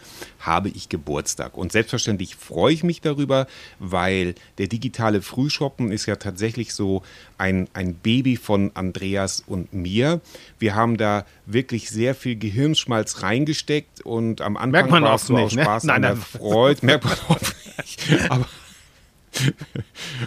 habe 0.41 0.69
ich 0.71 0.89
Geburtstag. 0.89 1.57
Und 1.57 1.71
selbstverständlich 1.73 2.35
freue 2.35 2.73
ich 2.73 2.83
mich 2.83 3.01
darüber, 3.01 3.47
weil 3.79 4.35
der 4.59 4.67
digitale 4.67 5.23
Frühshoppen 5.23 5.93
ist 5.93 6.07
ja 6.07 6.17
tatsächlich 6.17 6.75
so 6.75 7.03
ein, 7.39 7.69
ein 7.75 7.95
Baby 7.95 8.37
von 8.37 8.73
Andreas 8.75 9.45
und 9.47 9.73
mir. 9.73 10.21
Wir 10.59 10.75
haben 10.75 10.97
da 10.97 11.25
wirklich 11.47 11.91
sehr 11.91 12.15
viel 12.15 12.37
Gehirnschmalz 12.37 13.23
reingesteckt 13.23 14.01
und 14.01 14.41
am 14.41 14.57
Anfang 14.57 14.71
Merkt 14.71 14.91
man 14.91 15.03
war 15.03 15.15
es 15.15 15.27
so 15.27 15.35
nicht, 15.35 15.45
aus 15.45 15.55
ne? 15.55 15.63
Spaß 15.63 15.85
Nein, 15.85 15.97
an 15.97 16.03
der. 16.03 16.17
Freude. 16.17 16.81
Merkt 16.87 17.05
man 17.05 17.19
auch 17.29 17.41
nicht. 17.79 18.31
Aber 18.31 18.47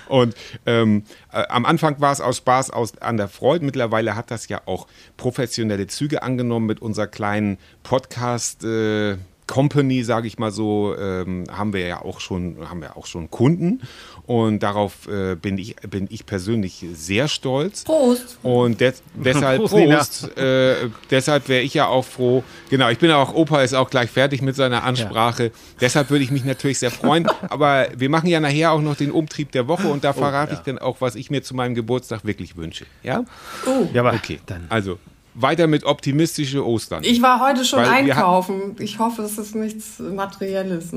und 0.07 0.35
ähm, 0.65 1.03
äh, 1.31 1.43
am 1.49 1.65
Anfang 1.65 1.99
war 1.99 2.11
es 2.11 2.21
aus 2.21 2.37
Spaß 2.37 2.71
aus, 2.71 2.97
an 2.99 3.17
der 3.17 3.27
Freude. 3.27 3.65
Mittlerweile 3.65 4.15
hat 4.15 4.31
das 4.31 4.47
ja 4.47 4.61
auch 4.65 4.87
professionelle 5.17 5.87
Züge 5.87 6.23
angenommen 6.23 6.67
mit 6.67 6.81
unserer 6.81 7.07
kleinen 7.07 7.57
Podcast. 7.83 8.63
Äh, 8.63 9.17
Company, 9.53 10.03
sage 10.03 10.25
ich 10.25 10.39
mal 10.39 10.49
so, 10.49 10.95
ähm, 10.99 11.43
haben 11.47 11.73
wir 11.73 11.85
ja 11.85 12.01
auch 12.01 12.19
schon, 12.21 12.57
haben 12.67 12.81
wir 12.81 12.97
auch 12.97 13.05
schon 13.05 13.29
Kunden 13.29 13.83
und 14.25 14.63
darauf 14.63 15.07
äh, 15.07 15.35
bin 15.35 15.59
ich 15.59 15.75
bin 15.87 16.07
ich 16.09 16.25
persönlich 16.25 16.83
sehr 16.95 17.27
stolz. 17.27 17.83
Prost. 17.83 18.39
Und 18.41 18.81
des, 18.81 19.03
deshalb 19.13 19.59
Prost. 19.59 19.75
Prost. 19.75 20.37
Äh, 20.39 20.89
deshalb 21.11 21.49
wäre 21.49 21.61
ich 21.61 21.75
ja 21.75 21.85
auch 21.85 22.03
froh. 22.03 22.43
Genau, 22.71 22.89
ich 22.89 22.97
bin 22.97 23.11
ja 23.11 23.17
auch, 23.17 23.35
Opa 23.35 23.61
ist 23.61 23.75
auch 23.75 23.91
gleich 23.91 24.09
fertig 24.09 24.41
mit 24.41 24.55
seiner 24.55 24.83
Ansprache. 24.85 25.51
Deshalb 25.79 26.09
würde 26.09 26.23
ich 26.23 26.31
mich 26.31 26.45
natürlich 26.45 26.79
sehr 26.79 26.89
freuen. 26.89 27.27
Aber 27.49 27.89
wir 27.95 28.09
machen 28.09 28.29
ja 28.29 28.39
nachher 28.39 28.71
auch 28.71 28.81
noch 28.81 28.95
den 28.95 29.11
Umtrieb 29.11 29.51
der 29.51 29.67
Woche 29.67 29.87
und 29.87 30.03
da 30.03 30.13
verrate 30.13 30.55
ich 30.55 30.61
dann 30.61 30.79
auch, 30.79 30.99
was 30.99 31.13
ich 31.13 31.29
mir 31.29 31.43
zu 31.43 31.53
meinem 31.53 31.75
Geburtstag 31.75 32.25
wirklich 32.25 32.57
wünsche. 32.57 32.87
Ja? 33.03 33.23
Oh. 33.67 33.87
Ja, 33.93 34.01
aber 34.01 34.15
Okay. 34.15 34.39
dann. 34.47 34.65
Also 34.69 34.97
weiter 35.35 35.67
mit 35.67 35.83
optimistische 35.83 36.65
Ostern. 36.65 37.03
Ich 37.03 37.21
war 37.21 37.39
heute 37.39 37.65
schon 37.65 37.79
Weil 37.79 37.89
einkaufen. 37.89 38.75
Ich 38.79 38.99
hoffe, 38.99 39.23
es 39.23 39.37
ist 39.37 39.55
nichts 39.55 39.99
Materielles. 39.99 40.91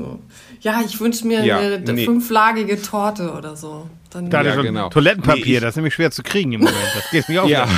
Ja, 0.61 0.81
ich 0.85 0.99
wünsche 0.99 1.25
mir 1.25 1.43
Ja, 1.43 1.57
eine 1.57 1.79
nee. 1.79 2.05
fünflagige 2.05 2.81
Torte 2.81 3.33
oder 3.33 3.55
so. 3.55 3.89
Dann 4.11 4.29
Da 4.29 4.41
Ja, 4.43 4.61
genau. 4.61 4.89
Toilettenpapier, 4.89 5.55
Nee, 5.55 5.59
das 5.59 5.69
ist 5.71 5.75
nämlich 5.77 5.93
schwer 5.93 6.11
zu 6.11 6.23
kriegen 6.23 6.53
im 6.53 6.61
Moment. 6.61 6.77
Das 6.95 7.09
geht 7.09 7.27
mir 7.29 7.43
auch 7.43 7.47
Ja. 7.47 7.67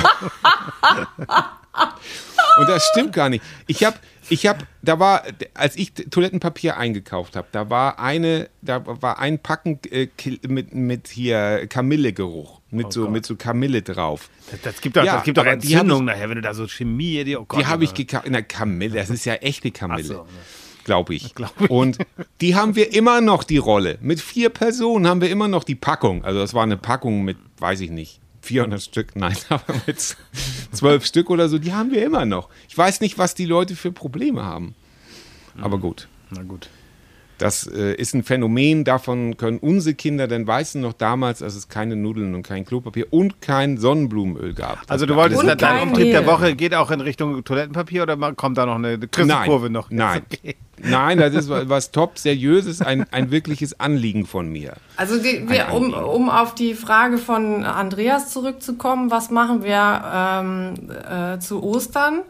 Und 2.60 2.68
das 2.68 2.86
stimmt 2.92 3.14
gar 3.14 3.30
nicht. 3.30 3.42
Ich 3.66 3.84
habe, 3.84 3.96
ich 4.28 4.46
habe, 4.46 4.66
da 4.82 4.98
war, 4.98 5.22
als 5.54 5.76
ich 5.76 5.94
Toilettenpapier 5.94 6.76
eingekauft 6.76 7.36
habe, 7.36 7.48
da 7.52 7.70
war 7.70 7.98
eine, 7.98 8.50
da 8.60 8.82
war 8.84 9.18
ein 9.18 9.38
Packen 9.38 9.78
äh, 9.90 10.08
mit, 10.46 10.74
mit 10.74 11.08
hier 11.08 11.66
Kamillegeruch, 11.68 12.60
mit 12.70 12.92
so, 12.92 13.08
mit 13.08 13.24
so 13.24 13.36
Kamille 13.36 13.80
drauf. 13.80 14.28
Das, 14.50 14.60
das 14.60 14.80
gibt 14.82 14.96
doch, 14.96 15.04
Ja, 15.04 15.16
das 15.16 15.24
gibt 15.24 15.38
doch 15.38 15.46
Entzündung 15.46 16.04
nachher, 16.04 16.28
wenn 16.28 16.36
du 16.36 16.42
da 16.42 16.52
so 16.52 16.68
Chemie 16.68 17.24
dir. 17.24 17.40
Oh 17.40 17.46
Gott, 17.46 17.60
Die 17.60 17.66
habe 17.66 17.84
ich 17.84 17.92
oh 17.92 17.94
gekauft. 17.94 18.26
Na, 18.28 18.42
Kamille, 18.42 18.94
das 18.94 19.08
ist 19.08 19.24
ja 19.24 19.34
echte 19.34 19.70
Kamille. 19.70 20.04
So, 20.04 20.14
ne. 20.24 20.28
Glaube 20.84 21.14
ich. 21.14 21.34
Glaub 21.34 21.52
ich. 21.58 21.70
Und 21.70 21.98
die 22.42 22.54
haben 22.54 22.76
wir 22.76 22.94
immer 22.94 23.22
noch, 23.22 23.42
die 23.42 23.58
Rolle. 23.58 23.96
Mit 24.02 24.20
vier 24.20 24.50
Personen 24.50 25.06
haben 25.06 25.22
wir 25.22 25.30
immer 25.30 25.48
noch 25.48 25.64
die 25.64 25.76
Packung. 25.76 26.24
Also, 26.24 26.40
das 26.40 26.52
war 26.52 26.62
eine 26.62 26.76
Packung 26.76 27.22
mit, 27.22 27.38
weiß 27.58 27.80
ich 27.80 27.90
nicht, 27.90 28.20
400 28.42 28.82
Stück, 28.82 29.08
nein, 29.16 29.36
aber 29.48 29.74
mit 29.86 30.16
zwölf 30.72 31.04
Stück 31.04 31.30
oder 31.30 31.48
so, 31.48 31.58
die 31.58 31.72
haben 31.72 31.90
wir 31.90 32.04
immer 32.04 32.24
noch. 32.24 32.48
Ich 32.68 32.76
weiß 32.76 33.00
nicht, 33.00 33.18
was 33.18 33.34
die 33.34 33.46
Leute 33.46 33.76
für 33.76 33.92
Probleme 33.92 34.44
haben. 34.44 34.74
Aber 35.60 35.78
gut. 35.78 36.08
Na 36.30 36.42
gut. 36.42 36.68
Das 37.40 37.66
äh, 37.66 37.94
ist 37.94 38.14
ein 38.14 38.22
Phänomen, 38.22 38.84
davon 38.84 39.38
können 39.38 39.58
unsere 39.58 39.94
Kinder 39.94 40.28
denn 40.28 40.46
weißen 40.46 40.78
noch 40.78 40.92
damals, 40.92 41.42
als 41.42 41.54
es 41.54 41.70
keine 41.70 41.96
Nudeln 41.96 42.34
und 42.34 42.42
kein 42.42 42.66
Klopapier 42.66 43.06
und 43.10 43.40
kein 43.40 43.78
Sonnenblumenöl 43.78 44.52
gab. 44.52 44.80
Also 44.88 45.06
du 45.06 45.16
wolltest, 45.16 45.42
dein 45.62 45.88
Umtrieb 45.88 46.12
der. 46.12 46.26
Woche 46.26 46.54
geht 46.54 46.74
auch 46.74 46.90
in 46.90 47.00
Richtung 47.00 47.42
Toilettenpapier 47.42 48.02
oder 48.02 48.34
kommt 48.34 48.58
da 48.58 48.66
noch 48.66 48.74
eine 48.74 48.98
Kurve 48.98 49.70
noch? 49.70 49.90
nein, 49.90 50.20
okay. 50.30 50.54
Nein, 50.82 51.18
das 51.18 51.34
ist 51.34 51.48
was, 51.48 51.68
was 51.68 51.90
top 51.90 52.18
seriöses, 52.18 52.82
ein, 52.82 53.06
ein 53.12 53.30
wirkliches 53.30 53.78
Anliegen 53.78 54.26
von 54.26 54.48
mir. 54.48 54.74
Also 54.96 55.18
die, 55.18 55.48
wir, 55.48 55.72
um, 55.72 55.92
um 55.92 56.28
auf 56.28 56.54
die 56.54 56.74
Frage 56.74 57.18
von 57.18 57.64
Andreas 57.64 58.30
zurückzukommen, 58.30 59.10
was 59.10 59.30
machen 59.30 59.62
wir 59.62 60.02
ähm, 60.12 60.74
äh, 61.36 61.38
zu 61.40 61.62
Ostern? 61.62 62.22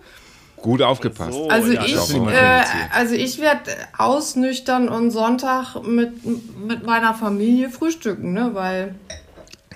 Gut 0.63 0.83
aufgepasst. 0.83 1.33
So. 1.33 1.49
Also 1.49 1.73
ja, 1.73 1.85
ich, 1.85 2.15
äh, 2.15 2.63
also 2.93 3.15
ich 3.15 3.41
werde 3.41 3.71
ausnüchtern 3.97 4.89
und 4.89 5.11
Sonntag 5.11 5.83
mit, 5.87 6.13
mit 6.59 6.85
meiner 6.85 7.15
Familie 7.15 7.71
frühstücken, 7.71 8.33
ne? 8.33 8.51
Weil 8.53 8.95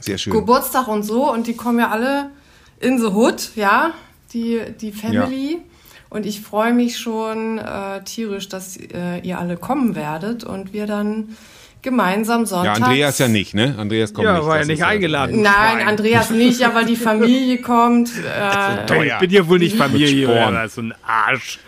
Sehr 0.01 0.19
schön. 0.19 0.33
Geburtstag 0.33 0.89
und 0.89 1.03
so 1.03 1.33
und 1.33 1.47
die 1.47 1.55
kommen 1.55 1.79
ja 1.79 1.91
alle 1.91 2.31
in 2.81 2.99
the 2.99 3.07
Hood, 3.07 3.51
ja, 3.57 3.93
die, 4.33 4.61
die 4.79 4.93
Family. 4.93 5.63
Und 6.15 6.27
ich 6.27 6.41
freue 6.43 6.73
mich 6.73 6.97
schon 6.99 7.59
äh, 7.59 8.01
tierisch, 8.05 8.49
dass 8.49 8.77
äh, 8.77 9.19
ihr 9.25 9.39
alle 9.39 9.57
kommen 9.57 9.97
werdet 9.97 10.45
und 10.45 10.73
wir 10.73 10.87
dann 10.87 11.31
gemeinsam 11.83 12.43
Ja, 12.43 12.47
Sonntag. 12.47 12.77
Andreas 12.83 13.19
ja 13.19 13.27
nicht, 13.29 13.53
ne? 13.53 13.75
Andreas 13.77 14.15
kommt 14.15 14.25
Ja, 14.25 14.39
nicht. 14.39 14.47
war 14.47 14.59
ja 14.61 14.65
nicht 14.65 14.85
eingeladen. 14.85 15.43
Nein, 15.43 15.53
Schwein. 15.79 15.89
Andreas 15.89 16.31
nicht, 16.31 16.63
aber 16.65 16.85
die 16.85 16.95
Familie 17.11 17.61
kommt. 17.61 18.11
Äh, 18.17 18.87
Toll, 18.87 19.07
ich 19.07 19.19
bin 19.19 19.31
ja 19.31 19.47
wohl 19.49 19.59
nicht 19.59 19.77
Familie, 19.77 20.29
oder? 20.29 20.69
so 20.69 20.83
ein 20.83 20.95
Arsch. 21.05 21.59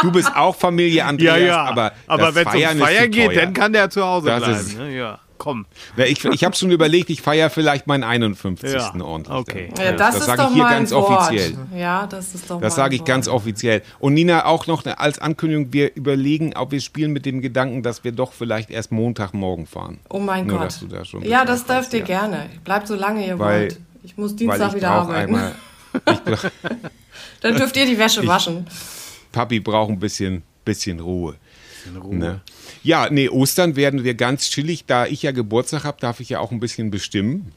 Du 0.00 0.12
bist 0.12 0.34
auch 0.34 0.54
Familie, 0.56 0.98
Ja, 0.98 1.06
Andreas, 1.06 1.40
ja. 1.40 1.64
aber, 1.64 1.92
aber 2.06 2.26
das 2.26 2.34
wenn 2.36 2.46
es 2.46 2.52
Feiern 2.52 2.78
um 2.80 2.86
Feier 2.86 3.08
geht, 3.08 3.36
dann 3.36 3.52
kann 3.52 3.72
der 3.72 3.90
zu 3.90 4.02
Hause 4.04 4.26
Das 4.28 4.38
bleiben. 4.44 4.60
ist- 4.60 4.78
ne? 4.78 4.96
Ja, 4.96 5.18
komm. 5.38 5.66
Ja, 5.96 6.04
ich 6.04 6.24
ich 6.24 6.44
habe 6.44 6.54
schon 6.56 6.70
überlegt, 6.70 7.10
ich 7.10 7.22
feiere 7.22 7.50
vielleicht 7.50 7.86
meinen 7.86 8.04
51. 8.04 8.72
Ja, 8.72 8.92
ordentlich. 9.00 9.34
okay. 9.36 9.68
ja, 9.78 9.92
das, 9.92 10.14
das 10.16 10.26
sage 10.26 10.42
ich 10.48 10.54
hier 10.54 10.64
ganz 10.64 10.90
Wort. 10.92 11.10
offiziell. 11.10 11.54
Ja, 11.76 12.06
das 12.06 12.34
ist 12.34 12.50
doch 12.50 12.60
Das 12.60 12.74
sage 12.74 12.96
ich 12.96 13.04
ganz 13.04 13.28
offiziell. 13.28 13.82
Und 13.98 14.14
Nina, 14.14 14.46
auch 14.46 14.66
noch 14.66 14.84
als 14.86 15.18
Ankündigung, 15.18 15.72
wir 15.72 15.94
überlegen, 15.96 16.54
ob 16.56 16.70
wir 16.72 16.80
spielen 16.80 17.12
mit 17.12 17.26
dem 17.26 17.40
Gedanken, 17.40 17.82
dass 17.82 18.04
wir 18.04 18.12
doch 18.12 18.32
vielleicht 18.32 18.70
erst 18.70 18.92
Montagmorgen 18.92 19.66
fahren. 19.66 20.00
Oh 20.10 20.18
mein 20.18 20.46
Nur, 20.46 20.58
Gott. 20.58 20.66
dass 20.68 20.80
du 20.80 20.86
da 20.86 21.04
schon 21.04 21.22
ja, 21.24 21.44
das 21.44 21.64
dürft 21.66 21.92
ihr 21.94 22.02
gerne. 22.02 22.48
Bleibt 22.64 22.86
so 22.88 22.94
lange 22.94 23.26
ihr 23.26 23.38
Weil- 23.38 23.60
wollt. 23.62 23.80
Ich 24.02 24.16
muss 24.18 24.32
Weil 24.32 24.36
Dienstag 24.36 24.68
ich 24.68 24.74
wieder 24.76 24.90
arbeiten. 24.90 25.34
einmal, 25.34 25.54
ich 25.94 26.20
brauch, 26.20 26.44
Dann 27.40 27.56
dürft 27.56 27.76
ihr 27.76 27.86
die 27.86 27.98
Wäsche 27.98 28.26
waschen. 28.26 28.66
Papi 29.32 29.60
braucht 29.60 29.90
ein 29.90 29.98
bisschen, 29.98 30.42
bisschen 30.64 31.00
Ruhe. 31.00 31.34
Ne? 32.10 32.40
Ja, 32.82 33.08
nee, 33.10 33.28
Ostern 33.28 33.76
werden 33.76 34.04
wir 34.04 34.14
ganz 34.14 34.50
chillig. 34.50 34.84
Da 34.86 35.06
ich 35.06 35.22
ja 35.22 35.32
Geburtstag 35.32 35.84
habe, 35.84 35.98
darf 36.00 36.20
ich 36.20 36.28
ja 36.28 36.40
auch 36.40 36.50
ein 36.50 36.60
bisschen 36.60 36.90
bestimmen. 36.90 37.52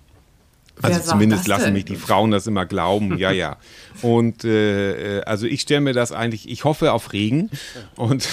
Also 0.81 0.99
zumindest 0.99 1.47
lassen 1.47 1.73
mich 1.73 1.85
die 1.85 1.95
Frauen 1.95 2.31
das 2.31 2.45
immer 2.45 2.65
glauben, 2.65 3.17
ja, 3.17 3.31
ja. 3.31 3.57
Und 4.01 4.43
äh, 4.43 5.19
äh, 5.19 5.23
also 5.23 5.47
ich 5.47 5.61
stelle 5.61 5.81
mir 5.81 5.93
das 5.93 6.11
eigentlich, 6.11 6.47
ich 6.49 6.65
hoffe 6.65 6.91
auf 6.91 7.13
Regen 7.13 7.49
und 7.95 8.27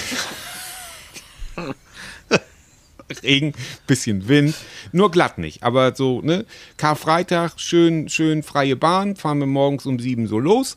Regen, 3.22 3.54
bisschen 3.86 4.28
Wind, 4.28 4.54
nur 4.92 5.10
glatt 5.10 5.38
nicht. 5.38 5.62
Aber 5.62 5.94
so, 5.94 6.20
ne, 6.20 6.44
Karfreitag, 6.76 7.52
schön, 7.56 8.08
schön 8.08 8.42
freie 8.42 8.76
Bahn, 8.76 9.16
fahren 9.16 9.38
wir 9.38 9.46
morgens 9.46 9.86
um 9.86 9.98
sieben 9.98 10.26
so 10.26 10.38
los. 10.38 10.76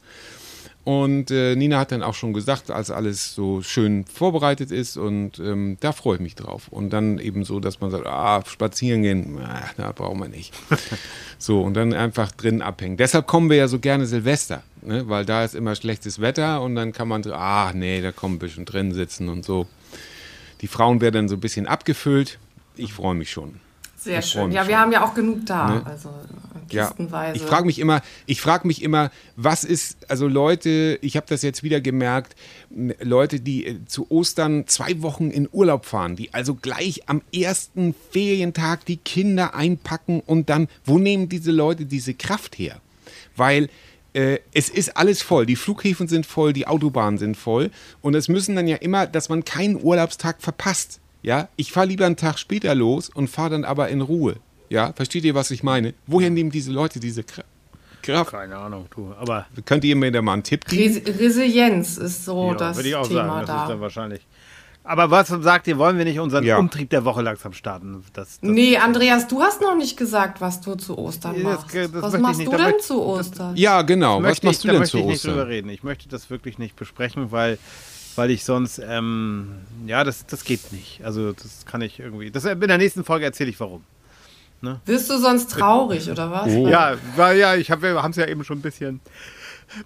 Und 0.87 1.31
äh, 1.31 1.53
Nina 1.57 1.79
hat 1.79 1.91
dann 1.91 2.01
auch 2.01 2.13
schon 2.13 2.31
gesagt, 2.31 2.71
als 2.71 2.91
alles 2.91 3.35
so 3.35 3.61
schön 3.61 4.05
vorbereitet 4.05 4.71
ist 4.71 4.95
und 4.95 5.37
ähm, 5.37 5.75
da 5.81 5.91
freue 5.91 6.15
ich 6.15 6.21
mich 6.21 6.35
drauf. 6.35 6.69
Und 6.69 6.91
dann 6.91 7.19
eben 7.19 7.43
so, 7.43 7.59
dass 7.59 7.81
man 7.81 7.91
sagt, 7.91 8.07
ah, 8.07 8.41
spazieren 8.47 9.01
gehen, 9.01 9.37
ah, 9.43 9.65
da 9.75 9.91
brauchen 9.91 10.17
wir 10.21 10.29
nicht. 10.29 10.53
so, 11.37 11.61
und 11.61 11.73
dann 11.73 11.91
einfach 11.91 12.31
drin 12.31 12.61
abhängen. 12.61 12.95
Deshalb 12.95 13.27
kommen 13.27 13.49
wir 13.49 13.57
ja 13.57 13.67
so 13.67 13.79
gerne 13.79 14.05
Silvester, 14.05 14.63
ne? 14.81 15.09
weil 15.09 15.25
da 15.25 15.43
ist 15.43 15.55
immer 15.55 15.75
schlechtes 15.75 16.21
Wetter 16.21 16.61
und 16.61 16.75
dann 16.75 16.93
kann 16.93 17.09
man, 17.09 17.21
so, 17.21 17.33
ah, 17.33 17.73
nee, 17.75 17.99
da 17.99 18.13
kommen 18.13 18.35
ein 18.35 18.39
bisschen 18.39 18.63
drin 18.63 18.93
sitzen 18.93 19.27
und 19.27 19.43
so. 19.43 19.67
Die 20.61 20.67
Frauen 20.67 21.01
werden 21.01 21.15
dann 21.15 21.27
so 21.27 21.35
ein 21.35 21.41
bisschen 21.41 21.67
abgefüllt. 21.67 22.39
Ich 22.77 22.93
freue 22.93 23.15
mich 23.15 23.29
schon. 23.29 23.59
Sehr 23.97 24.21
schön. 24.21 24.51
Ja, 24.51 24.67
wir 24.67 24.79
haben 24.79 24.91
ja 24.91 25.03
auch 25.03 25.13
genug 25.15 25.45
da. 25.45 25.69
Ne? 25.69 25.81
Also 25.85 26.09
äh, 26.09 26.75
Ja, 26.75 26.87
kistenweise. 26.87 27.35
ich 27.37 27.41
frage 27.41 27.65
mich 27.65 27.79
immer, 27.79 28.01
ich 28.27 28.41
frage 28.41 28.67
mich 28.67 28.83
immer, 28.83 29.09
was 29.35 29.63
ist, 29.63 29.97
also 30.09 30.27
Leute, 30.27 30.99
ich 31.01 31.17
habe 31.17 31.25
das 31.27 31.41
jetzt 31.41 31.63
wieder 31.63 31.81
gemerkt, 31.81 32.35
Leute, 33.01 33.39
die 33.39 33.65
äh, 33.65 33.85
zu 33.87 34.09
Ostern 34.11 34.67
zwei 34.67 35.01
Wochen 35.01 35.31
in 35.31 35.49
Urlaub 35.51 35.85
fahren, 35.85 36.15
die 36.15 36.33
also 36.33 36.53
gleich 36.53 37.09
am 37.09 37.21
ersten 37.33 37.95
Ferientag 38.11 38.85
die 38.85 38.97
Kinder 38.97 39.55
einpacken 39.55 40.21
und 40.25 40.49
dann, 40.49 40.67
wo 40.85 40.99
nehmen 40.99 41.27
diese 41.27 41.51
Leute 41.51 41.85
diese 41.85 42.13
Kraft 42.13 42.59
her? 42.59 42.79
Weil 43.35 43.69
äh, 44.13 44.39
es 44.53 44.69
ist 44.69 44.95
alles 44.95 45.21
voll, 45.23 45.45
die 45.47 45.55
Flughäfen 45.55 46.07
sind 46.07 46.25
voll, 46.25 46.53
die 46.53 46.67
Autobahnen 46.67 47.17
sind 47.17 47.35
voll 47.35 47.71
und 48.01 48.13
es 48.13 48.27
müssen 48.27 48.55
dann 48.55 48.67
ja 48.67 48.77
immer, 48.77 49.07
dass 49.07 49.29
man 49.29 49.43
keinen 49.43 49.81
Urlaubstag 49.81 50.41
verpasst. 50.41 50.99
Ja, 51.21 51.49
ich 51.55 51.71
fahre 51.71 51.87
lieber 51.87 52.05
einen 52.05 52.15
Tag 52.15 52.37
später 52.39 52.73
los 52.75 53.09
und 53.09 53.27
fahre 53.29 53.51
dann 53.51 53.65
aber 53.65 53.89
in 53.89 54.01
Ruhe. 54.01 54.35
Ja, 54.69 54.93
versteht 54.93 55.23
ihr, 55.23 55.35
was 55.35 55.51
ich 55.51 55.63
meine? 55.63 55.93
Woher 56.05 56.29
nehmen 56.29 56.51
diese 56.51 56.71
Leute 56.71 56.99
diese 56.99 57.21
Kra- 57.21 57.43
Kraft? 58.03 58.31
Keine 58.31 58.57
Ahnung, 58.57 58.85
du. 58.95 59.13
Aber 59.19 59.45
Könnt 59.65 59.83
ihr 59.83 59.95
mir 59.95 60.11
da 60.11 60.21
mal 60.21 60.33
einen 60.33 60.43
Tipp 60.43 60.65
geben? 60.65 61.01
Res 61.05 61.19
Resilienz 61.19 61.97
ist 61.97 62.25
so 62.25 62.51
ja, 62.51 62.55
das 62.55 62.75
würde 62.77 62.89
ich 62.89 62.95
auch 62.95 63.07
Thema 63.07 63.25
sagen, 63.25 63.45
das 63.47 63.55
ist 63.55 63.61
da. 63.61 63.67
dann 63.69 63.81
wahrscheinlich. 63.81 64.27
Aber 64.83 65.11
was 65.11 65.27
sagt 65.27 65.67
ihr, 65.67 65.77
wollen 65.77 65.97
wir 65.97 66.05
nicht 66.05 66.17
unseren 66.19 66.45
Ja. 66.45 66.57
Umtrieb 66.57 66.89
der 66.91 67.03
Woche 67.03 67.21
langsam 67.21 67.51
starten? 67.51 68.01
Das, 68.13 68.39
das, 68.39 68.39
Nee, 68.41 68.77
Andreas, 68.77 69.27
du 69.27 69.41
hast 69.41 69.59
noch 69.61 69.75
nicht 69.75 69.97
gesagt, 69.97 70.39
was 70.39 70.61
du 70.61 70.75
zu 70.75 70.97
Ostern 70.97 71.41
machst. 71.43 71.65
das 71.67 71.73
möchte 71.73 72.01
was 72.01 72.17
machst 72.19 72.39
nicht, 72.39 72.47
du 72.51 72.55
denn 72.55 72.65
möchte- 72.67 72.83
zu 72.83 73.01
Ostern? 73.03 73.55
Ja, 73.57 73.81
genau. 73.81 74.17
Was 74.17 74.21
möchte 74.23 74.45
machst 74.45 74.59
ich, 74.59 74.61
du 74.61 74.67
denn 74.69 74.79
möchte 74.79 74.91
zu 74.91 74.97
ich 74.99 75.05
nicht 75.05 75.23
drüber 75.25 75.33
Ostern? 75.35 75.47
reden. 75.49 75.69
Ich 75.69 75.83
möchte 75.83 76.07
das 76.07 76.29
wirklich 76.29 76.57
nicht 76.57 76.77
besprechen, 76.77 77.31
weil, 77.33 77.57
weil 78.17 78.31
ich 78.31 78.43
sonst, 78.43 78.81
ähm, 78.83 79.49
ja, 79.85 80.03
das, 80.03 80.25
das 80.25 80.43
geht 80.43 80.71
nicht. 80.73 81.01
Also 81.03 81.33
das 81.33 81.65
kann 81.65 81.81
ich 81.81 81.99
irgendwie. 81.99 82.31
Das, 82.31 82.45
in 82.45 82.59
der 82.59 82.77
nächsten 82.77 83.03
Folge 83.03 83.25
erzähle 83.25 83.49
ich 83.49 83.59
warum. 83.59 83.83
Wirst 84.85 85.09
du 85.09 85.19
sonst 85.19 85.51
traurig, 85.51 86.09
oder 86.09 86.31
was? 86.31 86.47
Oh. 86.47 86.67
Ja, 86.67 86.97
weil 87.15 87.37
ja, 87.37 87.55
ich 87.55 87.69
hab, 87.69 87.83
wir 87.83 88.01
haben 88.01 88.11
es 88.11 88.17
ja 88.17 88.27
eben 88.27 88.43
schon 88.43 88.57
ein 88.57 88.61
bisschen, 88.63 88.99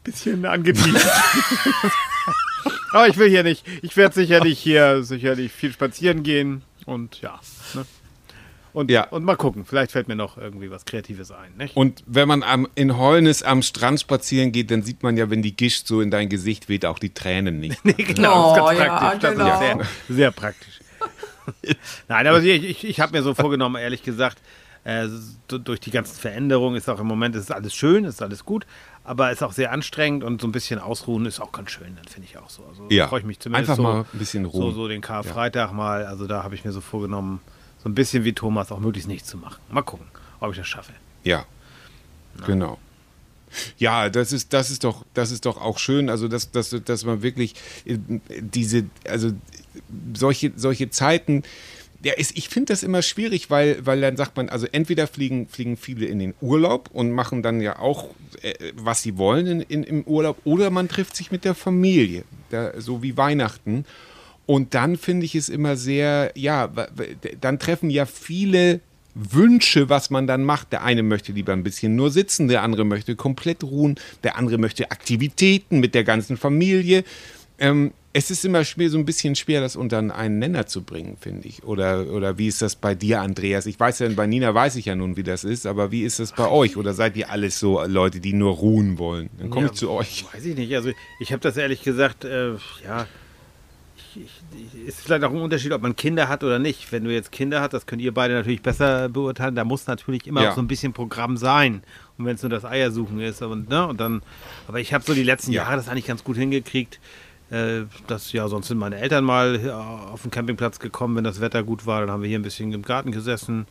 bisschen 0.04 0.46
angeteasert. 0.46 1.12
Aber 2.92 3.08
ich 3.08 3.18
will 3.18 3.30
hier 3.30 3.44
nicht, 3.44 3.66
ich 3.82 3.98
werde 3.98 4.16
sicherlich 4.16 4.60
hier 4.60 5.04
sicherlich 5.04 5.52
viel 5.52 5.74
spazieren 5.74 6.24
gehen 6.24 6.62
und 6.86 7.22
ja. 7.22 7.40
Und, 8.74 8.90
Ja. 8.90 9.08
und 9.10 9.24
mal 9.24 9.36
gucken, 9.36 9.66
vielleicht 9.66 9.92
fällt 9.92 10.08
mir 10.08 10.16
noch 10.16 10.38
irgendwie 10.38 10.72
was 10.72 10.86
Kreatives 10.86 11.32
ein. 11.32 11.54
Nicht? 11.58 11.76
Und 11.76 12.04
wenn 12.08 12.28
man 12.28 12.42
am, 12.44 12.68
in 12.76 12.98
Holnis 12.98 13.44
am 13.44 13.62
Strand 13.62 14.00
spazieren 14.00 14.52
geht, 14.52 14.72
dann 14.72 14.82
sieht 14.84 15.04
man 15.04 15.18
ja, 15.18 15.30
wenn 15.30 15.42
die 15.42 15.56
Gischt 15.56 15.88
so 15.88 16.00
in 16.02 16.10
dein 16.12 16.30
Gesicht 16.30 16.70
weht, 16.70 16.86
auch 16.86 17.00
die 17.00 17.14
Tränen 17.14 17.60
nicht. 17.60 17.82
genau, 17.84 18.54
Oh, 18.54 18.56
das 18.56 18.72
ist 18.72 18.78
ganz 18.78 18.80
ja, 18.80 18.98
praktisch. 18.98 19.22
Das 19.22 19.34
genau. 19.38 19.54
ist 19.54 19.60
sehr, 19.60 20.16
sehr 20.16 20.32
praktisch. 20.32 20.80
Nein, 22.08 22.28
aber 22.28 22.42
ich, 22.44 22.64
ich, 22.64 22.84
ich 22.88 23.00
habe 23.00 23.12
mir 23.18 23.24
so 23.24 23.34
vorgenommen, 23.34 23.76
ehrlich 23.82 24.04
gesagt, 24.04 24.38
äh, 24.84 25.08
so 25.50 25.58
durch 25.58 25.80
die 25.80 25.92
ganzen 25.92 26.18
Veränderungen 26.20 26.76
ist 26.76 26.90
auch 26.90 27.00
im 27.00 27.08
Moment 27.08 27.36
ist 27.36 27.52
alles 27.52 27.74
schön, 27.76 28.04
ist 28.06 28.22
alles 28.22 28.46
gut, 28.46 28.66
aber 29.04 29.32
ist 29.32 29.44
auch 29.44 29.52
sehr 29.52 29.72
anstrengend 29.72 30.24
und 30.24 30.42
so 30.42 30.48
ein 30.48 30.52
bisschen 30.52 30.80
ausruhen 30.80 31.26
ist 31.26 31.40
auch 31.40 31.52
ganz 31.52 31.72
schön, 31.72 31.96
dann 31.96 32.06
finde 32.06 32.28
ich 32.30 32.38
auch 32.38 32.50
so. 32.50 32.64
Also 32.66 32.88
Ja, 32.90 33.08
freue 33.08 33.20
ich 33.20 33.26
mich 33.26 33.40
zumindest 33.40 33.70
einfach 33.72 33.78
so, 33.78 33.84
mal 33.84 34.06
ein 34.12 34.18
bisschen 34.20 34.44
so, 34.46 34.50
ruhen. 34.50 34.74
so 34.76 34.88
den 34.88 35.02
Karfreitag 35.02 35.72
mal, 35.74 36.06
also 36.06 36.26
da 36.26 36.44
habe 36.44 36.56
ich 36.56 36.66
mir 36.66 36.72
so 36.72 36.82
vorgenommen, 36.82 37.42
so 37.84 37.90
ein 37.90 37.96
bisschen 37.96 38.24
wie 38.24 38.34
Thomas 38.34 38.72
auch 38.72 38.80
möglichst 38.80 39.08
nichts 39.08 39.28
zu 39.28 39.38
machen. 39.38 39.62
Mal 39.70 39.82
gucken, 39.82 40.08
ob 40.40 40.52
ich 40.52 40.58
das 40.58 40.68
schaffe. 40.68 40.94
Ja, 41.24 41.46
genau. 42.46 42.80
Ja, 43.78 44.10
das 44.10 44.32
ist, 44.32 44.54
das 44.54 44.72
ist 44.72 44.84
doch, 44.84 45.06
das 45.14 45.32
ist 45.32 45.46
doch 45.46 45.60
auch 45.60 45.78
schön, 45.78 46.10
also 46.10 46.28
dass, 46.28 46.52
dass, 46.52 46.70
dass 46.86 47.04
man 47.04 47.22
wirklich 47.22 47.56
äh, 47.86 47.98
diese, 48.40 48.86
also 49.06 49.32
solche, 50.14 50.54
solche 50.56 50.90
Zeiten, 50.90 51.44
ja, 52.04 52.14
ist, 52.14 52.38
ich 52.38 52.50
finde 52.50 52.74
das 52.74 52.82
immer 52.82 53.02
schwierig, 53.02 53.50
weil, 53.50 53.86
weil 53.86 54.02
dann 54.02 54.18
sagt 54.18 54.38
man, 54.38 54.50
also 54.50 54.68
entweder 54.72 55.06
fliegen, 55.06 55.48
fliegen 55.48 55.78
viele 55.78 56.06
in 56.06 56.20
den 56.20 56.34
Urlaub 56.42 56.90
und 56.94 57.12
machen 57.12 57.44
dann 57.44 57.62
ja 57.62 57.78
auch, 57.78 58.10
äh, 58.42 58.54
was 58.76 59.04
sie 59.04 59.18
wollen 59.18 59.48
in, 59.48 59.62
in, 59.62 59.84
im 59.84 60.04
Urlaub, 60.04 60.38
oder 60.46 60.70
man 60.70 60.88
trifft 60.88 61.16
sich 61.16 61.32
mit 61.32 61.44
der 61.46 61.54
Familie, 61.54 62.24
da, 62.50 62.80
so 62.80 63.04
wie 63.04 63.18
Weihnachten. 63.18 63.86
Und 64.46 64.74
dann 64.74 64.98
finde 64.98 65.26
ich 65.26 65.36
es 65.36 65.50
immer 65.50 65.76
sehr, 65.76 66.32
ja, 66.36 66.70
dann 67.40 67.60
treffen 67.60 67.90
ja 67.90 68.06
viele 68.06 68.82
Wünsche, 69.14 69.90
was 69.90 70.10
man 70.10 70.28
dann 70.28 70.44
macht. 70.44 70.72
Der 70.72 70.84
eine 70.84 71.04
möchte 71.04 71.32
lieber 71.32 71.54
ein 71.54 71.64
bisschen 71.64 71.96
nur 71.96 72.12
sitzen, 72.12 72.48
der 72.48 72.64
andere 72.64 72.86
möchte 72.86 73.16
komplett 73.16 73.64
ruhen, 73.64 73.96
der 74.24 74.38
andere 74.38 74.58
möchte 74.58 74.92
Aktivitäten 74.92 75.80
mit 75.80 75.96
der 75.96 76.04
ganzen 76.04 76.38
Familie. 76.38 77.04
Ähm, 77.60 77.92
es 78.14 78.30
ist 78.30 78.44
immer 78.44 78.66
schwer, 78.66 78.90
so 78.90 78.98
ein 78.98 79.06
bisschen 79.06 79.36
schwer, 79.36 79.62
das 79.62 79.76
unter 79.76 80.00
einen 80.00 80.40
Nenner 80.40 80.66
zu 80.66 80.84
bringen, 80.84 81.16
finde 81.20 81.48
ich. 81.48 81.64
Oder, 81.64 82.08
oder 82.12 82.38
wie 82.38 82.48
ist 82.48 82.62
das 82.62 82.76
bei 82.76 82.94
dir, 82.94 83.22
Andreas? 83.22 83.66
Ich 83.66 83.80
weiß 83.80 84.00
ja, 84.00 84.10
bei 84.10 84.28
Nina 84.28 84.54
weiß 84.54 84.76
ich 84.76 84.86
ja 84.86 84.96
nun, 84.96 85.16
wie 85.16 85.24
das 85.24 85.44
ist, 85.44 85.66
aber 85.66 85.92
wie 85.92 86.04
ist 86.04 86.20
das 86.20 86.34
bei 86.34 86.50
euch? 86.50 86.76
Oder 86.76 86.94
seid 86.94 87.16
ihr 87.16 87.30
alles 87.30 87.60
so 87.60 87.82
Leute, 87.86 88.20
die 88.20 88.34
nur 88.34 88.56
ruhen 88.56 88.98
wollen? 89.00 89.30
Dann 89.40 89.50
komme 89.50 89.68
Ja, 89.68 89.72
ich 89.72 89.78
zu 89.78 89.90
euch. 89.92 90.26
Weiß 90.34 90.44
ich 90.44 90.58
nicht. 90.58 90.76
Also 90.76 90.92
ich 91.22 91.32
habe 91.32 91.42
das 91.42 91.56
ehrlich 91.56 91.84
gesagt, 91.84 92.26
äh, 92.26 92.56
ja, 92.84 93.08
ich, 94.16 94.74
ich, 94.76 94.88
ist 94.88 95.02
vielleicht 95.02 95.24
auch 95.24 95.32
ein 95.32 95.42
Unterschied, 95.42 95.72
ob 95.72 95.82
man 95.82 95.96
Kinder 95.96 96.28
hat 96.28 96.44
oder 96.44 96.60
nicht. 96.60 96.92
Wenn 96.92 97.04
du 97.04 97.12
jetzt 97.14 97.32
Kinder 97.32 97.62
hast, 97.62 97.74
das 97.74 97.86
könnt 97.86 98.02
ihr 98.02 98.14
beide 98.14 98.34
natürlich 98.34 98.62
besser 98.62 99.10
beurteilen. 99.10 99.56
Da 99.56 99.64
muss 99.64 99.88
natürlich 99.88 100.28
immer 100.28 100.44
Ja. 100.44 100.52
auch 100.52 100.56
so 100.56 100.62
ein 100.62 100.68
bisschen 100.68 100.94
Programm 100.94 101.38
sein. 101.38 101.84
Und 102.18 102.26
wenn 102.26 102.36
es 102.36 102.44
nur 102.44 102.50
das 102.50 102.66
Eiersuchen 102.66 103.20
ist 103.20 103.42
und, 103.42 103.70
ne, 103.70 103.88
und 103.88 104.00
dann, 104.00 104.22
aber 104.68 104.80
ich 104.80 104.94
habe 104.94 105.04
so 105.04 105.14
die 105.14 105.24
letzten 105.24 105.52
Ja. 105.52 105.64
Jahre 105.64 105.76
das 105.78 105.90
eigentlich 105.90 106.08
ganz 106.08 106.24
gut 106.24 106.38
hingekriegt. 106.38 107.00
Äh, 107.50 107.82
das, 108.08 108.32
ja, 108.32 108.48
sonst 108.48 108.68
sind 108.70 108.78
meine 108.78 108.98
Eltern 108.98 109.24
mal 109.26 109.60
ja, 109.64 109.80
auf 109.80 110.22
den 110.22 110.32
Campingplatz 110.32 110.80
gekommen, 110.80 111.16
wenn 111.18 111.24
das 111.24 111.42
Wetter 111.42 111.64
gut 111.64 111.86
war. 111.86 112.02
Dann 112.02 112.10
haben 112.12 112.22
wir 112.22 112.30
hier 112.30 112.40
ein 112.40 112.44
bisschen 112.44 112.72
im 112.72 112.82
Garten 112.84 113.12
gesessen. 113.12 113.66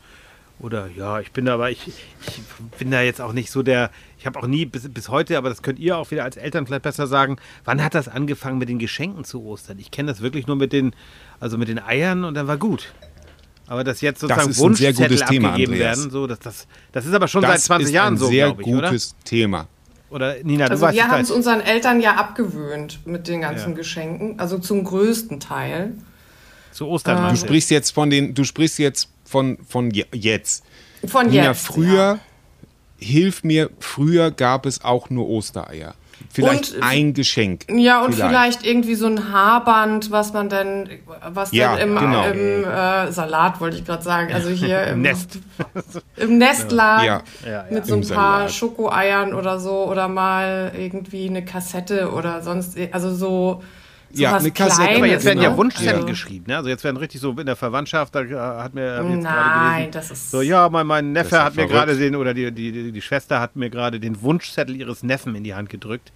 Oder 0.60 0.88
ja, 0.94 1.20
ich 1.20 1.32
bin 1.32 1.46
da, 1.46 1.54
aber 1.54 1.70
ich, 1.70 1.88
ich 1.88 2.42
bin 2.78 2.90
da 2.90 3.00
jetzt 3.00 3.20
auch 3.20 3.32
nicht 3.32 3.50
so 3.50 3.62
der, 3.62 3.90
ich 4.18 4.26
habe 4.26 4.38
auch 4.38 4.46
nie 4.46 4.66
bis, 4.66 4.88
bis 4.92 5.08
heute, 5.08 5.38
aber 5.38 5.48
das 5.48 5.62
könnt 5.62 5.78
ihr 5.78 5.96
auch 5.96 6.10
wieder 6.10 6.24
als 6.24 6.36
Eltern 6.36 6.66
vielleicht 6.66 6.82
besser 6.82 7.06
sagen, 7.06 7.36
wann 7.64 7.82
hat 7.82 7.94
das 7.94 8.08
angefangen 8.08 8.58
mit 8.58 8.68
den 8.68 8.78
Geschenken 8.78 9.24
zu 9.24 9.42
Ostern? 9.42 9.78
Ich 9.78 9.90
kenne 9.90 10.10
das 10.12 10.20
wirklich 10.20 10.46
nur 10.46 10.56
mit 10.56 10.72
den, 10.74 10.94
also 11.40 11.56
mit 11.56 11.68
den 11.68 11.78
Eiern 11.78 12.24
und 12.24 12.34
dann 12.34 12.46
war 12.46 12.58
gut. 12.58 12.92
Aber 13.68 13.84
dass 13.84 14.00
jetzt 14.02 14.20
sozusagen 14.20 14.50
ist 14.50 14.56
ein 14.58 14.74
sehr 14.74 14.88
Wunschzettel 14.90 15.08
gutes 15.16 15.28
Thema, 15.28 15.48
abgegeben 15.50 15.72
Andreas. 15.72 15.98
werden, 15.98 16.10
so, 16.10 16.26
dass 16.26 16.40
das, 16.40 16.66
das 16.92 17.06
ist 17.06 17.14
aber 17.14 17.28
schon 17.28 17.40
Das 17.42 17.52
seit 17.52 17.60
20 17.62 17.86
ist 17.86 17.92
Jahren 17.94 18.14
ein 18.14 18.18
so, 18.18 18.26
sehr 18.26 18.46
glaube 18.46 18.62
ich, 18.62 18.68
oder? 18.68 18.88
gutes 18.88 19.14
Thema. 19.24 19.68
Oder 20.10 20.34
Nina, 20.42 20.66
du 20.66 20.72
Also 20.72 20.86
weißt 20.86 20.96
wir 20.96 21.08
haben 21.08 21.20
es 21.22 21.30
unseren 21.30 21.60
Eltern 21.60 22.00
ja 22.00 22.16
abgewöhnt 22.16 22.98
mit 23.06 23.28
den 23.28 23.40
ganzen 23.42 23.70
Ja. 23.70 23.76
Geschenken, 23.76 24.38
also 24.40 24.58
zum 24.58 24.82
größten 24.84 25.38
Teil. 25.40 25.92
Zu 26.72 26.86
Ostern 26.88 27.16
Du 27.16 27.22
meinst 27.22 27.42
sprichst 27.44 27.70
jetzt 27.70 27.92
von 27.92 28.10
den, 28.10 28.34
du 28.34 28.42
sprichst 28.44 28.78
jetzt 28.80 29.08
von, 29.30 29.58
von 29.68 29.90
je- 29.90 30.06
jetzt. 30.12 30.64
Von 31.06 31.28
Nina, 31.28 31.44
jetzt. 31.44 31.64
früher, 31.66 32.18
ja. 32.18 32.18
hilf 32.98 33.44
mir, 33.44 33.70
früher 33.78 34.30
gab 34.30 34.66
es 34.66 34.84
auch 34.84 35.08
nur 35.10 35.28
Ostereier. 35.28 35.94
Vielleicht 36.32 36.74
Und- 36.74 36.82
ein 36.82 37.14
Geschenk. 37.14 37.64
Ja, 37.74 38.04
und 38.04 38.14
vielleicht. 38.14 38.64
irgendwie 38.66 38.94
so 38.94 39.06
ein 39.06 39.32
Haarband, 39.32 40.10
was 40.10 40.34
man 40.34 40.48
dann, 40.50 40.88
was 41.32 41.50
Ja, 41.52 41.76
dann 41.76 41.88
im, 41.88 41.96
genau. 41.98 42.24
im 42.26 42.64
äh, 42.64 43.10
Salat, 43.10 43.58
wollte 43.60 43.78
ich 43.78 43.86
gerade 43.86 44.02
sagen, 44.02 44.32
also 44.32 44.50
hier 44.50 44.82
im, 44.88 45.00
Nest. 45.00 45.38
im 46.16 46.36
Nest 46.36 46.70
lag, 46.72 47.02
Ja. 47.04 47.22
Ja, 47.44 47.50
ja. 47.50 47.64
mit 47.70 47.86
so 47.86 47.94
Im 47.94 48.02
ein 48.02 48.08
paar 48.08 48.36
Salat. 48.40 48.52
Schokoeiern 48.52 49.32
oder 49.32 49.58
so, 49.58 49.86
oder 49.88 50.08
mal 50.08 50.72
irgendwie 50.76 51.26
eine 51.28 51.42
Kassette 51.44 52.10
oder 52.12 52.42
sonst, 52.42 52.76
also 52.92 53.14
so, 53.14 53.62
so 54.12 54.22
Ja, 54.22 54.36
eine 54.36 54.50
Kassette. 54.50 54.82
Kleines, 54.82 54.96
Aber 54.98 55.06
jetzt 55.06 55.24
werden 55.24 55.42
ja 55.42 55.50
ne? 55.50 55.56
Wunschzettel 55.56 55.94
Also- 55.94 56.06
geschrieben, 56.06 56.44
ne? 56.48 56.56
Also 56.56 56.68
jetzt 56.68 56.84
werden 56.84 56.96
richtig 56.96 57.20
so 57.20 57.30
in 57.32 57.46
der 57.46 57.56
Verwandtschaft, 57.56 58.14
da 58.14 58.22
äh, 58.22 58.34
hat 58.62 58.74
mir 58.74 58.96
hab 58.96 59.04
jetzt 59.08 59.22
gerade 59.22 59.22
Nein, 59.22 59.76
gelesen, 59.78 59.92
das 59.92 60.10
ist 60.10 60.30
so 60.30 60.40
ja, 60.42 60.68
mein, 60.68 60.86
mein 60.86 61.12
Neffe 61.12 61.36
ja 61.36 61.44
hat 61.44 61.54
mir 61.56 61.68
verrückt. 61.68 61.72
gerade 61.72 61.96
den 61.96 62.16
oder 62.16 62.34
die, 62.34 62.50
die, 62.52 62.72
die, 62.72 62.92
die 62.92 63.02
Schwester 63.02 63.40
hat 63.40 63.56
mir 63.56 63.70
gerade 63.70 64.00
den 64.00 64.20
Wunschzettel 64.22 64.74
ihres 64.76 65.02
Neffen 65.02 65.34
in 65.34 65.44
die 65.44 65.54
Hand 65.54 65.70
gedrückt, 65.70 66.12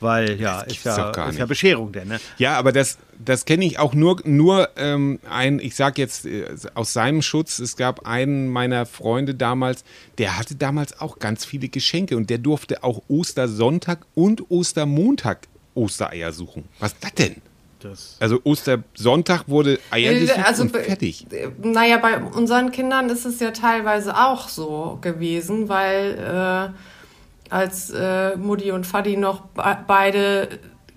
weil 0.00 0.38
ja 0.40 0.62
Das 0.64 0.72
ist 0.76 0.84
ja 0.84 1.10
ist 1.28 1.38
ja. 1.38 1.46
Bescherung 1.46 1.92
denn, 1.92 2.08
ne? 2.08 2.20
Ja, 2.38 2.58
aber 2.58 2.72
das, 2.72 2.98
das 3.24 3.44
kenne 3.44 3.64
ich 3.64 3.78
auch 3.78 3.94
nur, 3.94 4.20
nur 4.24 4.68
ähm, 4.76 5.18
ein, 5.30 5.58
ich 5.58 5.74
sag 5.76 5.96
jetzt 5.98 6.26
äh, 6.26 6.44
aus 6.74 6.92
seinem 6.92 7.22
Schutz, 7.22 7.58
es 7.60 7.76
gab 7.76 8.06
einen 8.06 8.48
meiner 8.48 8.84
Freunde 8.86 9.34
damals, 9.34 9.84
der 10.18 10.36
hatte 10.38 10.54
damals 10.56 11.00
auch 11.00 11.18
ganz 11.18 11.44
viele 11.44 11.68
Geschenke 11.68 12.16
und 12.16 12.28
der 12.28 12.38
durfte 12.38 12.82
auch 12.84 13.02
Ostersonntag 13.08 14.00
und 14.14 14.50
Ostermontag 14.50 15.46
Ostereier 15.76 16.32
suchen. 16.32 16.64
Was 16.80 16.92
ist 16.92 17.04
das 17.04 17.14
denn? 17.14 17.36
Das 17.80 18.16
Also 18.20 18.40
Ostersonntag 18.42 19.44
wurde 19.48 19.78
Eier 19.90 20.12
Äh, 20.12 20.20
gesucht 20.20 20.44
also, 20.44 20.62
und 20.62 20.70
fertig. 20.76 21.26
Naja, 21.62 21.98
bei 21.98 22.18
unseren 22.20 22.72
Kindern 22.72 23.10
ist 23.10 23.26
es 23.26 23.38
ja 23.38 23.50
teilweise 23.50 24.16
auch 24.16 24.48
so 24.48 24.98
gewesen, 25.02 25.68
weil 25.68 26.72
äh, 26.72 27.52
als 27.54 27.90
äh, 27.90 28.36
Mutti 28.36 28.70
und 28.72 28.86
Fadi 28.86 29.16
noch 29.16 29.40
be- 29.42 29.78
beide 29.86 30.48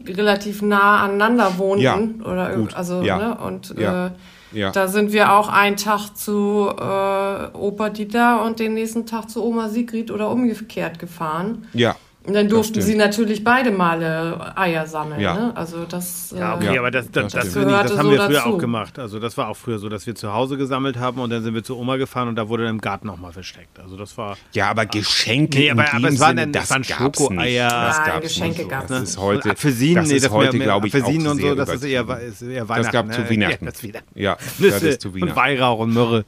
relativ 0.08 0.62
nah 0.62 1.04
aneinander 1.04 1.58
wohnten 1.58 1.84
Ja, 1.84 2.00
oder 2.26 2.56
gut, 2.56 2.74
also 2.74 3.02
ja, 3.04 3.18
ne 3.18 3.38
und 3.46 3.76
ja, 3.78 4.08
äh, 4.08 4.12
ja. 4.54 4.72
da 4.72 4.88
sind 4.88 5.12
wir 5.12 5.34
auch 5.34 5.50
einen 5.50 5.76
Tag 5.76 6.16
zu 6.16 6.70
äh, 6.70 7.58
Opa 7.58 7.90
Dieter 7.90 8.44
und 8.46 8.60
den 8.60 8.74
nächsten 8.74 9.06
Tag 9.06 9.30
zu 9.30 9.44
Oma 9.44 9.68
Sigrid 9.70 10.10
oder 10.10 10.30
umgekehrt 10.32 10.98
gefahren. 10.98 11.68
Ja, 11.74 11.98
Und 12.26 12.34
dann 12.34 12.50
durften 12.50 12.82
sie 12.82 12.96
natürlich 12.96 13.46
beide 13.46 13.72
Male 13.72 14.54
Eier 14.58 14.86
sammeln. 14.86 15.22
Ja. 15.22 15.34
Ne? 15.36 15.56
Also 15.56 15.86
das. 15.86 16.36
Ja, 16.38 16.56
okay, 16.56 16.76
äh, 16.76 16.78
aber 16.78 16.92
das, 16.92 17.10
das, 17.10 17.32
das, 17.32 17.54
das, 17.54 17.54
das 17.54 17.98
haben 17.98 18.08
so 18.08 18.12
wir 18.12 18.20
früher 18.20 18.34
dazu. 18.34 18.50
auch 18.50 18.58
gemacht. 18.58 19.00
Also 19.00 19.20
das 19.20 19.38
war 19.38 19.48
auch 19.48 19.56
früher 19.56 19.80
so, 19.80 19.88
dass 19.88 20.06
wir 20.06 20.16
zu 20.16 20.34
Hause 20.34 20.58
gesammelt 20.58 20.98
haben 20.98 21.22
und 21.22 21.30
dann 21.30 21.44
sind 21.44 21.54
wir 21.54 21.64
zu 21.64 21.78
Oma 21.78 21.96
gefahren 21.96 22.28
und 22.28 22.36
da 22.36 22.50
wurde 22.50 22.64
dann 22.64 22.76
im 22.76 22.82
Garten 22.82 23.08
nochmal 23.08 23.32
versteckt. 23.32 23.80
Also 23.80 23.96
das 23.96 24.18
war. 24.18 24.38
Ja, 24.52 24.70
aber 24.70 24.86
Geschenke. 24.86 25.58
Nee, 25.58 25.72
aber, 25.72 25.92
aber 25.94 26.10
es 26.10 26.20
waren 26.20 26.36
dann 26.38 26.52
das 26.52 26.70
waren 26.70 26.84
Schokoeier. 26.84 27.70
Das 27.70 28.06
gab's 28.06 28.22
Geschenke 28.22 28.66
gab 28.66 28.84
es. 28.84 28.90
Das 28.90 29.02
ist 29.02 29.18
heute. 29.18 29.52
Apfelsinen, 29.52 30.04
das 30.04 30.12
ist 30.12 30.24
nee, 30.24 30.30
heute, 30.30 30.60
glaube 30.60 30.88
ich, 30.88 30.96
Apfelsinen 30.96 31.28
und 31.28 31.42
so. 31.42 31.56
Das 31.56 31.70
ist 31.70 31.84
eher, 31.84 32.20
ist 32.20 32.42
eher 32.42 32.68
Weihnachten. 32.70 32.84
Das 32.84 32.92
gab 32.92 33.14
zu 33.14 33.30
Weihnachten. 33.30 33.70
Ja, 34.14 34.38
das 34.60 34.84
ist 34.84 35.02
zu 35.02 35.16
Weihnachten. 35.16 35.30
Und 35.30 35.36
Weihrauch 35.36 35.80
und 35.80 35.94
Myrrhe. 35.94 36.26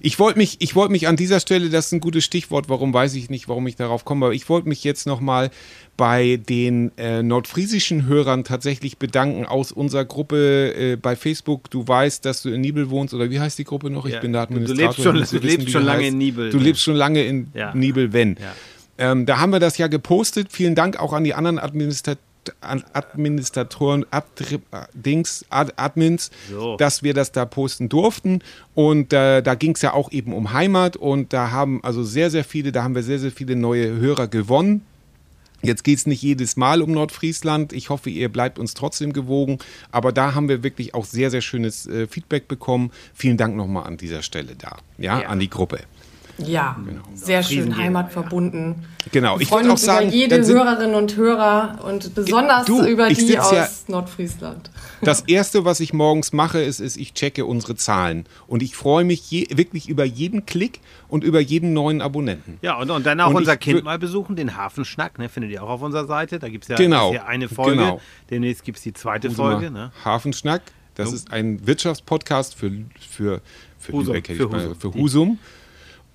ich 0.00 0.18
wollte 0.18 0.38
mich, 0.38 0.56
ich 0.60 0.74
wollte 0.74 0.92
mich 0.92 1.08
an 1.08 1.16
dieser 1.16 1.40
Stelle, 1.40 1.70
das 1.70 1.86
ist 1.86 1.92
ein 1.92 2.00
gutes 2.00 2.24
Stichwort. 2.24 2.68
Warum 2.68 2.92
weiß 2.92 3.14
ich 3.14 3.30
nicht, 3.30 3.48
warum 3.48 3.66
ich 3.68 3.76
darauf 3.76 4.04
komme, 4.04 4.26
aber 4.26 4.34
ich 4.34 4.48
wollte 4.48 4.65
mich 4.66 4.84
jetzt 4.84 5.06
noch 5.06 5.20
mal 5.20 5.50
bei 5.96 6.38
den 6.48 6.92
äh, 6.98 7.22
nordfriesischen 7.22 8.06
Hörern 8.06 8.44
tatsächlich 8.44 8.98
bedanken 8.98 9.46
aus 9.46 9.72
unserer 9.72 10.04
Gruppe 10.04 10.74
äh, 10.76 10.96
bei 10.96 11.16
Facebook. 11.16 11.70
Du 11.70 11.86
weißt, 11.86 12.24
dass 12.24 12.42
du 12.42 12.50
in 12.50 12.60
Nibel 12.60 12.90
wohnst 12.90 13.14
oder 13.14 13.30
wie 13.30 13.40
heißt 13.40 13.58
die 13.58 13.64
Gruppe 13.64 13.88
noch? 13.90 14.04
Ich 14.06 14.14
ja, 14.14 14.20
bin 14.20 14.32
da 14.32 14.42
Administrator. 14.42 15.04
Du 15.04 15.12
lebst 15.12 15.30
schon, 15.30 15.40
du 15.40 15.46
lebst 15.46 15.70
schon 15.70 15.84
lange 15.84 16.00
heißt. 16.00 16.12
in 16.12 16.18
Nibel. 16.18 16.50
Du 16.50 16.58
ne? 16.58 16.64
lebst 16.64 16.82
schon 16.82 16.96
lange 16.96 17.24
in 17.24 17.48
ja. 17.54 17.74
Nibel, 17.74 18.12
wenn. 18.12 18.36
Ja. 18.36 19.12
Ähm, 19.12 19.26
da 19.26 19.38
haben 19.38 19.52
wir 19.52 19.60
das 19.60 19.78
ja 19.78 19.86
gepostet. 19.86 20.48
Vielen 20.50 20.74
Dank 20.74 20.98
auch 20.98 21.12
an 21.12 21.24
die 21.24 21.34
anderen 21.34 21.58
Administratoren. 21.58 22.24
Administratoren, 22.60 24.04
Ad, 24.10 24.26
Dings, 24.94 25.44
Ad, 25.50 25.72
Admins, 25.76 26.30
so. 26.50 26.76
dass 26.76 27.02
wir 27.02 27.14
das 27.14 27.32
da 27.32 27.44
posten 27.44 27.88
durften. 27.88 28.40
Und 28.74 29.12
äh, 29.12 29.42
da 29.42 29.54
ging 29.54 29.74
es 29.74 29.82
ja 29.82 29.92
auch 29.92 30.12
eben 30.12 30.32
um 30.32 30.52
Heimat 30.52 30.96
und 30.96 31.32
da 31.32 31.50
haben 31.50 31.82
also 31.82 32.02
sehr, 32.02 32.30
sehr 32.30 32.44
viele, 32.44 32.72
da 32.72 32.82
haben 32.82 32.94
wir 32.94 33.02
sehr, 33.02 33.18
sehr 33.18 33.32
viele 33.32 33.56
neue 33.56 33.96
Hörer 33.96 34.28
gewonnen. 34.28 34.82
Jetzt 35.62 35.84
geht 35.84 35.98
es 35.98 36.06
nicht 36.06 36.22
jedes 36.22 36.56
Mal 36.56 36.82
um 36.82 36.92
Nordfriesland. 36.92 37.72
Ich 37.72 37.90
hoffe, 37.90 38.10
ihr 38.10 38.28
bleibt 38.28 38.58
uns 38.58 38.74
trotzdem 38.74 39.12
gewogen. 39.12 39.58
Aber 39.90 40.12
da 40.12 40.34
haben 40.34 40.48
wir 40.48 40.62
wirklich 40.62 40.94
auch 40.94 41.04
sehr, 41.04 41.30
sehr 41.30 41.40
schönes 41.40 41.86
äh, 41.86 42.06
Feedback 42.06 42.46
bekommen. 42.46 42.92
Vielen 43.14 43.36
Dank 43.36 43.56
nochmal 43.56 43.84
an 43.84 43.96
dieser 43.96 44.22
Stelle 44.22 44.54
da, 44.56 44.76
ja, 44.98 45.20
ja. 45.22 45.28
an 45.28 45.40
die 45.40 45.50
Gruppe. 45.50 45.80
Ja, 46.38 46.76
genau. 46.84 47.02
sehr 47.14 47.42
schön 47.42 47.76
heimatverbunden. 47.76 48.84
Genau, 49.12 49.38
ich 49.38 49.48
freue 49.48 49.64
mich 49.64 49.78
sagen, 49.78 50.08
über 50.08 50.16
jede 50.16 50.44
Hörerinnen 50.44 50.94
und 50.94 51.16
Hörer 51.16 51.78
und 51.84 52.14
besonders 52.14 52.66
du, 52.66 52.84
über 52.84 53.08
die 53.08 53.38
aus 53.38 53.52
ja, 53.52 53.68
Nordfriesland. 53.88 54.70
Das 55.02 55.20
erste, 55.20 55.66
was 55.66 55.80
ich 55.80 55.92
morgens 55.92 56.32
mache, 56.32 56.60
ist, 56.60 56.80
ist 56.80 56.96
ich 56.96 57.12
checke 57.12 57.44
unsere 57.44 57.76
Zahlen 57.76 58.24
und 58.46 58.62
ich 58.62 58.74
freue 58.76 59.04
mich 59.04 59.30
je, 59.30 59.46
wirklich 59.54 59.90
über 59.90 60.04
jeden 60.04 60.46
Klick 60.46 60.80
und 61.08 61.22
über 61.22 61.38
jeden 61.38 61.74
neuen 61.74 62.00
Abonnenten. 62.00 62.58
Ja, 62.62 62.76
und, 62.76 62.90
und 62.90 63.04
dann 63.04 63.20
auch 63.20 63.28
und 63.28 63.36
unser 63.36 63.58
Kind 63.58 63.84
mal 63.84 63.98
besuchen, 63.98 64.36
den 64.36 64.56
Hafenschnack, 64.56 65.18
ne, 65.18 65.28
findet 65.28 65.52
ihr 65.52 65.62
auch 65.62 65.68
auf 65.68 65.82
unserer 65.82 66.06
Seite. 66.06 66.38
Da 66.38 66.48
gibt 66.48 66.64
es 66.64 66.68
ja, 66.68 66.76
genau, 66.76 67.12
ja 67.12 67.24
eine 67.24 67.48
Folge, 67.48 67.76
genau. 67.76 68.00
demnächst 68.30 68.64
gibt 68.64 68.78
es 68.78 68.84
die 68.84 68.94
zweite 68.94 69.30
Folge. 69.30 69.70
Ne? 69.70 69.92
Hafenschnack, 70.02 70.62
das 70.94 71.10
so. 71.10 71.16
ist 71.16 71.30
ein 71.30 71.66
Wirtschaftspodcast 71.66 72.54
für, 72.54 72.72
für, 73.10 73.42
für 73.78 73.92
Husum. 73.92 74.14
Lübeck, 74.14 74.34
für 74.34 74.50
Husum. 74.50 74.74
Für 74.76 74.94
Husum. 74.94 75.38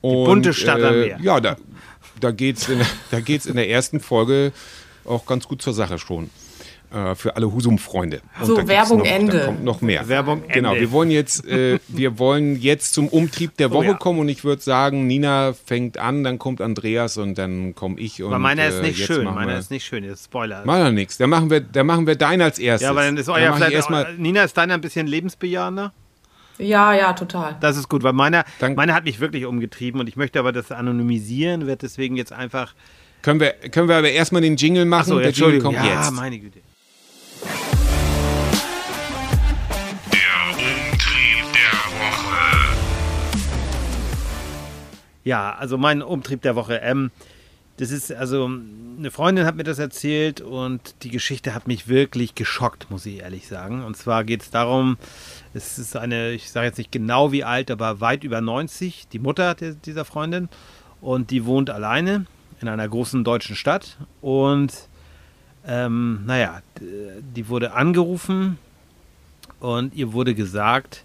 Und, 0.02 0.14
die 0.14 0.26
bunte 0.26 0.54
Stadt 0.54 0.82
am 0.82 0.99
Meer. 0.99 1.20
Äh, 1.20 1.24
ja, 1.24 1.39
da, 1.39 1.56
da 2.20 2.32
geht 2.32 2.58
es 2.58 2.70
in, 2.70 2.82
in 3.49 3.56
der 3.56 3.70
ersten 3.70 3.99
Folge 3.99 4.52
auch 5.06 5.26
ganz 5.26 5.47
gut 5.47 5.62
zur 5.62 5.74
Sache 5.74 5.97
schon. 5.97 6.30
Äh, 6.93 7.16
für 7.16 7.38
alle 7.38 7.49
Husum-Freunde. 7.49 8.20
So, 8.43 8.68
Werbung 8.68 8.99
noch, 8.99 9.06
Ende. 9.06 9.38
Da 9.38 9.45
kommt 9.45 9.64
noch 9.64 9.80
mehr. 9.80 10.10
Werbung 10.10 10.41
Ende. 10.41 10.54
Genau, 10.54 10.76
wir 10.76 10.91
wollen 10.91 11.10
jetzt, 11.10 11.47
äh, 11.47 11.80
wir 11.88 12.20
wollen 12.20 12.60
jetzt 12.60 12.93
zum 12.93 13.08
Umtrieb 13.08 13.56
der 13.56 13.72
oh 13.72 13.76
Woche 13.76 13.88
oh, 13.88 13.91
ja. 13.91 13.97
kommen 13.97 14.20
und 14.20 14.28
ich 14.28 14.43
würde 14.43 14.62
sagen, 14.62 15.08
Nina 15.08 15.54
fängt 15.54 15.97
an, 15.97 16.26
dann 16.26 16.38
kommt 16.38 16.60
Andreas 16.60 17.16
und 17.16 17.38
dann 17.38 17.76
komme 17.76 17.97
ich. 17.97 18.22
Und, 18.22 18.28
Aber 18.34 18.39
meiner 18.39 18.68
ist 18.68 18.80
äh, 18.80 18.82
nicht 18.82 19.06
schön, 19.06 19.24
meiner 19.24 19.58
ist 19.58 19.72
nicht 19.72 19.86
schön, 19.86 20.04
ist 20.04 20.26
Spoiler. 20.26 20.66
Meiner 20.66 20.91
nichts, 20.91 21.18
da 21.18 21.28
machen 21.28 21.49
wir, 21.49 21.62
da 21.62 21.86
machen 21.86 22.08
wir 22.08 22.18
deinen 22.18 22.41
als 22.41 22.60
erstes. 22.60 22.84
Ja, 22.84 22.89
aber 22.89 23.06
dann 23.06 23.16
ist 23.16 23.30
euer 23.30 23.54
vielleicht, 23.54 23.72
erstmal, 23.72 24.14
Nina, 24.18 24.43
ist 24.43 24.58
deiner 24.58 24.74
ein 24.74 24.82
bisschen 24.82 25.08
lebensbejahender? 25.08 25.93
Ja, 26.58 26.93
ja, 26.93 27.14
total. 27.14 27.56
Das 27.60 27.78
ist 27.78 27.89
gut, 27.89 28.04
weil 28.04 28.14
meiner, 28.14 28.43
meiner 28.76 28.93
hat 28.93 29.06
mich 29.06 29.20
wirklich 29.20 29.45
umgetrieben 29.45 29.99
und 29.99 30.08
ich 30.08 30.16
möchte 30.16 30.39
aber 30.39 30.52
das 30.52 30.72
anonymisieren, 30.72 31.68
wird 31.68 31.82
deswegen 31.82 32.16
jetzt 32.16 32.34
einfach. 32.34 32.74
Können 33.22 33.39
wir, 33.39 33.52
können 33.52 33.88
wir 33.88 33.97
aber 33.97 34.10
erstmal 34.10 34.41
den 34.41 34.56
Jingle 34.56 34.86
machen? 34.86 35.10
So, 35.10 35.20
der 35.20 35.32
Jingle 35.32 35.60
kommt 35.62 35.78
ja, 35.78 35.86
jetzt. 35.86 36.12
meine 36.12 36.39
Güte. 36.39 36.60
Der 40.12 40.49
Umtrieb 40.49 41.45
der 41.54 41.72
Woche. 41.99 42.78
Ja, 45.24 45.56
also 45.56 45.78
mein 45.78 46.02
Umtrieb 46.02 46.41
der 46.41 46.56
Woche. 46.56 46.76
Ähm, 46.84 47.12
das 47.82 47.89
ist, 47.89 48.13
also, 48.13 48.45
eine 48.45 49.09
Freundin 49.09 49.47
hat 49.47 49.55
mir 49.55 49.63
das 49.63 49.79
erzählt 49.79 50.39
und 50.39 50.93
die 51.01 51.09
Geschichte 51.09 51.55
hat 51.55 51.67
mich 51.67 51.88
wirklich 51.88 52.36
geschockt, 52.36 52.91
muss 52.91 53.07
ich 53.07 53.21
ehrlich 53.21 53.47
sagen. 53.47 53.84
Und 53.84 53.97
zwar 53.97 54.23
geht 54.23 54.43
es 54.43 54.51
darum, 54.51 54.97
es 55.55 55.79
ist 55.79 55.97
eine, 55.97 56.29
ich 56.34 56.51
sage 56.51 56.67
jetzt 56.67 56.77
nicht 56.77 56.91
genau 56.91 57.32
wie 57.32 57.43
alt, 57.43 57.71
aber 57.71 57.99
weit 57.99 58.23
über 58.23 58.39
90, 58.39 59.07
die 59.11 59.17
Mutter 59.17 59.55
dieser 59.55 60.05
Freundin. 60.05 60.47
Und 61.01 61.32
die 61.32 61.43
wohnt 61.45 61.71
alleine 61.71 62.27
in 62.61 62.67
einer 62.67 62.88
großen 62.88 63.23
deutschen 63.23 63.55
Stadt. 63.55 63.97
Und 64.21 64.71
ähm, 65.65 66.21
naja, 66.27 66.61
die 66.79 67.47
wurde 67.49 67.73
angerufen 67.73 68.59
und 69.59 69.95
ihr 69.95 70.13
wurde 70.13 70.36
gesagt, 70.36 71.03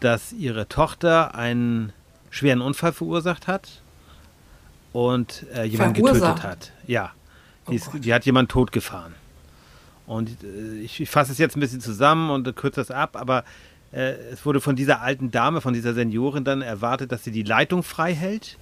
dass 0.00 0.32
ihre 0.32 0.66
Tochter 0.66 1.36
einen 1.36 1.92
schweren 2.30 2.62
Unfall 2.62 2.92
verursacht 2.92 3.46
hat 3.46 3.80
und 4.92 5.46
äh, 5.54 5.64
jemanden 5.64 6.02
getötet 6.02 6.42
hat. 6.42 6.72
Ja, 6.86 7.12
die, 7.68 7.76
ist, 7.76 7.90
die 7.94 8.12
hat 8.12 8.24
jemanden 8.24 8.48
totgefahren. 8.48 9.14
Und 10.06 10.30
äh, 10.42 10.80
ich, 10.80 11.00
ich 11.00 11.10
fasse 11.10 11.32
es 11.32 11.38
jetzt 11.38 11.56
ein 11.56 11.60
bisschen 11.60 11.80
zusammen 11.80 12.30
und 12.30 12.54
kürze 12.56 12.80
das 12.80 12.90
ab, 12.90 13.16
aber 13.16 13.44
äh, 13.92 14.12
es 14.32 14.44
wurde 14.44 14.60
von 14.60 14.76
dieser 14.76 15.00
alten 15.00 15.30
Dame, 15.30 15.60
von 15.60 15.74
dieser 15.74 15.94
Seniorin 15.94 16.44
dann 16.44 16.62
erwartet, 16.62 17.12
dass 17.12 17.24
sie 17.24 17.32
die 17.32 17.42
Leitung 17.42 17.82
frei 17.82 18.14
hält. 18.14 18.58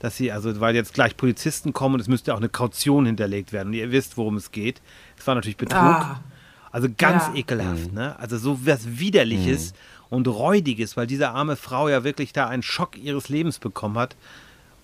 Dass 0.00 0.16
sie, 0.16 0.30
also 0.30 0.60
weil 0.60 0.76
jetzt 0.76 0.94
gleich 0.94 1.16
Polizisten 1.16 1.72
kommen 1.72 1.96
und 1.96 2.00
es 2.00 2.06
müsste 2.06 2.32
auch 2.32 2.38
eine 2.38 2.48
Kaution 2.48 3.04
hinterlegt 3.04 3.52
werden. 3.52 3.68
Und 3.68 3.74
ihr 3.74 3.90
wisst, 3.90 4.16
worum 4.16 4.36
es 4.36 4.52
geht. 4.52 4.80
Es 5.18 5.26
war 5.26 5.34
natürlich 5.34 5.56
Betrug. 5.56 5.76
Ah, 5.76 6.20
also 6.70 6.88
ganz 6.96 7.24
ja. 7.28 7.34
ekelhaft, 7.34 7.88
mhm. 7.88 7.94
ne? 7.94 8.18
Also 8.18 8.38
so 8.38 8.64
was 8.64 9.00
Widerliches 9.00 9.72
mhm. 9.72 10.16
und 10.16 10.28
Räudiges, 10.28 10.96
weil 10.96 11.08
diese 11.08 11.30
arme 11.30 11.56
Frau 11.56 11.88
ja 11.88 12.04
wirklich 12.04 12.32
da 12.32 12.46
einen 12.46 12.62
Schock 12.62 12.96
ihres 12.96 13.28
Lebens 13.28 13.58
bekommen 13.58 13.98
hat. 13.98 14.14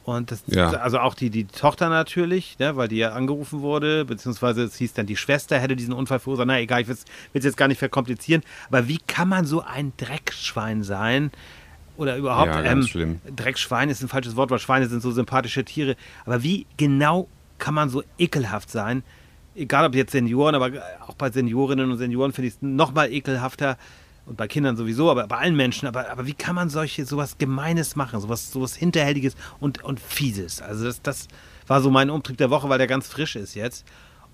Und 0.05 0.31
das, 0.31 0.43
ja. 0.47 0.69
also 0.69 0.99
auch 0.99 1.15
die, 1.15 1.31
die 1.31 1.47
Tochter 1.47 1.89
natürlich, 1.89 2.59
ne, 2.59 2.77
weil 2.77 2.89
die 2.89 2.99
ja 2.99 3.13
angerufen 3.13 3.63
wurde, 3.63 4.05
beziehungsweise 4.05 4.65
es 4.65 4.77
hieß 4.77 4.93
dann, 4.93 5.07
die 5.07 5.17
Schwester 5.17 5.59
hätte 5.59 5.77
diesen 5.77 5.95
Unfall 5.95 6.19
verursacht. 6.19 6.47
Na 6.47 6.61
egal, 6.61 6.83
ich 6.83 6.89
will 6.89 6.97
es 7.33 7.45
jetzt 7.45 7.57
gar 7.57 7.69
nicht 7.69 7.79
verkomplizieren. 7.79 8.43
Aber 8.69 8.87
wie 8.87 8.99
kann 8.99 9.29
man 9.29 9.47
so 9.47 9.63
ein 9.63 9.95
Dreckschwein 9.97 10.83
sein? 10.83 11.31
Oder 11.97 12.17
überhaupt, 12.17 12.49
ja, 12.49 12.63
ähm, 12.65 12.83
schlimm. 12.83 13.21
Dreckschwein 13.35 13.89
ist 13.89 14.03
ein 14.03 14.09
falsches 14.09 14.37
Wort, 14.37 14.51
weil 14.51 14.59
Schweine 14.59 14.89
sind 14.89 15.01
so 15.01 15.11
sympathische 15.11 15.65
Tiere. 15.65 15.97
Aber 16.27 16.43
wie 16.43 16.67
genau 16.77 17.29
kann 17.59 17.73
man 17.73 17.89
so 17.89 18.03
ekelhaft 18.19 18.71
sein? 18.71 19.03
Egal 19.55 19.87
ob 19.87 19.95
jetzt 19.95 20.13
Senioren, 20.13 20.55
aber 20.55 20.71
auch 21.07 21.15
bei 21.15 21.31
Seniorinnen 21.31 21.91
und 21.91 21.97
Senioren 21.97 22.33
finde 22.33 22.49
ich 22.49 22.55
es 22.55 22.63
noch 22.63 22.93
mal 22.93 23.11
ekelhafter 23.11 23.79
und 24.27 24.37
bei 24.37 24.49
Kindern 24.49 24.77
sowieso, 24.77 25.11
aber 25.11 25.27
bei 25.27 25.37
allen 25.37 25.57
Menschen. 25.57 25.87
Aber, 25.87 26.11
aber 26.11 26.27
wie 26.27 26.35
kann 26.35 26.55
man 26.55 26.71
solche 26.71 27.05
sowas 27.05 27.39
Gemeines 27.39 27.97
machen, 27.97 28.21
sowas, 28.21 28.51
sowas 28.51 28.75
Hinterhältiges 28.75 29.35
und, 29.61 29.85
und 29.85 30.01
Fieses? 30.01 30.63
Also 30.63 30.85
das, 30.85 31.03
das 31.03 31.29
war 31.67 31.81
so 31.81 31.91
mein 31.91 32.11
Umtrieb 32.11 32.37
der 32.39 32.51
Woche, 32.51 32.69
weil 32.69 32.79
der 32.79 32.87
ganz 32.87 33.09
frisch 33.09 33.37
ist 33.37 33.55
jetzt 33.55 33.87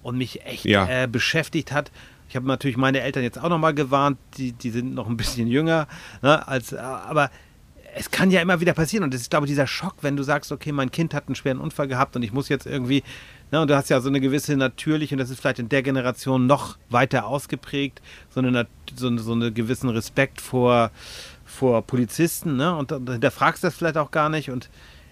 und 0.03 0.17
mich 0.17 0.45
echt 0.45 0.65
ja. 0.65 0.87
äh, 0.89 1.07
beschäftigt 1.07 1.73
hat. 1.73 1.91
Ich 2.29 2.37
habe 2.37 2.47
natürlich 2.47 2.77
meine 2.77 3.01
Eltern 3.01 3.25
jetzt 3.25 3.39
auch 3.39 3.49
nochmal 3.49 3.75
gewarnt, 3.75 4.19
die, 4.37 4.53
die 4.53 4.71
sind 4.71 4.95
noch 4.95 5.09
ein 5.09 5.17
bisschen 5.17 5.49
jünger, 5.49 5.89
ne, 6.23 6.47
als, 6.47 6.73
aber 6.73 7.31
es 7.95 8.11
kann 8.11 8.31
ja 8.31 8.41
immer 8.41 8.61
wieder 8.61 8.73
passieren 8.73 9.05
und 9.05 9.15
das 9.15 9.23
ist, 9.23 9.31
glaube 9.31 9.47
ich, 9.47 9.51
dieser 9.51 9.67
Schock, 9.67 9.95
wenn 10.03 10.17
du 10.17 10.23
sagst, 10.23 10.53
okay, 10.53 10.73
mein 10.73 10.91
Kind 10.91 11.15
hat 11.15 11.27
einen 11.27 11.35
schweren 11.35 11.59
Unfall 11.59 11.89
gehabt 11.89 12.17
und 12.17 12.23
ich 12.23 12.33
muss 12.33 12.49
jetzt 12.49 12.67
irgendwie 12.67 13.03
Ne, 13.53 13.61
und 13.61 13.69
du 13.69 13.77
hast 13.77 13.91
ja 13.91 14.01
so 14.01 14.09
eine 14.09 14.21
gewisse 14.21 14.57
natürliche, 14.57 15.15
und 15.15 15.19
das 15.19 15.31
ist 15.31 15.41
vielleicht 15.41 15.59
in 15.59 15.69
der 15.69 15.83
Generation 15.83 16.47
noch 16.47 16.79
weiter 16.89 17.27
ausgeprägt, 17.27 18.01
so 18.31 18.41
eine, 18.41 18.67
so, 18.95 19.17
so 19.19 19.33
einen 19.33 19.53
gewissen 19.53 19.89
Respekt 19.89 20.41
vor, 20.41 20.93
vor 21.45 21.83
Polizisten. 21.83 22.57
Ne? 22.57 22.77
Und 22.77 22.93
da 22.93 23.31
fragst 23.31 23.65
du 23.65 23.67
das 23.67 23.75
vielleicht 23.75 23.97
auch 23.97 24.13
gar 24.13 24.29
nicht. 24.29 24.51
Und 24.51 24.71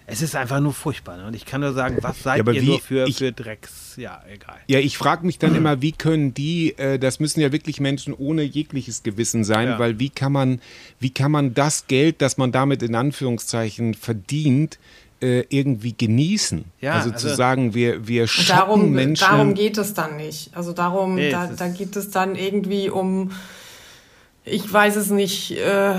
es 0.09 0.21
ist 0.21 0.35
einfach 0.35 0.59
nur 0.59 0.73
furchtbar. 0.73 1.17
Ne? 1.17 1.27
Und 1.27 1.35
ich 1.35 1.45
kann 1.45 1.61
nur 1.61 1.73
sagen, 1.73 1.97
was 2.01 2.23
seid 2.23 2.45
ja, 2.45 2.53
ihr 2.53 2.63
nur 2.63 2.79
für, 2.79 3.07
ich, 3.07 3.17
für 3.17 3.31
Drecks? 3.31 3.93
Ja, 3.95 4.23
egal. 4.31 4.57
Ja, 4.67 4.79
ich 4.79 4.97
frage 4.97 5.25
mich 5.25 5.39
dann 5.39 5.55
immer, 5.55 5.81
wie 5.81 5.91
können 5.91 6.33
die, 6.33 6.77
äh, 6.77 6.97
das 6.97 7.19
müssen 7.19 7.41
ja 7.41 7.51
wirklich 7.51 7.79
Menschen 7.79 8.13
ohne 8.13 8.43
jegliches 8.43 9.03
Gewissen 9.03 9.43
sein, 9.43 9.67
ja. 9.69 9.79
weil 9.79 9.99
wie 9.99 10.09
kann 10.09 10.31
man, 10.31 10.61
wie 10.99 11.11
kann 11.11 11.31
man 11.31 11.53
das 11.53 11.87
Geld, 11.87 12.21
das 12.21 12.37
man 12.37 12.51
damit 12.51 12.81
in 12.81 12.95
Anführungszeichen 12.95 13.93
verdient, 13.93 14.79
äh, 15.21 15.45
irgendwie 15.49 15.93
genießen. 15.93 16.65
Ja, 16.81 16.93
also, 16.93 17.11
also, 17.11 17.27
zu 17.27 17.35
sagen, 17.35 17.73
wir, 17.73 18.07
wir 18.07 18.27
schocken 18.27 18.57
darum, 18.57 18.91
Menschen. 18.91 19.27
Darum 19.27 19.53
geht 19.53 19.77
es 19.77 19.93
dann 19.93 20.17
nicht. 20.17 20.55
Also 20.55 20.73
darum, 20.73 21.15
nee, 21.15 21.29
da, 21.29 21.47
da 21.47 21.67
geht 21.67 21.95
es 21.95 22.09
dann 22.09 22.35
irgendwie 22.35 22.89
um, 22.89 23.31
ich 24.45 24.71
weiß 24.71 24.95
es 24.95 25.09
nicht, 25.09 25.51
äh, 25.51 25.95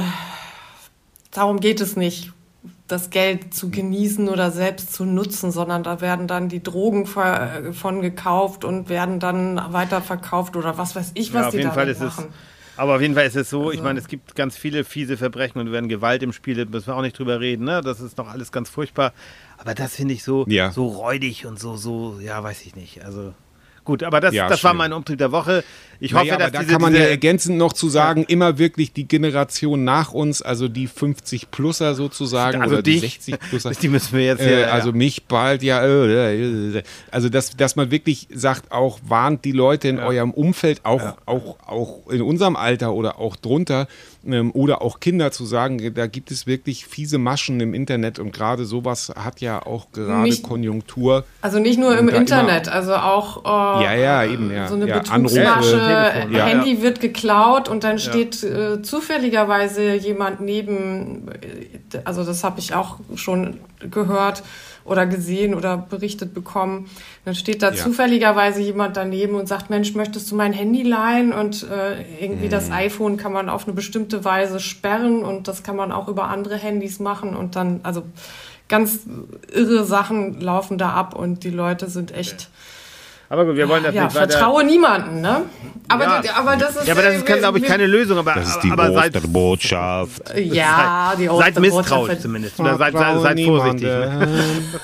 darum 1.30 1.60
geht 1.60 1.80
es 1.80 1.96
nicht. 1.96 2.32
Das 2.92 3.10
Geld 3.10 3.54
zu 3.54 3.70
genießen 3.70 4.28
oder 4.28 4.50
selbst 4.50 4.92
zu 4.92 5.04
nutzen, 5.04 5.50
sondern 5.52 5.82
da 5.82 6.00
werden 6.00 6.26
dann 6.26 6.48
die 6.48 6.62
Drogen 6.62 7.06
von 7.06 8.00
gekauft 8.02 8.64
und 8.64 8.88
werden 8.88 9.20
dann 9.20 9.60
weiterverkauft 9.72 10.56
oder 10.56 10.78
was 10.78 10.96
weiß 10.96 11.12
ich, 11.14 11.32
was 11.32 11.40
Ja, 11.42 11.46
auf 11.48 11.52
die 11.52 11.58
jeden 11.58 11.72
Fall 11.72 11.88
ist 11.88 12.00
es. 12.00 12.16
machen. 12.16 12.32
Aber 12.76 12.94
auf 12.94 13.00
jeden 13.02 13.14
Fall 13.14 13.26
ist 13.26 13.36
es 13.36 13.50
so, 13.50 13.64
ich 13.70 13.78
Also- 13.78 13.82
meine, 13.84 13.98
es 13.98 14.08
gibt 14.08 14.34
ganz 14.34 14.56
viele 14.56 14.84
fiese 14.84 15.16
Verbrechen 15.18 15.60
und 15.60 15.70
wenn 15.72 15.88
Gewalt 15.88 16.22
im 16.22 16.32
Spiel, 16.32 16.64
müssen 16.66 16.86
wir 16.86 16.96
auch 16.96 17.02
nicht 17.02 17.18
drüber 17.18 17.38
reden, 17.40 17.64
ne? 17.64 17.82
Das 17.82 18.00
ist 18.00 18.16
noch 18.16 18.28
alles 18.28 18.52
ganz 18.52 18.70
furchtbar. 18.70 19.12
Aber 19.58 19.74
das 19.74 19.96
finde 19.96 20.14
ich 20.14 20.24
so, 20.24 20.44
Ja. 20.48 20.70
so 20.70 20.86
räudig 20.86 21.44
und 21.46 21.58
so, 21.58 21.76
so, 21.76 22.18
ja, 22.22 22.42
weiß 22.42 22.62
ich 22.64 22.74
nicht. 22.76 23.04
Also 23.04 23.34
gut, 23.84 24.02
aber 24.02 24.20
das, 24.20 24.32
Ja, 24.34 24.48
das 24.48 24.64
war 24.64 24.72
mein 24.72 24.94
Umtrieb 24.94 25.18
der 25.18 25.30
Woche. 25.32 25.62
Ich 26.02 26.14
hoffe, 26.14 26.24
Naja, 26.24 26.34
aber 26.36 26.44
dass 26.44 26.52
da 26.52 26.58
diese, 26.60 26.72
kann 26.72 26.80
man 26.82 26.94
ja 26.94 27.00
ergänzend 27.02 27.58
noch 27.58 27.74
zu 27.74 27.88
sagen, 27.90 28.24
immer 28.26 28.56
wirklich 28.58 28.92
die 28.94 29.06
Generation 29.06 29.84
nach 29.84 30.12
uns, 30.12 30.40
also 30.40 30.66
die 30.66 30.88
50-Pluser 30.88 31.94
sozusagen 31.94 32.62
also 32.62 32.74
oder 32.76 32.82
die 32.82 33.00
dich, 33.00 33.18
60-Pluser. 33.20 33.70
die 33.80 33.88
müssen 33.88 34.16
wir 34.16 34.24
jetzt 34.24 34.40
Äh, 34.42 34.48
hier, 34.48 34.72
also 34.72 34.92
mich 34.92 35.24
bald, 35.26 35.62
ja. 35.62 35.82
Äh, 35.84 36.78
äh, 36.78 36.82
also 37.10 37.28
dass, 37.28 37.56
dass 37.56 37.76
man 37.76 37.90
wirklich 37.90 38.28
sagt, 38.32 38.72
auch 38.72 38.98
warnt 39.06 39.44
die 39.44 39.52
Leute 39.52 39.88
in 39.88 39.98
eurem 39.98 40.30
Umfeld, 40.30 40.80
auch, 40.84 41.16
auch, 41.26 41.56
auch 41.66 42.10
in 42.10 42.22
unserem 42.22 42.56
Alter 42.56 42.92
oder 42.94 43.18
auch 43.18 43.36
drunter 43.36 43.86
ähm, 44.26 44.50
oder 44.52 44.82
auch 44.82 45.00
Kinder 45.00 45.32
zu 45.32 45.44
sagen, 45.44 45.92
da 45.94 46.06
gibt 46.06 46.30
es 46.30 46.46
wirklich 46.46 46.86
fiese 46.86 47.18
Maschen 47.18 47.60
im 47.60 47.74
Internet 47.74 48.18
und 48.18 48.32
gerade 48.32 48.64
sowas 48.64 49.12
hat 49.16 49.40
ja 49.40 49.64
auch 49.66 49.92
gerade 49.92 50.22
Nicht- 50.22 50.42
Konjunktur. 50.42 51.24
Also 51.42 51.58
nicht 51.58 51.78
nur 51.78 51.96
im 51.98 52.08
Internet, 52.08 52.68
also 52.68 52.94
auch 52.94 53.44
äh, 53.44 53.84
Ja, 53.84 53.94
ja, 53.94 54.24
eben, 54.24 54.50
ja. 54.50 54.66
so 54.68 54.74
eine 54.74 54.86
Ja, 54.88 54.98
Betrugsmasche, 55.00 55.40
Anrufe, 55.76 55.89
Telefon, 55.94 56.32
ja. 56.32 56.44
Handy 56.46 56.82
wird 56.82 57.00
geklaut 57.00 57.68
und 57.68 57.84
dann 57.84 57.98
steht 57.98 58.42
äh, 58.42 58.82
zufälligerweise 58.82 59.94
jemand 59.94 60.40
neben, 60.40 61.28
äh, 61.28 61.98
also 62.04 62.24
das 62.24 62.44
habe 62.44 62.58
ich 62.60 62.74
auch 62.74 62.98
schon 63.16 63.58
gehört 63.90 64.42
oder 64.84 65.06
gesehen 65.06 65.54
oder 65.54 65.76
berichtet 65.76 66.32
bekommen. 66.34 66.88
Dann 67.24 67.34
steht 67.34 67.62
da 67.62 67.70
Ja. 67.70 67.76
zufälligerweise 67.76 68.60
jemand 68.60 68.96
daneben 68.96 69.34
und 69.34 69.46
sagt, 69.46 69.70
Mensch, 69.70 69.94
möchtest 69.94 70.30
du 70.30 70.36
mein 70.36 70.52
Handy 70.52 70.82
leihen? 70.82 71.32
Und 71.32 71.66
äh, 71.70 72.02
irgendwie 72.24 72.46
Mhm. 72.46 72.50
das 72.50 72.70
iPhone 72.70 73.16
kann 73.16 73.32
man 73.32 73.48
auf 73.48 73.64
eine 73.66 73.74
bestimmte 73.74 74.24
Weise 74.24 74.58
sperren 74.58 75.22
und 75.22 75.48
das 75.48 75.62
kann 75.62 75.76
man 75.76 75.92
auch 75.92 76.08
über 76.08 76.28
andere 76.28 76.56
Handys 76.56 76.98
machen 76.98 77.36
und 77.36 77.56
dann, 77.56 77.80
also 77.82 78.02
ganz 78.68 79.00
irre 79.52 79.84
Sachen 79.84 80.40
laufen 80.40 80.78
da 80.78 80.90
ab 80.90 81.14
und 81.14 81.44
die 81.44 81.50
Leute 81.50 81.88
sind 81.90 82.14
echt 82.14 82.48
aber 83.30 83.46
gut, 83.46 83.56
wir 83.56 83.66
wollen 83.68 83.82
das 83.84 83.94
ja, 83.94 84.04
nicht 84.04 84.14
weiter. 84.14 84.30
vertraue 84.32 84.64
niemanden, 84.64 85.22
ne? 85.22 85.42
Aber, 85.88 86.04
Ja. 86.04 86.22
aber 86.36 86.56
das 86.56 86.76
ist. 86.76 86.86
ja, 86.86 86.92
aber 86.94 87.02
das 87.02 87.14
ist, 87.16 87.28
äh, 87.28 87.38
glaube 87.38 87.58
ich, 87.58 87.64
keine 87.64 87.86
Lösung. 87.86 88.18
Aber, 88.18 88.34
Das 88.34 88.48
ist 88.48 88.60
die 88.60 88.70
aber 88.70 88.92
seid, 88.92 89.16
Osterbotschaft. 89.16 90.22
Ja, 90.36 91.14
die 91.18 91.24
seid 91.24 91.30
Osterbotschaft 91.32 91.60
misstrauisch 91.60 92.08
wird- 92.10 92.20
zumindest. 92.22 92.60
Oder 92.60 92.76
seid, 92.76 92.92
seid, 92.92 93.20
seid 93.22 93.40
vorsichtig. 93.40 93.82
Ne? 93.82 94.28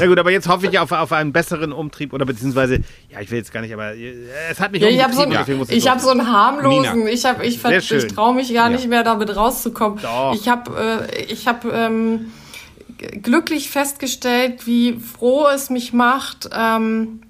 Ja 0.00 0.06
gut, 0.06 0.18
aber 0.18 0.30
jetzt 0.30 0.46
hoffe 0.48 0.66
ich 0.66 0.78
auf, 0.78 0.92
auf 0.92 1.12
einen 1.12 1.32
besseren 1.32 1.72
Umtrieb 1.72 2.12
oder 2.12 2.26
beziehungsweise, 2.26 2.80
ja, 3.08 3.20
ich 3.22 3.30
will 3.30 3.38
jetzt 3.38 3.50
gar 3.54 3.62
nicht, 3.62 3.72
aber 3.72 3.94
äh, 3.94 4.12
es 4.50 4.60
hat 4.60 4.70
mich 4.70 4.82
Ja, 4.82 4.88
ich 4.88 5.02
habe 5.02 5.14
so, 5.14 5.22
einen- 5.22 5.66
ich 5.70 5.88
hab 5.88 5.98
so 5.98 6.10
einen 6.10 6.30
harmlosen, 6.30 6.98
Nina. 6.98 7.10
ich, 7.10 7.24
hab, 7.24 7.42
ich, 7.42 7.58
ich 7.64 8.06
traue 8.08 8.34
mich 8.34 8.52
gar 8.52 8.68
nicht 8.68 8.86
mehr 8.86 9.02
damit 9.02 9.34
rauszukommen. 9.34 9.98
Doch. 10.02 10.34
Ich 10.34 10.46
habe 10.46 11.08
äh, 11.10 11.22
ich 11.22 11.48
hab, 11.48 11.64
ähm, 11.64 12.32
glücklich 13.22 13.70
festgestellt, 13.70 14.66
wie 14.66 14.98
froh 15.00 15.46
es 15.48 15.70
mich 15.70 15.94
macht, 15.94 16.50
ähm, 16.54 17.22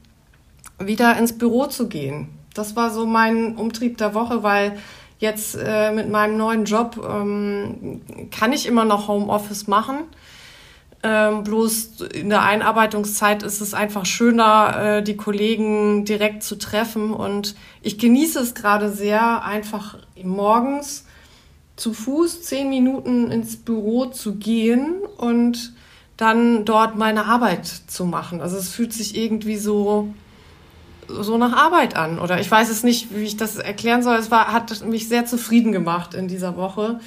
wieder 0.87 1.17
ins 1.17 1.37
Büro 1.37 1.67
zu 1.67 1.89
gehen. 1.89 2.29
Das 2.55 2.77
war 2.77 2.91
so 2.91 3.07
mein 3.07 3.57
Umtrieb 3.57 3.99
der 3.99 4.15
Woche, 4.15 4.43
weil 4.43 4.79
jetzt 5.19 5.57
äh, 5.57 5.93
mit 5.93 6.11
meinem 6.11 6.37
neuen 6.37 6.65
Job 6.65 7.01
ähm, 7.09 8.01
kann 8.31 8.53
ich 8.53 8.67
immer 8.67 8.85
noch 8.85 9.09
Homeoffice 9.09 9.69
machen. 9.69 9.99
Ähm, 11.05 11.43
bloß 11.43 12.03
in 12.13 12.29
der 12.29 12.43
Einarbeitungszeit 12.43 13.43
ist 13.43 13.61
es 13.61 13.75
einfach 13.75 14.07
schöner, 14.07 14.99
äh, 14.99 15.03
die 15.03 15.17
Kollegen 15.17 16.05
direkt 16.05 16.43
zu 16.43 16.57
treffen. 16.57 17.13
Und 17.13 17.57
ich 17.83 17.99
genieße 17.99 18.39
es 18.39 18.55
gerade 18.55 18.91
sehr, 18.91 19.45
einfach 19.45 19.99
morgens 20.23 21.07
zu 21.77 21.93
Fuß 21.93 22.43
zehn 22.43 22.69
Minuten 22.69 23.31
ins 23.31 23.57
Büro 23.57 24.07
zu 24.07 24.37
gehen 24.37 24.97
und 25.17 25.73
dann 26.17 26.65
dort 26.65 26.97
meine 26.97 27.27
Arbeit 27.27 27.67
zu 27.67 28.05
machen. 28.05 28.41
Also 28.41 28.57
es 28.57 28.69
fühlt 28.69 28.93
sich 28.93 29.17
irgendwie 29.17 29.57
so 29.57 30.13
so 31.21 31.39
nach 31.39 31.53
Arbeit 31.53 31.97
an. 31.97 32.19
Oder 32.19 32.41
ich 32.41 32.51
weiß 32.51 32.71
es 32.71 32.83
nicht, 32.83 33.15
wie 33.15 33.23
ich 33.23 33.37
das 33.37 33.57
erklären 33.57 34.03
soll. 34.03 34.17
Es 34.17 34.31
war, 34.31 34.53
hat 34.53 34.85
mich 34.87 35.09
sehr 35.09 35.27
zufrieden 35.27 35.73
gemacht 35.73 36.15
in 36.15 36.29
dieser 36.29 36.57
Woche, 36.57 37.01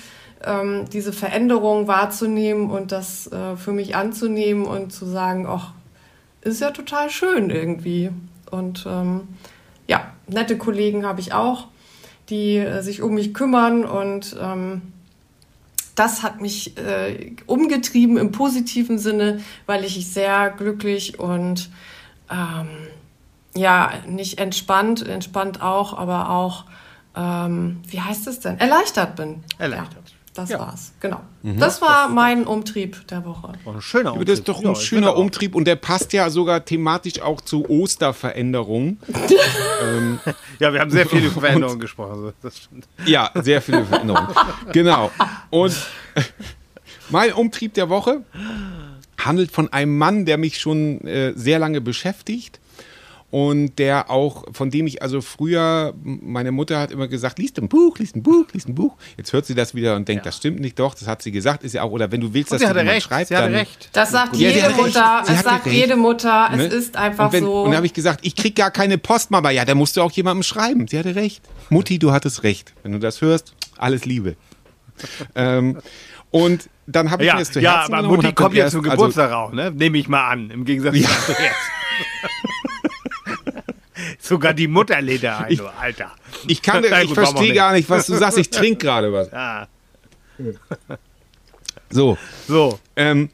ähm, 0.43 0.85
diese 0.91 1.13
Veränderung 1.13 1.87
wahrzunehmen 1.87 2.69
und 2.69 2.91
das 2.91 3.27
äh, 3.27 3.55
für 3.55 3.71
mich 3.71 3.95
anzunehmen 3.95 4.65
und 4.65 4.91
zu 4.91 5.05
sagen, 5.05 5.45
ach, 5.47 5.73
ist 6.41 6.61
ja 6.61 6.71
total 6.71 7.09
schön 7.09 7.49
irgendwie. 7.49 8.11
Und 8.51 8.85
ähm, 8.87 9.27
ja, 9.87 10.13
nette 10.27 10.57
Kollegen 10.57 11.05
habe 11.05 11.19
ich 11.19 11.33
auch, 11.33 11.67
die 12.29 12.57
äh, 12.57 12.81
sich 12.81 13.01
um 13.01 13.15
mich 13.15 13.33
kümmern 13.33 13.83
und 13.83 14.35
ähm, 14.39 14.81
das 15.95 16.23
hat 16.23 16.41
mich 16.41 16.77
äh, 16.77 17.31
umgetrieben 17.45 18.17
im 18.17 18.31
positiven 18.31 18.99
Sinne, 18.99 19.41
weil 19.65 19.85
ich 19.85 20.07
sehr 20.07 20.51
glücklich 20.51 21.19
und 21.19 21.69
ähm, 22.29 22.67
ja, 23.55 23.91
nicht 24.07 24.39
entspannt, 24.39 25.07
entspannt 25.07 25.61
auch, 25.61 25.97
aber 25.97 26.29
auch, 26.29 26.65
ähm, 27.15 27.81
wie 27.87 28.01
heißt 28.01 28.27
es 28.27 28.39
denn? 28.39 28.59
Erleichtert 28.59 29.15
bin. 29.15 29.43
Erleichtert. 29.57 30.03
Ja, 30.09 30.15
das 30.33 30.49
war's, 30.51 30.91
genau. 30.99 31.21
Das 31.43 31.81
war 31.81 32.09
mein 32.09 32.45
Umtrieb 32.45 33.07
der 33.07 33.23
Woche. 33.23 33.53
Oh, 33.63 33.71
ein 33.71 33.81
schöner 33.81 34.11
Aber 34.11 34.25
das 34.25 34.39
ist 34.39 34.49
doch 34.49 34.59
ein 34.59 34.65
Ja, 34.65 34.75
schöner. 34.75 35.15
Umtrieb 35.15 35.55
und 35.55 35.65
der 35.65 35.77
passt 35.77 36.11
ja 36.11 36.29
sogar 36.29 36.65
thematisch 36.65 37.21
auch 37.21 37.39
zu 37.39 37.69
Osterveränderungen. 37.69 38.99
Ja, 40.59 40.71
wir 40.73 40.79
haben 40.79 40.89
sehr 40.89 41.05
viel 41.05 41.23
über 41.25 41.41
Veränderungen 41.41 41.79
gesprochen. 41.79 42.33
Das 42.41 42.57
stimmt. 42.57 42.87
Ja, 43.05 43.29
sehr 43.35 43.61
viele 43.61 43.83
Veränderungen. 43.85 44.29
genau. 44.71 45.11
Und 45.49 45.75
mein 47.09 47.33
Umtrieb 47.33 47.73
der 47.73 47.89
Woche 47.89 48.23
handelt 49.17 49.51
von 49.51 49.71
einem 49.73 49.97
Mann, 49.97 50.25
der 50.25 50.37
mich 50.37 50.59
schon 50.59 51.01
äh, 51.01 51.33
sehr 51.35 51.59
lange 51.59 51.81
beschäftigt. 51.81 52.59
Und 53.35 53.79
der 53.79 54.09
auch, 54.09 54.45
von 54.53 54.69
dem 54.71 54.87
ich 54.87 55.01
also 55.01 55.19
früher, 55.19 55.93
meine 56.01 56.53
Mutter 56.53 56.79
hat 56.79 56.91
immer 56.91 57.09
gesagt, 57.09 57.37
liest 57.37 57.59
ein 57.59 57.67
Buch, 57.67 57.99
liest 57.99 58.15
ein 58.15 58.23
Buch, 58.23 58.45
liest 58.53 58.69
ein 58.69 58.75
Buch. 58.75 58.95
Jetzt 59.17 59.33
hört 59.33 59.45
sie 59.45 59.53
das 59.53 59.75
wieder 59.75 59.97
und 59.97 60.07
denkt, 60.07 60.25
das 60.25 60.37
stimmt 60.37 60.61
nicht, 60.61 60.79
doch, 60.79 60.93
das 60.95 61.05
hat 61.09 61.21
sie 61.21 61.33
gesagt, 61.33 61.65
ist 61.65 61.73
ja 61.73 61.83
auch, 61.83 61.91
oder 61.91 62.09
wenn 62.13 62.21
du 62.21 62.33
willst, 62.33 62.53
dass 62.53 62.61
sie 62.61 62.67
jemand 62.67 62.87
recht. 62.87 63.05
schreibt, 63.07 63.27
sie 63.27 63.35
hatte 63.35 63.47
dann, 63.51 63.55
recht. 63.59 63.89
Das 63.91 64.11
sagt 64.11 64.37
Ja, 64.37 64.49
jede. 64.51 64.69
Mutter, 64.69 65.21
Sie 65.25 65.33
es 65.33 65.41
sagt 65.43 65.65
recht. 65.65 65.75
jede 65.75 65.97
Mutter, 65.97 66.49
Ne? 66.55 66.65
es 66.67 66.73
ist 66.73 66.95
einfach 66.95 67.25
und 67.25 67.33
wenn, 67.33 67.43
so. 67.43 67.63
Und 67.63 67.71
dann 67.71 67.75
habe 67.75 67.85
ich 67.87 67.93
gesagt, 67.93 68.21
ich 68.25 68.37
krieg 68.37 68.55
gar 68.55 68.71
keine 68.71 68.97
Post, 68.97 69.31
Mama. 69.31 69.49
Ja, 69.49 69.65
da 69.65 69.75
musst 69.75 69.97
du 69.97 70.01
auch 70.01 70.13
jemandem 70.13 70.43
schreiben. 70.43 70.87
Sie 70.87 70.97
hatte 70.97 71.15
recht. 71.15 71.43
Mutti, 71.69 71.99
du 71.99 72.13
hattest 72.13 72.43
recht. 72.43 72.73
Wenn 72.83 72.93
du 72.93 72.99
das 72.99 73.19
hörst, 73.19 73.53
alles 73.77 74.05
Liebe. 74.05 74.37
ähm, 75.35 75.79
und 76.31 76.69
dann 76.87 77.11
habe 77.11 77.23
ich 77.23 77.27
mir 77.29 77.33
Ja, 77.33 77.39
das 77.39 77.51
zu 77.51 77.59
ja 77.59 77.79
Herzen 77.79 77.93
aber 77.95 78.03
genommen 78.03 78.11
und 78.11 78.15
Mutti 78.23 78.27
hab 78.27 78.35
dann 78.37 78.43
kommt 78.45 78.55
ja 78.55 78.67
zum 78.69 78.79
also- 78.79 78.91
Geburtstag 78.91 79.31
auch, 79.33 79.51
ne? 79.51 79.71
Nehme 79.71 79.97
ich 79.97 80.07
mal 80.07 80.25
an, 80.29 80.49
im 80.51 80.63
Gegensatz 80.63 80.95
Ja. 80.95 81.09
zu 81.25 81.31
jetzt. 81.33 81.41
Sogar 84.25 84.53
die 84.55 84.67
Mutter 84.67 84.99
lädt 85.01 85.23
er 85.23 85.45
ein, 85.45 85.51
Ich- 85.51 85.61
Alter. 85.61 86.11
Ich 86.47 86.61
kann, 86.63 86.83
Na 86.89 87.03
ich 87.03 87.13
verstehe 87.13 87.53
gar 87.53 87.73
nicht, 87.73 87.87
was 87.89 88.07
du 88.07 88.15
sagst. 88.15 88.37
Ich 88.39 88.49
trinke 88.49 88.85
gerade 88.85 89.13
was. 89.13 89.31
Ah, 89.31 89.67
So. 91.91 92.17
so. 92.47 92.79
Ähm, 92.95 93.29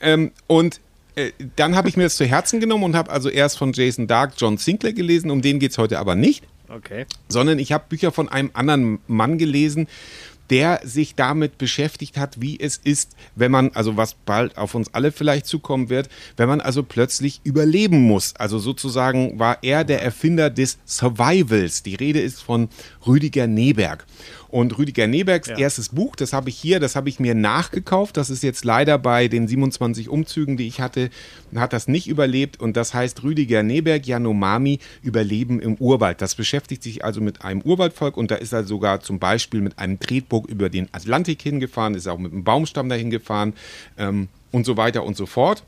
ähm, 0.00 0.30
und 0.46 0.80
äh, 1.16 1.32
dann 1.56 1.74
habe 1.74 1.88
ich 1.88 1.96
mir 1.96 2.04
das 2.04 2.16
zu 2.16 2.24
Herzen 2.24 2.60
genommen 2.60 2.84
und 2.84 2.96
habe 2.96 3.10
also 3.10 3.28
erst 3.28 3.58
von 3.58 3.72
Jason 3.72 4.06
Dark 4.06 4.34
John 4.36 4.56
Sinclair 4.56 4.92
gelesen. 4.92 5.30
Um 5.30 5.42
den 5.42 5.58
geht 5.58 5.72
es 5.72 5.78
heute 5.78 5.98
aber 5.98 6.14
nicht. 6.14 6.44
Okay. 6.72 7.04
sondern 7.28 7.58
ich 7.58 7.72
habe 7.72 7.86
Bücher 7.88 8.12
von 8.12 8.28
einem 8.28 8.50
anderen 8.52 9.00
Mann 9.08 9.38
gelesen, 9.38 9.88
der 10.50 10.80
sich 10.84 11.14
damit 11.14 11.58
beschäftigt 11.58 12.16
hat, 12.16 12.40
wie 12.40 12.58
es 12.58 12.76
ist, 12.76 13.16
wenn 13.36 13.52
man, 13.52 13.70
also 13.74 13.96
was 13.96 14.14
bald 14.14 14.58
auf 14.58 14.74
uns 14.74 14.92
alle 14.92 15.12
vielleicht 15.12 15.46
zukommen 15.46 15.88
wird, 15.88 16.08
wenn 16.36 16.48
man 16.48 16.60
also 16.60 16.82
plötzlich 16.82 17.40
überleben 17.44 18.02
muss. 18.02 18.34
Also 18.36 18.58
sozusagen 18.58 19.38
war 19.38 19.58
er 19.62 19.84
der 19.84 20.02
Erfinder 20.02 20.50
des 20.50 20.78
Survivals. 20.84 21.82
Die 21.84 21.94
Rede 21.94 22.20
ist 22.20 22.42
von 22.42 22.68
Rüdiger 23.06 23.46
Neberg. 23.46 24.06
Und 24.50 24.76
Rüdiger 24.78 25.06
Nebergs 25.06 25.46
erstes 25.46 25.90
Buch, 25.90 26.16
das 26.16 26.32
habe 26.32 26.48
ich 26.48 26.56
hier, 26.56 26.80
das 26.80 26.96
habe 26.96 27.08
ich 27.08 27.20
mir 27.20 27.36
nachgekauft. 27.36 28.16
Das 28.16 28.30
ist 28.30 28.42
jetzt 28.42 28.64
leider 28.64 28.98
bei 28.98 29.28
den 29.28 29.46
27 29.46 30.08
Umzügen, 30.08 30.56
die 30.56 30.66
ich 30.66 30.80
hatte, 30.80 31.10
hat 31.54 31.72
das 31.72 31.86
nicht 31.86 32.08
überlebt. 32.08 32.58
Und 32.58 32.76
das 32.76 32.92
heißt 32.92 33.22
Rüdiger 33.22 33.62
Neberg, 33.62 34.08
Yanomami, 34.08 34.80
Überleben 35.02 35.60
im 35.60 35.76
Urwald. 35.76 36.20
Das 36.20 36.34
beschäftigt 36.34 36.82
sich 36.82 37.04
also 37.04 37.20
mit 37.20 37.44
einem 37.44 37.62
Urwaldvolk 37.62 38.16
und 38.16 38.32
da 38.32 38.34
ist 38.34 38.52
er 38.52 38.64
sogar 38.64 39.00
zum 39.00 39.20
Beispiel 39.20 39.60
mit 39.60 39.78
einem 39.78 40.00
Tretboot 40.00 40.50
über 40.50 40.68
den 40.68 40.88
Atlantik 40.90 41.40
hingefahren, 41.42 41.94
ist 41.94 42.08
auch 42.08 42.18
mit 42.18 42.32
einem 42.32 42.42
Baumstamm 42.42 42.88
dahin 42.88 43.10
gefahren 43.10 43.54
ähm, 43.98 44.28
und 44.50 44.66
so 44.66 44.76
weiter 44.76 45.04
und 45.04 45.16
so 45.16 45.26
fort. 45.26 45.62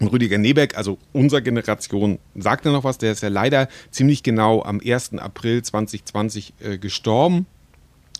Und 0.00 0.08
Rüdiger 0.08 0.38
Nebeck, 0.38 0.78
also 0.78 0.96
unserer 1.12 1.42
Generation, 1.42 2.18
sagt 2.36 2.64
er 2.64 2.72
noch 2.72 2.84
was, 2.84 2.96
der 2.96 3.12
ist 3.12 3.22
ja 3.22 3.28
leider 3.28 3.68
ziemlich 3.90 4.22
genau 4.22 4.62
am 4.62 4.80
1. 4.80 5.14
April 5.18 5.62
2020 5.62 6.54
äh, 6.60 6.78
gestorben. 6.78 7.46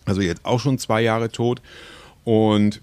Also 0.08 0.20
jetzt 0.22 0.44
auch 0.44 0.60
schon 0.60 0.78
zwei 0.78 1.02
Jahre 1.02 1.30
tot. 1.30 1.60
Und 2.24 2.80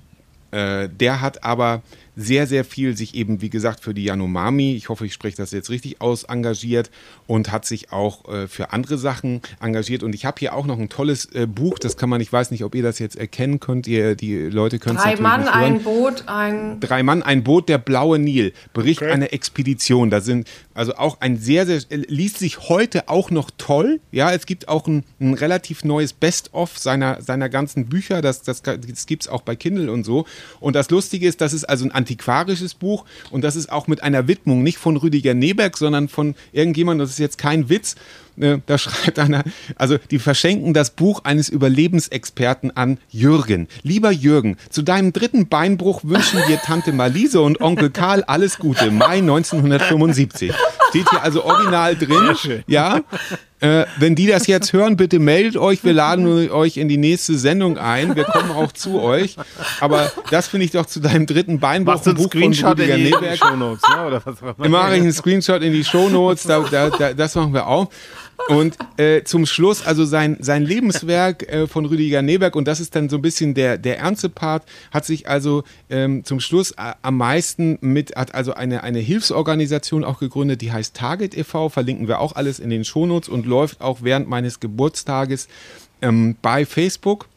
Äh, 0.52 0.88
der 0.88 1.20
hat 1.20 1.44
aber 1.44 1.82
sehr, 2.16 2.48
sehr 2.48 2.64
viel 2.64 2.96
sich 2.96 3.16
eben, 3.16 3.42
wie 3.42 3.50
gesagt, 3.50 3.82
für 3.82 3.94
die 3.94 4.06
Yanomami, 4.06 4.76
ich 4.76 4.90
hoffe, 4.90 5.06
ich 5.06 5.14
spreche 5.14 5.38
das 5.38 5.52
jetzt 5.52 5.70
richtig 5.70 6.02
aus, 6.02 6.24
engagiert 6.24 6.90
und 7.28 7.52
hat 7.52 7.66
sich 7.66 7.92
auch 7.92 8.28
äh, 8.32 8.48
für 8.48 8.72
andere 8.72 8.98
Sachen 8.98 9.42
engagiert. 9.62 10.04
Und 10.04 10.16
ich 10.16 10.26
habe 10.26 10.40
hier 10.40 10.54
auch 10.54 10.66
noch 10.66 10.80
ein 10.80 10.90
tolles 10.90 11.26
äh, 11.34 11.48
Buch, 11.48 11.80
das 11.80 11.98
kann 11.98 12.10
man, 12.10 12.22
ich 12.22 12.32
weiß 12.32 12.52
nicht, 12.52 12.64
ob 12.64 12.76
ihr 12.76 12.84
das 12.84 13.00
jetzt 13.00 13.16
erkennen 13.16 13.60
könnt, 13.60 13.88
ihr, 13.88 14.16
die 14.16 14.36
Leute 14.36 14.80
können 14.80 14.98
es 14.98 15.04
Drei 15.04 15.16
Mann, 15.18 15.48
ein 15.48 15.84
Boot, 15.84 16.24
ein. 16.28 16.80
Drei 16.80 17.04
Mann, 17.04 17.24
ein 17.24 17.44
Boot, 17.44 17.70
der 17.70 17.78
blaue 17.78 18.20
Nil. 18.20 18.54
Bericht 18.74 19.04
einer 19.04 19.34
Expedition. 19.34 20.10
Da 20.10 20.22
sind 20.22 20.48
also 20.74 20.96
auch 20.96 21.22
ein 21.22 21.38
sehr, 21.38 21.66
sehr, 21.66 21.82
liest 21.90 22.40
sich 22.40 22.70
heute 22.70 23.10
auch 23.10 23.32
noch 23.32 23.52
toll. 23.58 24.00
Ja, 24.12 24.32
es 24.32 24.46
gibt 24.46 24.68
auch 24.68 24.88
ein, 24.88 25.04
ein 25.20 25.34
relativ 25.34 25.84
neues 25.84 26.14
Best-of 26.14 26.78
seiner, 26.78 27.22
seiner 27.22 27.50
ganzen 27.50 27.88
Bücher. 27.88 28.22
Das, 28.22 28.42
das, 28.42 28.62
das 28.62 29.06
gibt 29.06 29.24
es 29.24 29.28
auch 29.28 29.42
bei 29.42 29.56
Kindle 29.56 29.92
und 29.92 30.04
so. 30.04 30.26
Und 30.60 30.76
das 30.76 30.90
Lustige 30.90 31.28
ist, 31.28 31.42
das 31.42 31.54
ist 31.54 31.66
also 31.66 31.86
ein 31.86 31.92
antiquarisches 32.06 32.76
Buch. 32.76 33.06
Und 33.32 33.44
das 33.44 33.56
ist 33.56 33.72
auch 33.72 33.88
mit 33.88 34.04
einer 34.04 34.28
Widmung, 34.28 34.62
nicht 34.62 34.78
von 34.78 34.96
Rüdiger 34.96 35.34
Neberg, 35.34 35.76
sondern 35.78 36.08
von 36.08 36.36
irgendjemandem, 36.52 37.04
das 37.06 37.12
ist 37.12 37.20
jetzt 37.20 37.38
kein 37.38 37.70
Witz, 37.70 37.96
da 38.38 38.78
schreibt 38.78 39.20
einer, 39.20 39.44
also 39.76 39.98
die 40.12 40.20
verschenken 40.20 40.74
das 40.74 40.92
Buch 40.92 41.24
eines 41.24 41.50
Überlebensexperten 41.50 42.76
an 42.76 43.00
Jürgen. 43.10 43.68
Lieber 43.84 44.12
Jürgen, 44.12 44.58
zu 44.70 44.82
deinem 44.82 45.14
dritten 45.14 45.48
Beinbruch 45.48 46.02
wünschen 46.04 46.40
wir 46.48 46.60
Tante 46.60 46.92
Malise 46.92 47.42
und 47.42 47.62
Onkel 47.62 47.90
Karl 47.90 48.24
alles 48.24 48.58
Gute. 48.58 48.92
Mai 48.92 49.18
1975. 49.18 50.54
Steht 50.90 51.10
hier 51.10 51.24
also 51.24 51.44
original 51.44 51.96
drin. 51.96 52.36
Ja. 52.68 53.02
Äh, 53.62 53.86
wenn 53.98 54.16
die 54.16 54.28
das 54.28 54.48
jetzt 54.48 54.74
hören, 54.74 54.98
bitte 54.98 55.18
meldet 55.18 55.58
euch. 55.58 55.84
Wir 55.84 55.94
laden 55.94 56.50
euch 56.52 56.78
in 56.78 56.90
die 56.90 56.98
nächste 56.98 57.38
Sendung 57.38 57.78
ein. 57.78 58.16
Wir 58.16 58.26
kommen 58.26 58.52
auch 58.52 58.72
zu 58.72 59.02
euch. 59.02 59.38
Aber 59.80 60.12
das 60.30 60.48
finde 60.48 60.66
ich 60.66 60.72
doch 60.72 60.86
zu 60.86 61.00
deinem 61.00 61.26
dritten 61.26 61.60
Beinbruch 61.60 61.96
Machst 61.96 62.06
du 62.06 62.12
ein 62.12 62.16
einen 62.18 62.24
Buch 62.24 62.32
Screenshot 62.32 62.80
in 62.80 62.98
die. 62.98 63.38
Shownotes, 63.38 63.82
ne? 63.90 64.06
Oder 64.06 64.22
was 64.26 64.42
immer. 64.42 64.70
machen 64.70 64.94
einen 64.94 65.14
Screenshot 65.14 65.62
in 65.62 65.72
die 65.72 65.84
Shownotes, 65.84 66.44
da, 66.44 66.60
da, 66.60 66.90
da, 66.90 67.14
das 67.14 67.36
machen 67.36 67.54
wir 67.54 67.66
auch. 67.66 67.90
Und 68.48 68.78
äh, 68.98 69.24
zum 69.24 69.46
Schluss, 69.46 69.86
also 69.86 70.06
sein, 70.06 70.38
sein 70.40 70.64
Lebenswerk 70.64 71.44
äh, 71.52 71.68
von 71.68 71.86
Rüdiger 71.86 72.22
Neberg, 72.22 72.56
und 72.56 72.68
das 72.68 72.80
ist 72.80 72.96
dann 72.96 73.10
so 73.10 73.18
ein 73.18 73.22
bisschen 73.22 73.54
der, 73.54 73.78
der 73.78 73.98
ernste 74.00 74.30
Part, 74.30 74.64
hat 74.92 75.06
sich 75.06 75.28
also 75.28 75.64
ähm, 75.90 76.24
zum 76.24 76.40
Schluss 76.40 76.72
äh, 76.72 76.94
am 77.02 77.18
meisten 77.18 77.78
mit, 77.82 78.16
hat 78.16 78.36
also 78.36 78.54
eine, 78.54 78.84
eine 78.84 79.00
Hilfsorganisation 79.00 80.04
auch 80.04 80.20
gegründet, 80.20 80.62
die 80.62 80.72
heißt 80.72 80.96
Target 80.96 81.36
e.V., 81.36 81.70
verlinken 81.70 82.08
wir 82.08 82.20
auch 82.20 82.36
alles 82.36 82.60
in 82.60 82.70
den 82.70 82.86
Shownotes 82.86 83.30
und 83.30 83.46
läuft 83.46 83.82
auch 83.82 84.00
während 84.02 84.30
meines 84.30 84.60
Geburtstages 84.60 85.48
ähm, 86.02 86.36
bei 86.42 86.66
Facebook. 86.66 87.28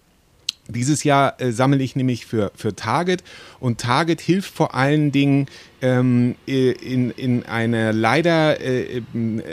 Dieses 0.68 1.02
Jahr 1.02 1.40
äh, 1.40 1.52
sammle 1.52 1.82
ich 1.82 1.96
nämlich 1.96 2.26
für, 2.26 2.52
für 2.54 2.76
Target 2.76 3.24
und 3.60 3.80
Target 3.80 4.20
hilft 4.20 4.54
vor 4.54 4.74
allen 4.74 5.12
Dingen 5.12 5.46
ähm, 5.80 6.34
äh, 6.46 6.72
in, 6.72 7.10
in 7.10 7.46
einer 7.46 7.92
leider 7.92 8.60
äh, 8.60 9.02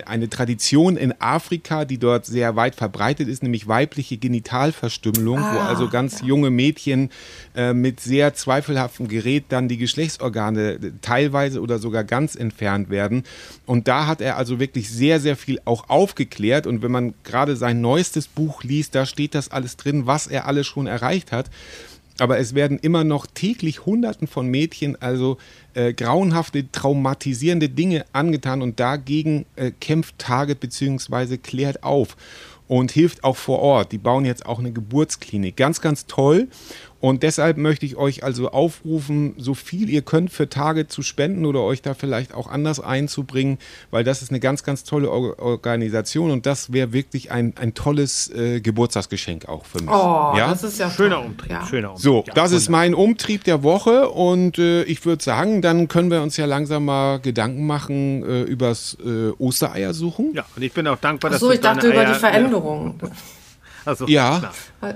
eine 0.05 0.29
Tradition 0.29 0.97
in 0.97 1.13
Afrika, 1.19 1.85
die 1.85 1.97
dort 1.97 2.25
sehr 2.25 2.55
weit 2.55 2.75
verbreitet 2.75 3.27
ist, 3.27 3.43
nämlich 3.43 3.67
weibliche 3.67 4.17
Genitalverstümmelung, 4.17 5.39
wo 5.39 5.59
also 5.59 5.89
ganz 5.89 6.21
junge 6.21 6.49
Mädchen 6.49 7.09
äh, 7.55 7.73
mit 7.73 7.99
sehr 7.99 8.33
zweifelhaftem 8.33 9.07
Gerät 9.07 9.45
dann 9.49 9.67
die 9.67 9.77
Geschlechtsorgane 9.77 10.73
äh, 10.73 10.91
teilweise 11.01 11.61
oder 11.61 11.77
sogar 11.77 12.03
ganz 12.03 12.35
entfernt 12.35 12.89
werden. 12.89 13.23
Und 13.65 13.87
da 13.87 14.07
hat 14.07 14.21
er 14.21 14.37
also 14.37 14.59
wirklich 14.59 14.89
sehr, 14.89 15.19
sehr 15.19 15.35
viel 15.35 15.59
auch 15.65 15.89
aufgeklärt. 15.89 16.65
Und 16.65 16.81
wenn 16.81 16.91
man 16.91 17.13
gerade 17.23 17.55
sein 17.55 17.81
neuestes 17.81 18.27
Buch 18.27 18.63
liest, 18.63 18.95
da 18.95 19.05
steht 19.05 19.35
das 19.35 19.51
alles 19.51 19.77
drin, 19.77 20.07
was 20.07 20.27
er 20.27 20.47
alles 20.47 20.65
schon 20.65 20.87
erreicht 20.87 21.31
hat. 21.31 21.49
Aber 22.17 22.39
es 22.39 22.55
werden 22.55 22.79
immer 22.79 23.03
noch 23.03 23.27
täglich 23.27 23.85
Hunderten 23.85 24.27
von 24.27 24.47
Mädchen 24.47 25.01
also 25.01 25.37
äh, 25.73 25.93
grauenhafte, 25.93 26.71
traumatisierende 26.71 27.69
Dinge 27.69 28.05
angetan 28.13 28.61
und 28.61 28.79
dagegen 28.79 29.45
äh, 29.55 29.71
kämpft 29.71 30.17
Target 30.17 30.59
bzw. 30.61 31.37
klärt 31.37 31.83
auf 31.83 32.15
und 32.67 32.91
hilft 32.91 33.23
auch 33.23 33.35
vor 33.35 33.59
Ort. 33.59 33.91
Die 33.91 33.97
bauen 33.97 34.25
jetzt 34.25 34.45
auch 34.45 34.59
eine 34.59 34.71
Geburtsklinik. 34.71 35.55
Ganz, 35.55 35.81
ganz 35.81 36.07
toll. 36.07 36.47
Und 37.05 37.21
deshalb 37.21 37.57
möchte 37.57 37.85
ich 37.85 37.97
euch 37.97 38.23
also 38.23 38.49
aufrufen, 38.49 39.35
so 39.37 39.53
viel 39.53 39.91
ihr 39.91 40.01
könnt 40.01 40.31
für 40.31 40.49
Target 40.49 40.91
zu 40.91 41.03
spenden 41.03 41.45
oder 41.45 41.61
euch 41.61 41.83
da 41.83 41.93
vielleicht 41.93 42.33
auch 42.33 42.47
anders 42.47 42.79
einzubringen, 42.79 43.59
weil 43.91 44.03
das 44.03 44.23
ist 44.23 44.31
eine 44.31 44.39
ganz, 44.39 44.63
ganz 44.63 44.83
tolle 44.85 45.11
Or 45.11 45.37
Organisation 45.37 46.31
und 46.31 46.47
das 46.47 46.73
wäre 46.73 46.93
wirklich 46.93 47.29
ein, 47.31 47.53
ein 47.59 47.75
tolles 47.75 48.31
äh, 48.33 48.59
Geburtstagsgeschenk 48.59 49.47
auch 49.47 49.65
für 49.65 49.83
mich. 49.83 49.91
Oh, 49.91 50.33
ja? 50.35 50.47
das 50.49 50.63
ist 50.63 50.79
ja 50.79 50.89
Schöner 50.89 51.17
toll. 51.17 51.25
Umtrieb, 51.25 51.51
Ja. 51.51 51.67
schöner 51.67 51.89
Umtrieb. 51.91 52.03
So, 52.03 52.23
Ja, 52.25 52.33
das 52.33 52.51
ist 52.51 52.69
mein 52.69 52.95
Umtrieb 52.95 53.43
der 53.43 53.61
Woche 53.61 54.09
und 54.09 54.57
äh, 54.57 54.81
ich 54.85 55.05
würde 55.05 55.23
sagen, 55.23 55.61
dann 55.61 55.87
können 55.87 56.09
wir 56.09 56.23
uns 56.23 56.37
ja 56.37 56.47
langsam 56.47 56.85
mal 56.85 57.19
Gedanken 57.19 57.67
machen 57.67 58.23
äh, 58.23 58.41
übers 58.45 58.97
äh, 59.05 59.29
Ostereier 59.37 59.93
suchen. 59.93 60.31
Ja, 60.33 60.43
und 60.55 60.63
ich 60.63 60.73
bin 60.73 60.87
auch 60.87 60.97
dankbar, 60.97 61.29
dass 61.29 61.37
Achso, 61.37 61.49
du 61.49 61.53
ich 61.53 61.61
dachte 61.61 61.87
über 61.87 61.99
Eier, 61.99 62.13
die 62.13 62.19
Veränderung. 62.19 62.99
Achso, 63.85 64.07
Ja. 64.07 64.39
klar. 64.79 64.95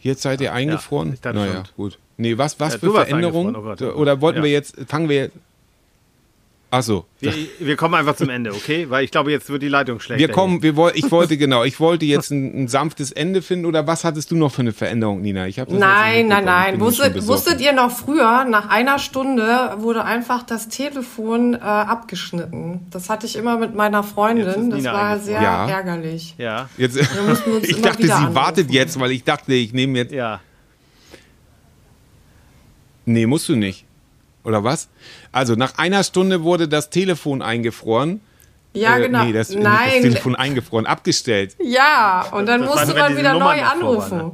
Jetzt 0.00 0.22
seid 0.22 0.40
ihr 0.40 0.52
eingefroren? 0.52 1.18
dachte 1.20 1.38
naja, 1.38 1.62
gut. 1.76 1.98
Nee, 2.16 2.36
was, 2.38 2.58
was 2.60 2.74
Ja, 2.74 2.78
für 2.80 2.92
Veränderungen? 2.92 3.54
oh 3.56 3.62
Gott, 3.62 3.80
oh 3.82 3.86
Gott. 3.86 3.96
Oder 3.96 4.20
wollten 4.20 4.38
Ja. 4.38 4.44
wir 4.44 4.50
jetzt, 4.50 4.76
fangen 4.88 5.08
wir 5.08 5.30
Achso. 6.70 7.06
Wir, 7.20 7.32
wir 7.60 7.76
kommen 7.76 7.94
einfach 7.94 8.14
zum 8.16 8.28
Ende, 8.28 8.52
okay? 8.52 8.90
Weil 8.90 9.02
ich 9.02 9.10
glaube, 9.10 9.30
jetzt 9.30 9.48
wird 9.48 9.62
die 9.62 9.68
Leitung 9.68 10.00
schlechter. 10.00 10.20
Wir 10.20 10.28
kommen, 10.30 10.62
wir 10.62 10.76
woll, 10.76 10.92
ich 10.94 11.10
wollte 11.10 11.36
genau, 11.38 11.64
ich 11.64 11.80
wollte 11.80 12.04
jetzt 12.04 12.30
ein, 12.30 12.64
ein 12.64 12.68
sanftes 12.68 13.10
Ende 13.10 13.40
finden 13.40 13.64
oder 13.64 13.86
was 13.86 14.04
hattest 14.04 14.30
du 14.32 14.36
noch 14.36 14.52
für 14.52 14.60
eine 14.60 14.74
Veränderung, 14.74 15.22
Nina? 15.22 15.46
Ich 15.46 15.58
hab 15.58 15.68
das 15.68 15.78
Nein, 15.78 16.28
nein, 16.28 16.44
nein. 16.44 16.78
Wusstet, 16.78 17.26
wusstet 17.26 17.62
ihr 17.62 17.72
noch 17.72 17.90
früher, 17.90 18.44
nach 18.44 18.68
einer 18.68 18.98
Stunde 18.98 19.76
wurde 19.78 20.04
einfach 20.04 20.42
das 20.42 20.68
Telefon 20.68 21.54
äh, 21.54 21.58
abgeschnitten. 21.58 22.80
Das 22.90 23.08
hatte 23.08 23.24
ich 23.24 23.36
immer 23.36 23.56
mit 23.56 23.74
meiner 23.74 24.02
Freundin. 24.02 24.68
Das 24.68 24.78
Nina 24.80 24.92
war 24.92 25.18
sehr 25.18 25.40
Ja. 25.40 25.66
ärgerlich. 25.70 26.34
Ja, 26.36 26.68
Jetzt, 26.76 26.98
ich 27.62 27.80
dachte, 27.80 28.02
sie 28.02 28.12
anrufen. 28.12 28.34
wartet 28.34 28.70
jetzt, 28.70 29.00
weil 29.00 29.12
ich 29.12 29.24
dachte, 29.24 29.54
ich 29.54 29.72
nehme 29.72 29.96
jetzt. 30.00 30.12
ja. 30.12 30.40
Nee, 33.06 33.24
musst 33.26 33.48
du 33.48 33.56
nicht. 33.56 33.86
Oder 34.48 34.64
was? 34.64 34.88
Also, 35.30 35.54
nach 35.54 35.76
einer 35.76 36.02
Stunde 36.02 36.42
wurde 36.42 36.66
das 36.68 36.88
Telefon 36.90 37.42
eingefroren. 37.42 38.20
Ja, 38.72 38.96
Äh, 38.96 39.02
genau. 39.02 39.24
Nee, 39.24 39.32
das, 39.32 39.48
das 39.48 39.56
Nein. 39.62 40.02
Telefon 40.02 40.34
eingefroren, 40.36 40.86
abgestellt. 40.86 41.54
Ja, 41.62 42.26
und 42.32 42.46
dann 42.46 42.62
Das 42.62 42.70
musste 42.74 42.94
man 42.98 43.16
wieder 43.16 43.34
Nummern 43.34 43.56
neu 43.58 43.62
anrufen. 43.64 44.10
waren, 44.18 44.26
ne? 44.28 44.32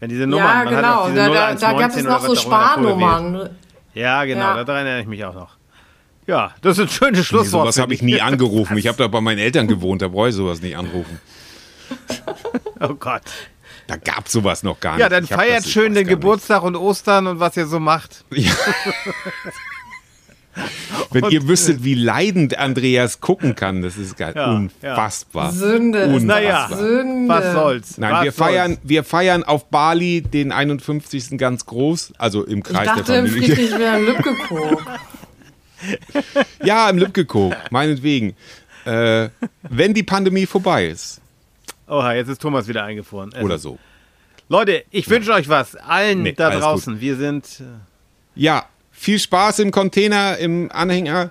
Wenn 0.00 0.08
diese 0.10 0.26
Nummer, 0.26 0.44
Ja, 0.44 0.64
genau. 0.64 1.08
Da, 1.08 1.28
da, 1.28 1.54
da 1.54 1.72
gab 1.72 1.92
0119 1.92 1.98
es 2.00 2.04
noch 2.06 2.20
so. 2.26 2.34
Sparnummern. 2.34 3.50
Ja, 3.94 4.24
genau, 4.24 4.40
Ja. 4.56 4.64
daran 4.64 4.84
erinnere 4.86 5.00
ich 5.02 5.06
mich 5.06 5.24
auch 5.24 5.34
noch. 5.34 5.56
Ja, 6.26 6.52
das 6.60 6.78
ist 6.78 6.84
ein 6.84 6.88
schönes 6.88 7.18
Nee, 7.18 7.24
Schlusswort. 7.24 7.62
sowas 7.64 7.78
habe 7.78 7.94
ich 7.94 8.02
nie 8.02 8.20
angerufen. 8.20 8.76
Ich 8.78 8.86
habe 8.86 8.98
da 8.98 9.06
bei 9.08 9.20
meinen 9.20 9.38
Eltern 9.38 9.66
gewohnt, 9.66 10.02
da 10.02 10.08
brauche 10.08 10.28
ich 10.28 10.34
sowas 10.34 10.60
nicht 10.60 10.76
anrufen. 10.76 11.20
Oh 12.80 12.94
Gott. 12.94 13.22
Da 13.86 13.96
gab 13.96 14.28
sowas 14.28 14.62
noch 14.62 14.78
gar 14.80 14.92
nicht. 14.92 15.00
Ja, 15.00 15.08
dann 15.08 15.24
Ich 15.24 15.30
feiert 15.30 15.66
ich 15.66 15.72
schön 15.72 15.94
den 15.94 16.06
Geburtstag 16.06 16.62
und 16.62 16.76
Ostern 16.76 17.26
und 17.26 17.40
was 17.40 17.56
ihr 17.56 17.66
so 17.66 17.80
macht. 17.80 18.24
nicht. 18.30 18.48
Ja. 18.48 18.54
Wenn 21.10 21.24
ihr 21.30 21.48
wüsstet, 21.48 21.82
wie 21.82 21.94
leidend 21.94 22.58
Andreas 22.58 23.20
gucken 23.20 23.54
kann, 23.54 23.80
das 23.80 23.96
ist 23.96 24.18
geil. 24.18 24.34
Ja, 24.36 24.52
Unfassbar. 24.52 25.50
Sünde. 25.50 26.04
Unfassbar. 26.04 26.26
Naja, 26.26 26.68
Sünde. 26.70 27.28
was 27.28 27.52
soll's. 27.54 27.98
Nein, 27.98 28.12
was 28.12 28.24
wir 28.24 28.32
feiern, 28.34 28.72
soll's. 28.72 28.80
wir 28.84 29.04
feiern 29.04 29.44
auf 29.44 29.70
Bali 29.70 30.20
den 30.20 30.52
51. 30.52 31.38
ganz 31.38 31.64
groß, 31.64 32.12
also 32.18 32.44
im 32.44 32.58
Ich 32.58 32.64
Kreis 32.64 32.86
dachte, 32.86 33.04
der 33.04 33.18
im 33.20 33.26
Familie. 33.28 33.56
Friedrich 33.56 33.78
wäre 33.78 33.94
ein 33.96 34.04
Lübkekog. 34.06 34.82
Ja, 36.62 36.88
im 36.90 36.98
Lübkekog, 36.98 37.56
meinetwegen. 37.70 38.36
Äh, 38.84 39.30
wenn 39.68 39.94
die 39.94 40.04
Pandemie 40.04 40.46
vorbei 40.46 40.86
ist. 40.86 41.20
Oha, 41.88 42.14
jetzt 42.14 42.28
ist 42.28 42.40
Thomas 42.40 42.68
wieder 42.68 42.84
eingefroren. 42.84 43.32
Also, 43.34 43.44
Oder 43.44 43.58
so. 43.58 43.78
Leute, 44.48 44.84
ich 44.90 45.08
wünsche 45.08 45.32
euch 45.32 45.48
was. 45.48 45.76
Allen 45.76 46.22
Nee, 46.22 46.32
da 46.32 46.50
draußen. 46.50 47.00
Wir 47.00 47.16
sind. 47.16 47.44
äh, 47.60 47.64
Ja, 48.34 48.66
viel 48.90 49.18
Spaß 49.18 49.60
im 49.60 49.70
Container, 49.70 50.36
im 50.38 50.70
Anhänger. 50.72 51.30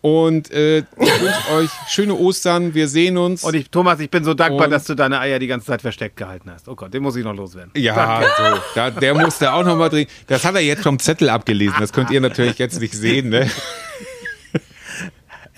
Und 0.00 0.50
äh, 0.52 0.78
ich 0.78 0.84
wünsche 0.98 1.52
euch 1.54 1.70
schöne 1.88 2.14
Ostern. 2.14 2.72
Wir 2.74 2.86
sehen 2.86 3.16
uns. 3.18 3.42
Und 3.42 3.54
ich, 3.54 3.68
Thomas, 3.68 3.98
ich 3.98 4.08
bin 4.10 4.22
so 4.22 4.32
dankbar, 4.32 4.66
Und- 4.66 4.70
dass 4.70 4.84
du 4.84 4.94
deine 4.94 5.18
Eier 5.18 5.38
die 5.40 5.48
ganze 5.48 5.66
Zeit 5.66 5.82
versteckt 5.82 6.16
gehalten 6.16 6.50
hast. 6.52 6.68
Oh 6.68 6.76
Gott, 6.76 6.94
den 6.94 7.02
muss 7.02 7.16
ich 7.16 7.24
noch 7.24 7.34
loswerden. 7.34 7.72
ja, 7.74 8.22
so, 8.36 8.60
da, 8.76 8.90
der 8.90 9.14
musste 9.14 9.52
auch 9.52 9.64
nochmal 9.64 9.88
drehen. 9.88 10.06
Das 10.28 10.44
hat 10.44 10.54
er 10.54 10.60
jetzt 10.60 10.82
vom 10.84 10.98
Zettel 11.00 11.28
abgelesen. 11.28 11.74
Das 11.80 11.92
könnt 11.92 12.10
ihr 12.10 12.20
natürlich 12.20 12.58
jetzt 12.58 12.80
nicht 12.80 12.94
sehen. 12.94 13.28
Ne? 13.30 13.50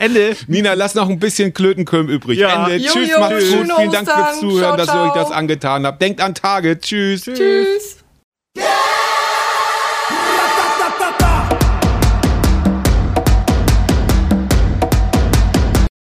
Ende. 0.01 0.37
Nina, 0.47 0.75
lass 0.75 0.95
noch 0.95 1.09
ein 1.09 1.19
bisschen 1.19 1.53
Klötenköln 1.53 2.09
übrig. 2.09 2.39
Ja. 2.39 2.67
Ende. 2.67 2.77
Jo, 2.77 2.93
Tschüss, 2.93 3.11
jo, 3.11 3.21
macht's 3.21 3.51
gut. 3.51 3.73
Vielen 3.77 3.93
Dank 3.93 4.11
fürs. 4.11 4.41
Zuhören, 4.41 4.63
Ciao, 4.63 4.77
dass 4.77 4.95
ihr 4.95 5.03
euch 5.03 5.13
das 5.13 5.31
angetan 5.31 5.87
habt. 5.87 6.01
Denkt 6.01 6.21
an 6.21 6.35
Tage. 6.35 6.81
Tschüss. 6.81 7.25
Tschüss. 7.25 8.00